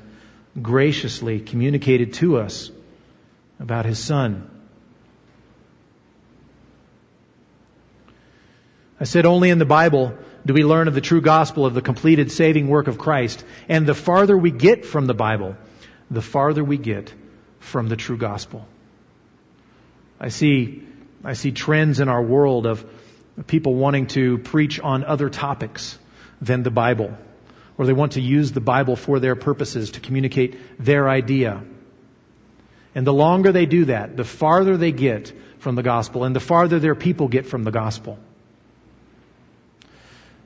graciously 0.61 1.39
communicated 1.39 2.13
to 2.15 2.37
us 2.37 2.71
about 3.59 3.85
His 3.85 3.99
Son 3.99 4.49
I 9.01 9.03
said 9.03 9.25
only 9.25 9.49
in 9.49 9.57
the 9.57 9.65
Bible 9.65 10.15
do 10.45 10.53
we 10.53 10.63
learn 10.63 10.87
of 10.87 10.93
the 10.93 11.01
true 11.01 11.21
gospel 11.21 11.65
of 11.65 11.73
the 11.73 11.81
completed 11.81 12.31
saving 12.31 12.67
work 12.67 12.87
of 12.87 12.99
Christ. 12.99 13.43
And 13.67 13.87
the 13.87 13.95
farther 13.95 14.37
we 14.37 14.51
get 14.51 14.85
from 14.85 15.07
the 15.07 15.15
Bible, 15.15 15.57
the 16.11 16.21
farther 16.21 16.63
we 16.63 16.77
get 16.77 17.11
from 17.59 17.89
the 17.89 17.95
true 17.95 18.17
gospel. 18.17 18.67
I 20.19 20.29
see, 20.29 20.83
I 21.23 21.33
see 21.33 21.51
trends 21.51 21.99
in 21.99 22.09
our 22.09 22.21
world 22.21 22.67
of 22.67 22.85
people 23.47 23.75
wanting 23.75 24.07
to 24.07 24.37
preach 24.39 24.79
on 24.79 25.03
other 25.03 25.29
topics 25.29 25.97
than 26.41 26.63
the 26.63 26.71
Bible. 26.71 27.17
Or 27.77 27.85
they 27.85 27.93
want 27.93 28.13
to 28.13 28.21
use 28.21 28.51
the 28.51 28.61
Bible 28.61 28.95
for 28.95 29.19
their 29.19 29.35
purposes 29.35 29.91
to 29.91 29.99
communicate 29.99 30.83
their 30.83 31.09
idea. 31.09 31.63
And 32.93 33.07
the 33.07 33.13
longer 33.13 33.51
they 33.51 33.65
do 33.65 33.85
that, 33.85 34.17
the 34.17 34.25
farther 34.25 34.77
they 34.77 34.91
get 34.91 35.33
from 35.59 35.75
the 35.75 35.83
gospel 35.83 36.23
and 36.23 36.35
the 36.35 36.39
farther 36.39 36.79
their 36.79 36.95
people 36.95 37.27
get 37.27 37.45
from 37.45 37.63
the 37.63 37.71
gospel. 37.71 38.19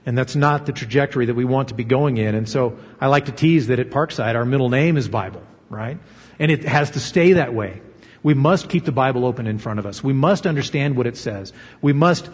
And 0.05 0.15
that's 0.15 0.35
not 0.35 0.67
the 0.67 0.71
trajectory 0.71 1.25
that 1.25 1.33
we 1.33 1.45
want 1.45 1.69
to 1.69 1.73
be 1.73 1.83
going 1.83 2.17
in. 2.17 2.35
And 2.35 2.47
so 2.47 2.77
I 3.01 3.07
like 3.07 3.25
to 3.25 3.31
tease 3.31 3.67
that 3.67 3.79
at 3.79 3.89
Parkside, 3.89 4.35
our 4.35 4.45
middle 4.45 4.69
name 4.69 4.97
is 4.97 5.07
Bible, 5.07 5.41
right? 5.69 5.97
And 6.37 6.51
it 6.51 6.63
has 6.63 6.91
to 6.91 6.99
stay 6.99 7.33
that 7.33 7.53
way. 7.53 7.81
We 8.21 8.35
must 8.35 8.69
keep 8.69 8.85
the 8.85 8.91
Bible 8.91 9.25
open 9.25 9.47
in 9.47 9.57
front 9.57 9.79
of 9.79 9.85
us. 9.85 10.03
We 10.03 10.13
must 10.13 10.45
understand 10.45 10.95
what 10.95 11.07
it 11.07 11.17
says. 11.17 11.53
We 11.81 11.93
must 11.93 12.29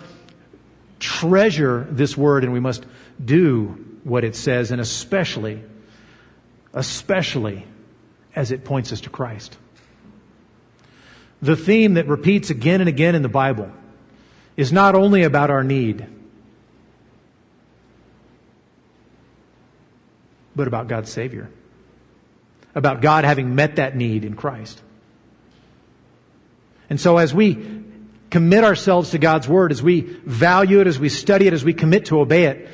treasure 1.02 1.86
this 1.90 2.16
word 2.16 2.46
and 2.46 2.54
we 2.54 2.60
must 2.60 2.86
do 3.24 3.86
what 4.04 4.24
it 4.24 4.36
says 4.36 4.72
and 4.72 4.80
especially, 4.80 5.62
especially 6.74 7.66
as 8.36 8.52
it 8.52 8.64
points 8.64 8.94
us 8.94 9.02
to 9.02 9.10
Christ. 9.10 9.58
The 11.42 11.56
theme 11.56 11.96
that 11.96 12.08
repeats 12.08 12.52
again 12.52 12.80
and 12.80 12.88
again 12.88 13.16
in 13.16 13.24
the 13.24 13.30
Bible 13.30 13.72
is 14.56 14.72
not 14.72 14.96
only 14.96 15.24
about 15.24 15.50
our 15.50 15.64
need, 15.64 16.06
but 20.56 20.68
about 20.68 20.88
God's 20.88 21.12
Savior. 21.12 21.50
About 22.76 23.02
God 23.02 23.26
having 23.26 23.56
met 23.56 23.78
that 23.78 23.96
need 23.96 24.24
in 24.24 24.36
Christ. 24.36 24.82
And 26.90 27.00
so 27.00 27.18
as 27.18 27.34
we 27.34 27.81
commit 28.32 28.64
ourselves 28.64 29.12
to 29.12 29.20
God's 29.20 29.48
Word, 29.48 29.72
as 29.72 29.84
we 29.84 30.02
value 30.02 30.80
it, 30.80 30.88
as 30.88 30.98
we 30.98 31.10
study 31.10 31.48
it, 31.48 31.54
as 31.54 31.64
we 31.64 31.74
commit 31.74 32.06
to 32.06 32.20
obey 32.20 32.46
it, 32.46 32.68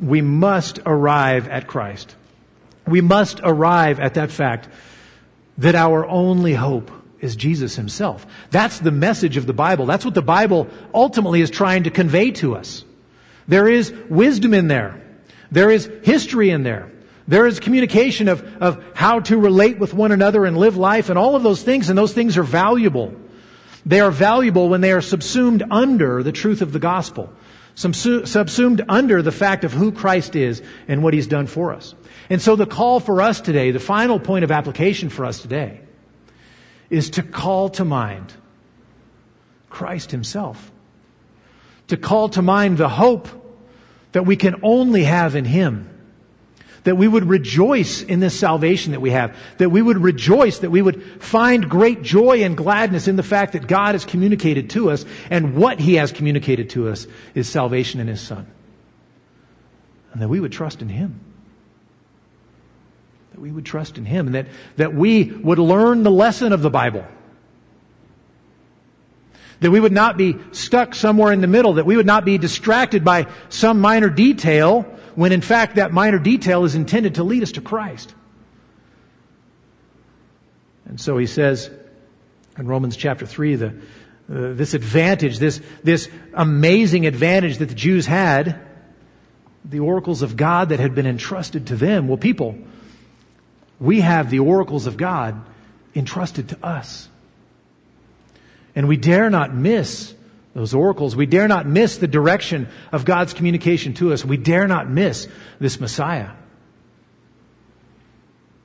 we 0.00 0.22
must 0.22 0.78
arrive 0.86 1.48
at 1.48 1.66
Christ. 1.66 2.14
We 2.86 3.02
must 3.02 3.40
arrive 3.42 4.00
at 4.00 4.14
that 4.14 4.30
fact 4.30 4.68
that 5.58 5.74
our 5.74 6.06
only 6.06 6.54
hope 6.54 6.90
is 7.20 7.36
Jesus 7.36 7.76
Himself. 7.76 8.26
That's 8.50 8.78
the 8.78 8.92
message 8.92 9.36
of 9.36 9.46
the 9.46 9.52
Bible. 9.52 9.84
That's 9.84 10.04
what 10.04 10.14
the 10.14 10.22
Bible 10.22 10.68
ultimately 10.94 11.42
is 11.42 11.50
trying 11.50 11.84
to 11.84 11.90
convey 11.90 12.30
to 12.32 12.56
us. 12.56 12.84
There 13.46 13.68
is 13.68 13.92
wisdom 14.08 14.54
in 14.54 14.68
there. 14.68 15.02
There 15.50 15.70
is 15.70 15.90
history 16.02 16.50
in 16.50 16.62
there. 16.62 16.90
There 17.26 17.46
is 17.46 17.60
communication 17.60 18.28
of, 18.28 18.42
of 18.62 18.82
how 18.94 19.20
to 19.20 19.36
relate 19.36 19.78
with 19.78 19.92
one 19.92 20.12
another 20.12 20.46
and 20.46 20.56
live 20.56 20.76
life 20.76 21.10
and 21.10 21.18
all 21.18 21.36
of 21.36 21.42
those 21.42 21.62
things, 21.62 21.90
and 21.90 21.98
those 21.98 22.12
things 22.12 22.38
are 22.38 22.42
valuable. 22.42 23.14
They 23.86 24.00
are 24.00 24.10
valuable 24.10 24.68
when 24.68 24.80
they 24.80 24.92
are 24.92 25.00
subsumed 25.00 25.62
under 25.70 26.22
the 26.22 26.32
truth 26.32 26.62
of 26.62 26.72
the 26.72 26.78
gospel, 26.78 27.32
subsumed 27.74 28.84
under 28.88 29.22
the 29.22 29.32
fact 29.32 29.64
of 29.64 29.72
who 29.72 29.90
Christ 29.92 30.36
is 30.36 30.62
and 30.86 31.02
what 31.02 31.14
He's 31.14 31.26
done 31.26 31.46
for 31.46 31.72
us. 31.72 31.94
And 32.28 32.40
so 32.40 32.56
the 32.56 32.66
call 32.66 33.00
for 33.00 33.20
us 33.22 33.40
today, 33.40 33.70
the 33.70 33.80
final 33.80 34.20
point 34.20 34.44
of 34.44 34.50
application 34.50 35.08
for 35.08 35.24
us 35.24 35.40
today, 35.40 35.80
is 36.88 37.10
to 37.10 37.22
call 37.22 37.70
to 37.70 37.84
mind 37.84 38.32
Christ 39.68 40.10
Himself. 40.10 40.70
To 41.88 41.96
call 41.96 42.28
to 42.30 42.42
mind 42.42 42.78
the 42.78 42.88
hope 42.88 43.28
that 44.12 44.26
we 44.26 44.36
can 44.36 44.60
only 44.62 45.04
have 45.04 45.34
in 45.34 45.44
Him 45.44 45.89
That 46.84 46.96
we 46.96 47.06
would 47.06 47.24
rejoice 47.24 48.02
in 48.02 48.20
this 48.20 48.38
salvation 48.38 48.92
that 48.92 49.00
we 49.00 49.10
have. 49.10 49.36
That 49.58 49.70
we 49.70 49.82
would 49.82 49.98
rejoice, 49.98 50.60
that 50.60 50.70
we 50.70 50.80
would 50.80 51.22
find 51.22 51.68
great 51.68 52.02
joy 52.02 52.42
and 52.42 52.56
gladness 52.56 53.06
in 53.06 53.16
the 53.16 53.22
fact 53.22 53.52
that 53.52 53.66
God 53.66 53.94
has 53.94 54.04
communicated 54.04 54.70
to 54.70 54.90
us 54.90 55.04
and 55.28 55.56
what 55.56 55.78
He 55.78 55.96
has 55.96 56.10
communicated 56.10 56.70
to 56.70 56.88
us 56.88 57.06
is 57.34 57.48
salvation 57.48 58.00
in 58.00 58.06
His 58.06 58.20
Son. 58.20 58.46
And 60.12 60.22
that 60.22 60.28
we 60.28 60.40
would 60.40 60.52
trust 60.52 60.80
in 60.80 60.88
Him. 60.88 61.20
That 63.32 63.40
we 63.40 63.52
would 63.52 63.66
trust 63.66 63.98
in 63.98 64.04
Him 64.04 64.26
and 64.26 64.34
that, 64.34 64.46
that 64.76 64.94
we 64.94 65.24
would 65.24 65.58
learn 65.58 66.02
the 66.02 66.10
lesson 66.10 66.52
of 66.52 66.62
the 66.62 66.70
Bible. 66.70 67.04
That 69.60 69.70
we 69.70 69.80
would 69.80 69.92
not 69.92 70.16
be 70.16 70.36
stuck 70.52 70.94
somewhere 70.94 71.32
in 71.32 71.40
the 71.40 71.46
middle, 71.46 71.74
that 71.74 71.86
we 71.86 71.96
would 71.96 72.06
not 72.06 72.24
be 72.24 72.38
distracted 72.38 73.04
by 73.04 73.26
some 73.48 73.80
minor 73.80 74.08
detail 74.08 74.82
when 75.14 75.32
in 75.32 75.42
fact 75.42 75.76
that 75.76 75.92
minor 75.92 76.18
detail 76.18 76.64
is 76.64 76.74
intended 76.74 77.16
to 77.16 77.24
lead 77.24 77.42
us 77.42 77.52
to 77.52 77.60
Christ. 77.60 78.14
And 80.86 81.00
so 81.00 81.18
he 81.18 81.26
says 81.26 81.70
in 82.58 82.66
Romans 82.66 82.96
chapter 82.96 83.26
3, 83.26 83.56
the, 83.56 83.66
uh, 83.68 83.72
this 84.28 84.74
advantage, 84.74 85.38
this, 85.38 85.60
this 85.82 86.08
amazing 86.32 87.06
advantage 87.06 87.58
that 87.58 87.68
the 87.68 87.74
Jews 87.74 88.06
had, 88.06 88.58
the 89.64 89.80
oracles 89.80 90.22
of 90.22 90.36
God 90.36 90.70
that 90.70 90.80
had 90.80 90.94
been 90.94 91.06
entrusted 91.06 91.66
to 91.66 91.76
them. 91.76 92.08
Well, 92.08 92.16
people, 92.16 92.56
we 93.78 94.00
have 94.00 94.30
the 94.30 94.38
oracles 94.38 94.86
of 94.86 94.96
God 94.96 95.40
entrusted 95.94 96.48
to 96.48 96.64
us. 96.64 97.08
And 98.74 98.88
we 98.88 98.96
dare 98.96 99.30
not 99.30 99.54
miss 99.54 100.14
those 100.54 100.74
oracles. 100.74 101.14
We 101.14 101.26
dare 101.26 101.48
not 101.48 101.66
miss 101.66 101.98
the 101.98 102.08
direction 102.08 102.68
of 102.92 103.04
God's 103.04 103.34
communication 103.34 103.94
to 103.94 104.12
us. 104.12 104.24
We 104.24 104.36
dare 104.36 104.66
not 104.66 104.88
miss 104.88 105.28
this 105.58 105.80
Messiah 105.80 106.30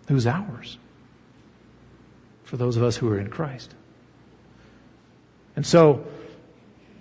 who's 0.07 0.27
ours 0.27 0.77
for 2.43 2.57
those 2.57 2.77
of 2.77 2.83
us 2.83 2.95
who 2.95 3.09
are 3.09 3.19
in 3.19 3.29
Christ. 3.29 3.73
And 5.55 5.65
so, 5.65 6.05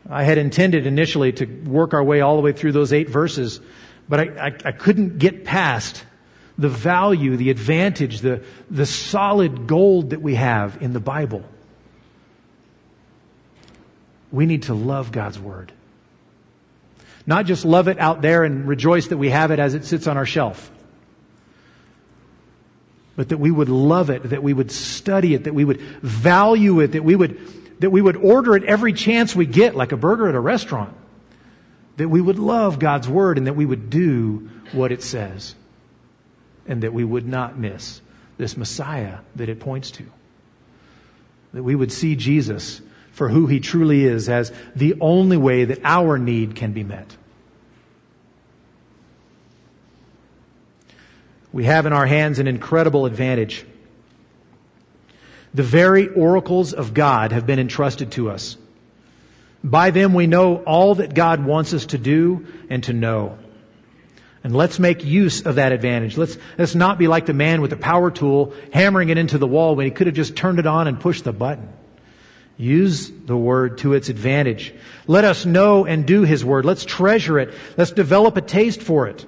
I 0.08 0.24
had 0.24 0.38
intended 0.38 0.86
initially 0.86 1.32
to 1.32 1.46
work 1.46 1.94
our 1.94 2.04
way 2.04 2.20
all 2.20 2.36
the 2.36 2.42
way 2.42 2.52
through 2.52 2.72
those 2.72 2.92
eight 2.92 3.08
verses, 3.08 3.60
but 4.08 4.20
I, 4.20 4.48
I, 4.48 4.56
I 4.66 4.72
couldn't 4.72 5.18
get 5.18 5.44
past 5.44 6.04
the 6.58 6.68
value, 6.68 7.36
the 7.36 7.50
advantage, 7.50 8.20
the, 8.20 8.44
the 8.70 8.86
solid 8.86 9.66
gold 9.66 10.10
that 10.10 10.20
we 10.20 10.34
have 10.34 10.82
in 10.82 10.92
the 10.92 11.00
Bible 11.00 11.42
we 14.34 14.46
need 14.46 14.64
to 14.64 14.74
love 14.74 15.12
God's 15.12 15.38
Word. 15.38 15.72
Not 17.26 17.46
just 17.46 17.64
love 17.64 17.88
it 17.88 17.98
out 17.98 18.20
there 18.20 18.42
and 18.42 18.66
rejoice 18.66 19.06
that 19.08 19.16
we 19.16 19.30
have 19.30 19.52
it 19.52 19.60
as 19.60 19.74
it 19.74 19.84
sits 19.84 20.06
on 20.08 20.16
our 20.16 20.26
shelf, 20.26 20.70
but 23.16 23.28
that 23.28 23.38
we 23.38 23.50
would 23.50 23.68
love 23.68 24.10
it, 24.10 24.24
that 24.30 24.42
we 24.42 24.52
would 24.52 24.72
study 24.72 25.34
it, 25.34 25.44
that 25.44 25.54
we 25.54 25.64
would 25.64 25.80
value 26.02 26.80
it, 26.80 26.88
that 26.88 27.04
we 27.04 27.14
would, 27.14 27.80
that 27.80 27.90
we 27.90 28.02
would 28.02 28.16
order 28.16 28.56
it 28.56 28.64
every 28.64 28.92
chance 28.92 29.36
we 29.36 29.46
get, 29.46 29.76
like 29.76 29.92
a 29.92 29.96
burger 29.96 30.28
at 30.28 30.34
a 30.34 30.40
restaurant. 30.40 30.94
That 31.96 32.08
we 32.08 32.20
would 32.20 32.40
love 32.40 32.80
God's 32.80 33.08
Word 33.08 33.38
and 33.38 33.46
that 33.46 33.54
we 33.54 33.64
would 33.64 33.88
do 33.88 34.50
what 34.72 34.90
it 34.90 35.02
says. 35.02 35.54
And 36.66 36.82
that 36.82 36.92
we 36.92 37.04
would 37.04 37.26
not 37.26 37.56
miss 37.56 38.00
this 38.36 38.56
Messiah 38.56 39.18
that 39.36 39.48
it 39.48 39.60
points 39.60 39.92
to. 39.92 40.04
That 41.52 41.62
we 41.62 41.76
would 41.76 41.92
see 41.92 42.16
Jesus 42.16 42.82
for 43.14 43.28
who 43.28 43.46
he 43.46 43.60
truly 43.60 44.04
is 44.04 44.28
as 44.28 44.52
the 44.74 44.96
only 45.00 45.36
way 45.36 45.64
that 45.64 45.80
our 45.84 46.18
need 46.18 46.56
can 46.56 46.72
be 46.72 46.82
met. 46.82 47.16
We 51.52 51.64
have 51.64 51.86
in 51.86 51.92
our 51.92 52.06
hands 52.06 52.40
an 52.40 52.48
incredible 52.48 53.06
advantage. 53.06 53.64
The 55.54 55.62
very 55.62 56.08
oracles 56.08 56.72
of 56.72 56.92
God 56.92 57.30
have 57.30 57.46
been 57.46 57.60
entrusted 57.60 58.10
to 58.12 58.30
us. 58.30 58.56
By 59.62 59.92
them 59.92 60.12
we 60.12 60.26
know 60.26 60.56
all 60.56 60.96
that 60.96 61.14
God 61.14 61.44
wants 61.44 61.72
us 61.72 61.86
to 61.86 61.98
do 61.98 62.48
and 62.68 62.82
to 62.84 62.92
know. 62.92 63.38
And 64.42 64.54
let's 64.56 64.80
make 64.80 65.04
use 65.04 65.46
of 65.46 65.54
that 65.54 65.70
advantage. 65.70 66.18
Let's, 66.18 66.36
let's 66.58 66.74
not 66.74 66.98
be 66.98 67.06
like 67.06 67.26
the 67.26 67.32
man 67.32 67.60
with 67.60 67.70
the 67.70 67.76
power 67.76 68.10
tool 68.10 68.52
hammering 68.72 69.10
it 69.10 69.18
into 69.18 69.38
the 69.38 69.46
wall 69.46 69.76
when 69.76 69.86
he 69.86 69.92
could 69.92 70.08
have 70.08 70.16
just 70.16 70.34
turned 70.34 70.58
it 70.58 70.66
on 70.66 70.88
and 70.88 70.98
pushed 70.98 71.22
the 71.22 71.32
button. 71.32 71.68
Use 72.56 73.10
the 73.10 73.36
word 73.36 73.78
to 73.78 73.94
its 73.94 74.08
advantage. 74.08 74.72
Let 75.06 75.24
us 75.24 75.44
know 75.44 75.86
and 75.86 76.06
do 76.06 76.22
his 76.22 76.44
word. 76.44 76.64
Let's 76.64 76.84
treasure 76.84 77.38
it. 77.38 77.52
Let's 77.76 77.90
develop 77.90 78.36
a 78.36 78.40
taste 78.40 78.82
for 78.82 79.08
it 79.08 79.26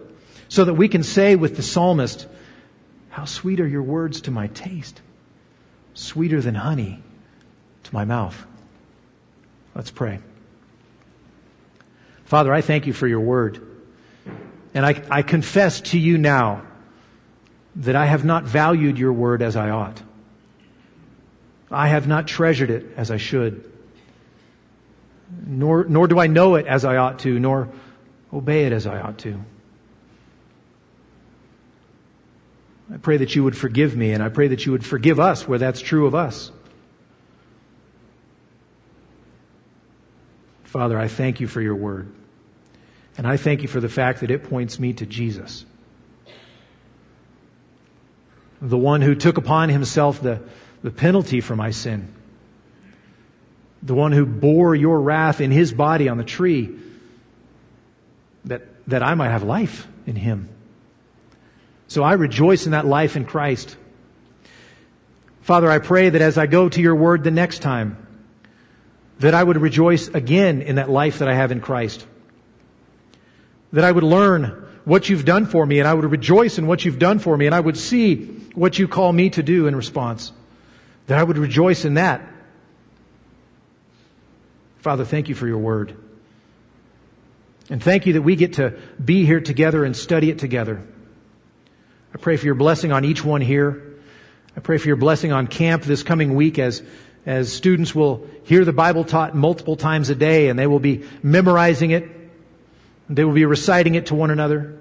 so 0.49 0.65
that 0.65 0.75
we 0.75 0.89
can 0.89 1.03
say 1.03 1.35
with 1.35 1.57
the 1.57 1.63
psalmist, 1.63 2.27
How 3.09 3.25
sweet 3.25 3.61
are 3.61 3.67
your 3.67 3.83
words 3.83 4.23
to 4.23 4.31
my 4.31 4.47
taste, 4.49 5.01
sweeter 5.95 6.41
than 6.41 6.55
honey 6.55 7.03
to 7.85 7.95
my 7.95 8.05
mouth. 8.05 8.47
Let's 9.75 9.91
pray. 9.91 10.21
Father, 12.27 12.53
I 12.53 12.61
thank 12.61 12.87
you 12.87 12.93
for 12.93 13.07
your 13.07 13.21
word. 13.21 13.61
And 14.75 14.85
I, 14.85 15.03
I 15.11 15.23
confess 15.23 15.81
to 15.81 15.99
you 15.99 16.19
now 16.19 16.63
that 17.77 17.97
I 17.97 18.07
have 18.07 18.25
not 18.25 18.45
valued 18.45 18.99
your 18.99 19.13
word 19.13 19.43
as 19.43 19.57
I 19.57 19.71
ought. 19.71 20.01
I 21.71 21.89
have 21.89 22.07
not 22.07 22.27
treasured 22.27 22.71
it 22.71 22.87
as 22.97 23.11
I 23.11 23.17
should, 23.17 23.71
nor, 25.47 25.85
nor 25.85 26.07
do 26.07 26.19
I 26.19 26.27
know 26.27 26.55
it 26.55 26.67
as 26.67 26.85
I 26.85 26.97
ought 26.97 27.21
to, 27.21 27.39
nor 27.39 27.69
obey 28.33 28.67
it 28.67 28.73
as 28.73 28.87
I 28.87 29.01
ought 29.01 29.19
to. 29.19 29.41
I 32.93 32.99
pray 32.99 33.17
that 33.17 33.35
you 33.35 33.43
would 33.43 33.57
forgive 33.57 33.97
me, 33.97 34.13
and 34.13 34.23
I 34.23 34.29
pray 34.29 34.49
that 34.49 34.65
you 34.65 34.73
would 34.73 34.87
forgive 34.87 35.19
us 35.19 35.49
where 35.49 35.59
that's 35.59 35.81
true 35.81 36.07
of 36.07 36.15
us. 36.15 36.53
Father, 40.65 40.99
I 40.99 41.09
thank 41.09 41.41
you 41.41 41.49
for 41.49 41.61
your 41.61 41.75
word. 41.75 42.13
And 43.19 43.27
I 43.27 43.39
thank 43.39 43.63
you 43.63 43.69
for 43.69 43.81
the 43.81 43.89
fact 43.89 44.21
that 44.21 44.31
it 44.31 44.45
points 44.45 44.79
me 44.79 44.93
to 44.95 45.07
Jesus. 45.07 45.65
The 48.61 48.79
one 48.79 49.01
who 49.01 49.15
took 49.15 49.39
upon 49.39 49.69
himself 49.69 50.21
the, 50.21 50.43
the 50.87 50.93
penalty 50.93 51.41
for 51.41 51.57
my 51.57 51.73
sin. 51.73 52.15
The 53.83 53.93
one 53.93 54.13
who 54.13 54.25
bore 54.25 54.73
your 54.73 55.01
wrath 55.01 55.41
in 55.41 55.51
his 55.51 55.73
body 55.73 56.09
on 56.09 56.17
the 56.17 56.23
tree 56.23 56.77
that, 58.45 58.63
that 58.87 59.03
I 59.03 59.17
might 59.17 59.31
have 59.31 59.43
life 59.43 59.89
in 60.07 60.15
him. 60.15 60.49
So 61.89 62.05
I 62.05 62.13
rejoice 62.13 62.67
in 62.67 62.71
that 62.71 62.87
life 62.87 63.17
in 63.17 63.25
Christ. 63.25 63.77
Father, 65.41 65.69
I 65.69 65.81
pray 65.81 66.09
that 66.09 66.23
as 66.23 66.39
I 66.39 66.47
go 66.47 66.69
to 66.69 66.81
your 66.81 66.95
word 66.95 67.25
the 67.25 67.33
next 67.33 67.63
time, 67.63 67.97
that 69.19 69.35
I 69.35 69.43
would 69.43 69.61
rejoice 69.61 70.07
again 70.07 70.63
in 70.63 70.77
that 70.77 70.89
life 70.89 71.19
that 71.19 71.27
I 71.27 71.35
have 71.35 71.51
in 71.51 71.61
Christ. 71.61 72.07
That 73.73 73.83
I 73.83 73.91
would 73.91 74.05
learn 74.05 74.69
what 74.85 75.09
you've 75.09 75.25
done 75.25 75.47
for 75.47 75.67
me 75.67 75.81
and 75.81 75.89
I 75.89 75.95
would 75.95 76.09
rejoice 76.09 76.59
in 76.59 76.69
what 76.69 76.85
you've 76.85 77.01
done 77.01 77.19
for 77.19 77.37
me 77.37 77.47
and 77.47 77.57
I 77.57 77.59
would 77.59 77.77
see 77.77 78.27
what 78.55 78.79
you 78.79 78.87
call 78.87 79.13
me 79.13 79.31
to 79.31 79.43
do 79.43 79.67
in 79.67 79.75
response 79.75 80.31
that 81.07 81.19
I 81.19 81.23
would 81.23 81.39
rejoice 81.39 81.85
in 81.85 81.95
that. 81.95 82.23
Father, 84.79 85.05
thank 85.05 85.29
you 85.29 85.35
for 85.35 85.47
your 85.47 85.59
word. 85.59 85.97
And 87.69 87.83
thank 87.83 88.07
you 88.07 88.15
that 88.15 88.23
we 88.23 88.37
get 88.37 88.55
to 88.55 88.79
be 89.05 89.25
here 89.25 89.41
together 89.41 89.85
and 89.85 89.97
study 89.97 90.31
it 90.31 90.39
together. 90.39 90.83
I 92.15 92.19
pray 92.19 92.37
for 92.37 92.47
your 92.47 92.55
blessing 92.55 92.93
on 92.93 93.05
each 93.05 93.25
one 93.25 93.41
here. 93.41 93.99
I 94.57 94.61
pray 94.61 94.79
for 94.79 94.87
your 94.87 94.97
blessing 94.97 95.33
on 95.33 95.49
camp 95.49 95.83
this 95.83 96.03
coming 96.03 96.35
week 96.35 96.59
as, 96.59 96.83
as 97.27 97.53
students 97.53 97.95
will 97.95 98.27
hear 98.45 98.65
the 98.65 98.73
Bible 98.73 99.05
taught 99.05 99.35
multiple 99.35 99.77
times 99.77 100.09
a 100.09 100.15
day 100.15 100.49
and 100.49 100.59
they 100.59 100.67
will 100.67 100.79
be 100.79 101.05
memorizing 101.23 101.91
it. 101.91 102.09
They 103.11 103.25
will 103.25 103.35
be 103.35 103.45
reciting 103.45 103.97
it 103.97 104.07
to 104.07 104.15
one 104.15 104.31
another. 104.31 104.79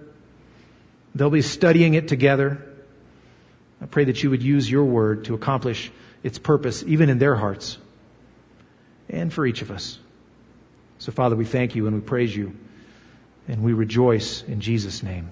They'll 1.16 1.30
be 1.30 1.42
studying 1.42 1.96
it 1.96 2.08
together. 2.08 2.64
I 3.82 3.86
pray 3.88 4.06
that 4.06 4.22
you 4.22 4.30
would 4.30 4.44
use 4.44 4.70
your 4.70 4.86
word 4.86 5.26
to 5.26 5.34
accomplish 5.34 5.92
its 6.26 6.40
purpose 6.40 6.84
even 6.88 7.12
in 7.12 7.20
their 7.20 7.36
hearts 7.36 7.78
and 9.08 9.32
for 9.32 9.46
each 9.46 9.62
of 9.62 9.70
us. 9.70 10.00
So, 10.98 11.12
Father, 11.12 11.36
we 11.36 11.46
thank 11.46 11.76
you 11.76 11.86
and 11.86 11.96
we 11.96 12.02
praise 12.02 12.36
you 12.36 12.56
and 13.48 13.62
we 13.62 13.74
rejoice 13.74 14.42
in 14.42 14.60
Jesus' 14.60 15.04
name. 15.04 15.30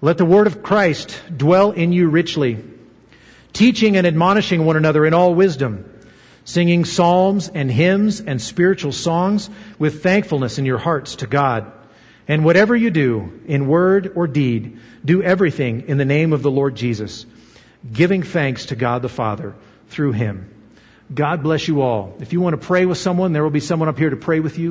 Let 0.00 0.16
the 0.16 0.24
word 0.24 0.46
of 0.46 0.62
Christ 0.62 1.22
dwell 1.36 1.72
in 1.72 1.92
you 1.92 2.08
richly, 2.08 2.64
teaching 3.52 3.98
and 3.98 4.06
admonishing 4.06 4.64
one 4.64 4.78
another 4.78 5.04
in 5.04 5.12
all 5.12 5.34
wisdom, 5.34 5.84
singing 6.46 6.86
psalms 6.86 7.50
and 7.50 7.70
hymns 7.70 8.22
and 8.22 8.40
spiritual 8.40 8.92
songs 8.92 9.50
with 9.78 10.02
thankfulness 10.02 10.58
in 10.58 10.64
your 10.64 10.78
hearts 10.78 11.16
to 11.16 11.26
God. 11.26 11.70
And 12.26 12.42
whatever 12.42 12.74
you 12.74 12.88
do, 12.88 13.38
in 13.44 13.66
word 13.66 14.12
or 14.14 14.26
deed, 14.26 14.78
do 15.04 15.22
everything 15.22 15.88
in 15.88 15.98
the 15.98 16.06
name 16.06 16.32
of 16.32 16.40
the 16.40 16.50
Lord 16.50 16.74
Jesus 16.74 17.26
giving 17.90 18.22
thanks 18.22 18.66
to 18.66 18.76
God 18.76 19.02
the 19.02 19.08
Father 19.08 19.54
through 19.88 20.12
him. 20.12 20.48
God 21.12 21.42
bless 21.42 21.68
you 21.68 21.82
all. 21.82 22.16
If 22.20 22.32
you 22.32 22.40
want 22.40 22.58
to 22.58 22.66
pray 22.66 22.86
with 22.86 22.98
someone, 22.98 23.32
there 23.32 23.42
will 23.42 23.50
be 23.50 23.60
someone 23.60 23.88
up 23.88 23.98
here 23.98 24.10
to 24.10 24.16
pray 24.16 24.40
with 24.40 24.58
you. 24.58 24.70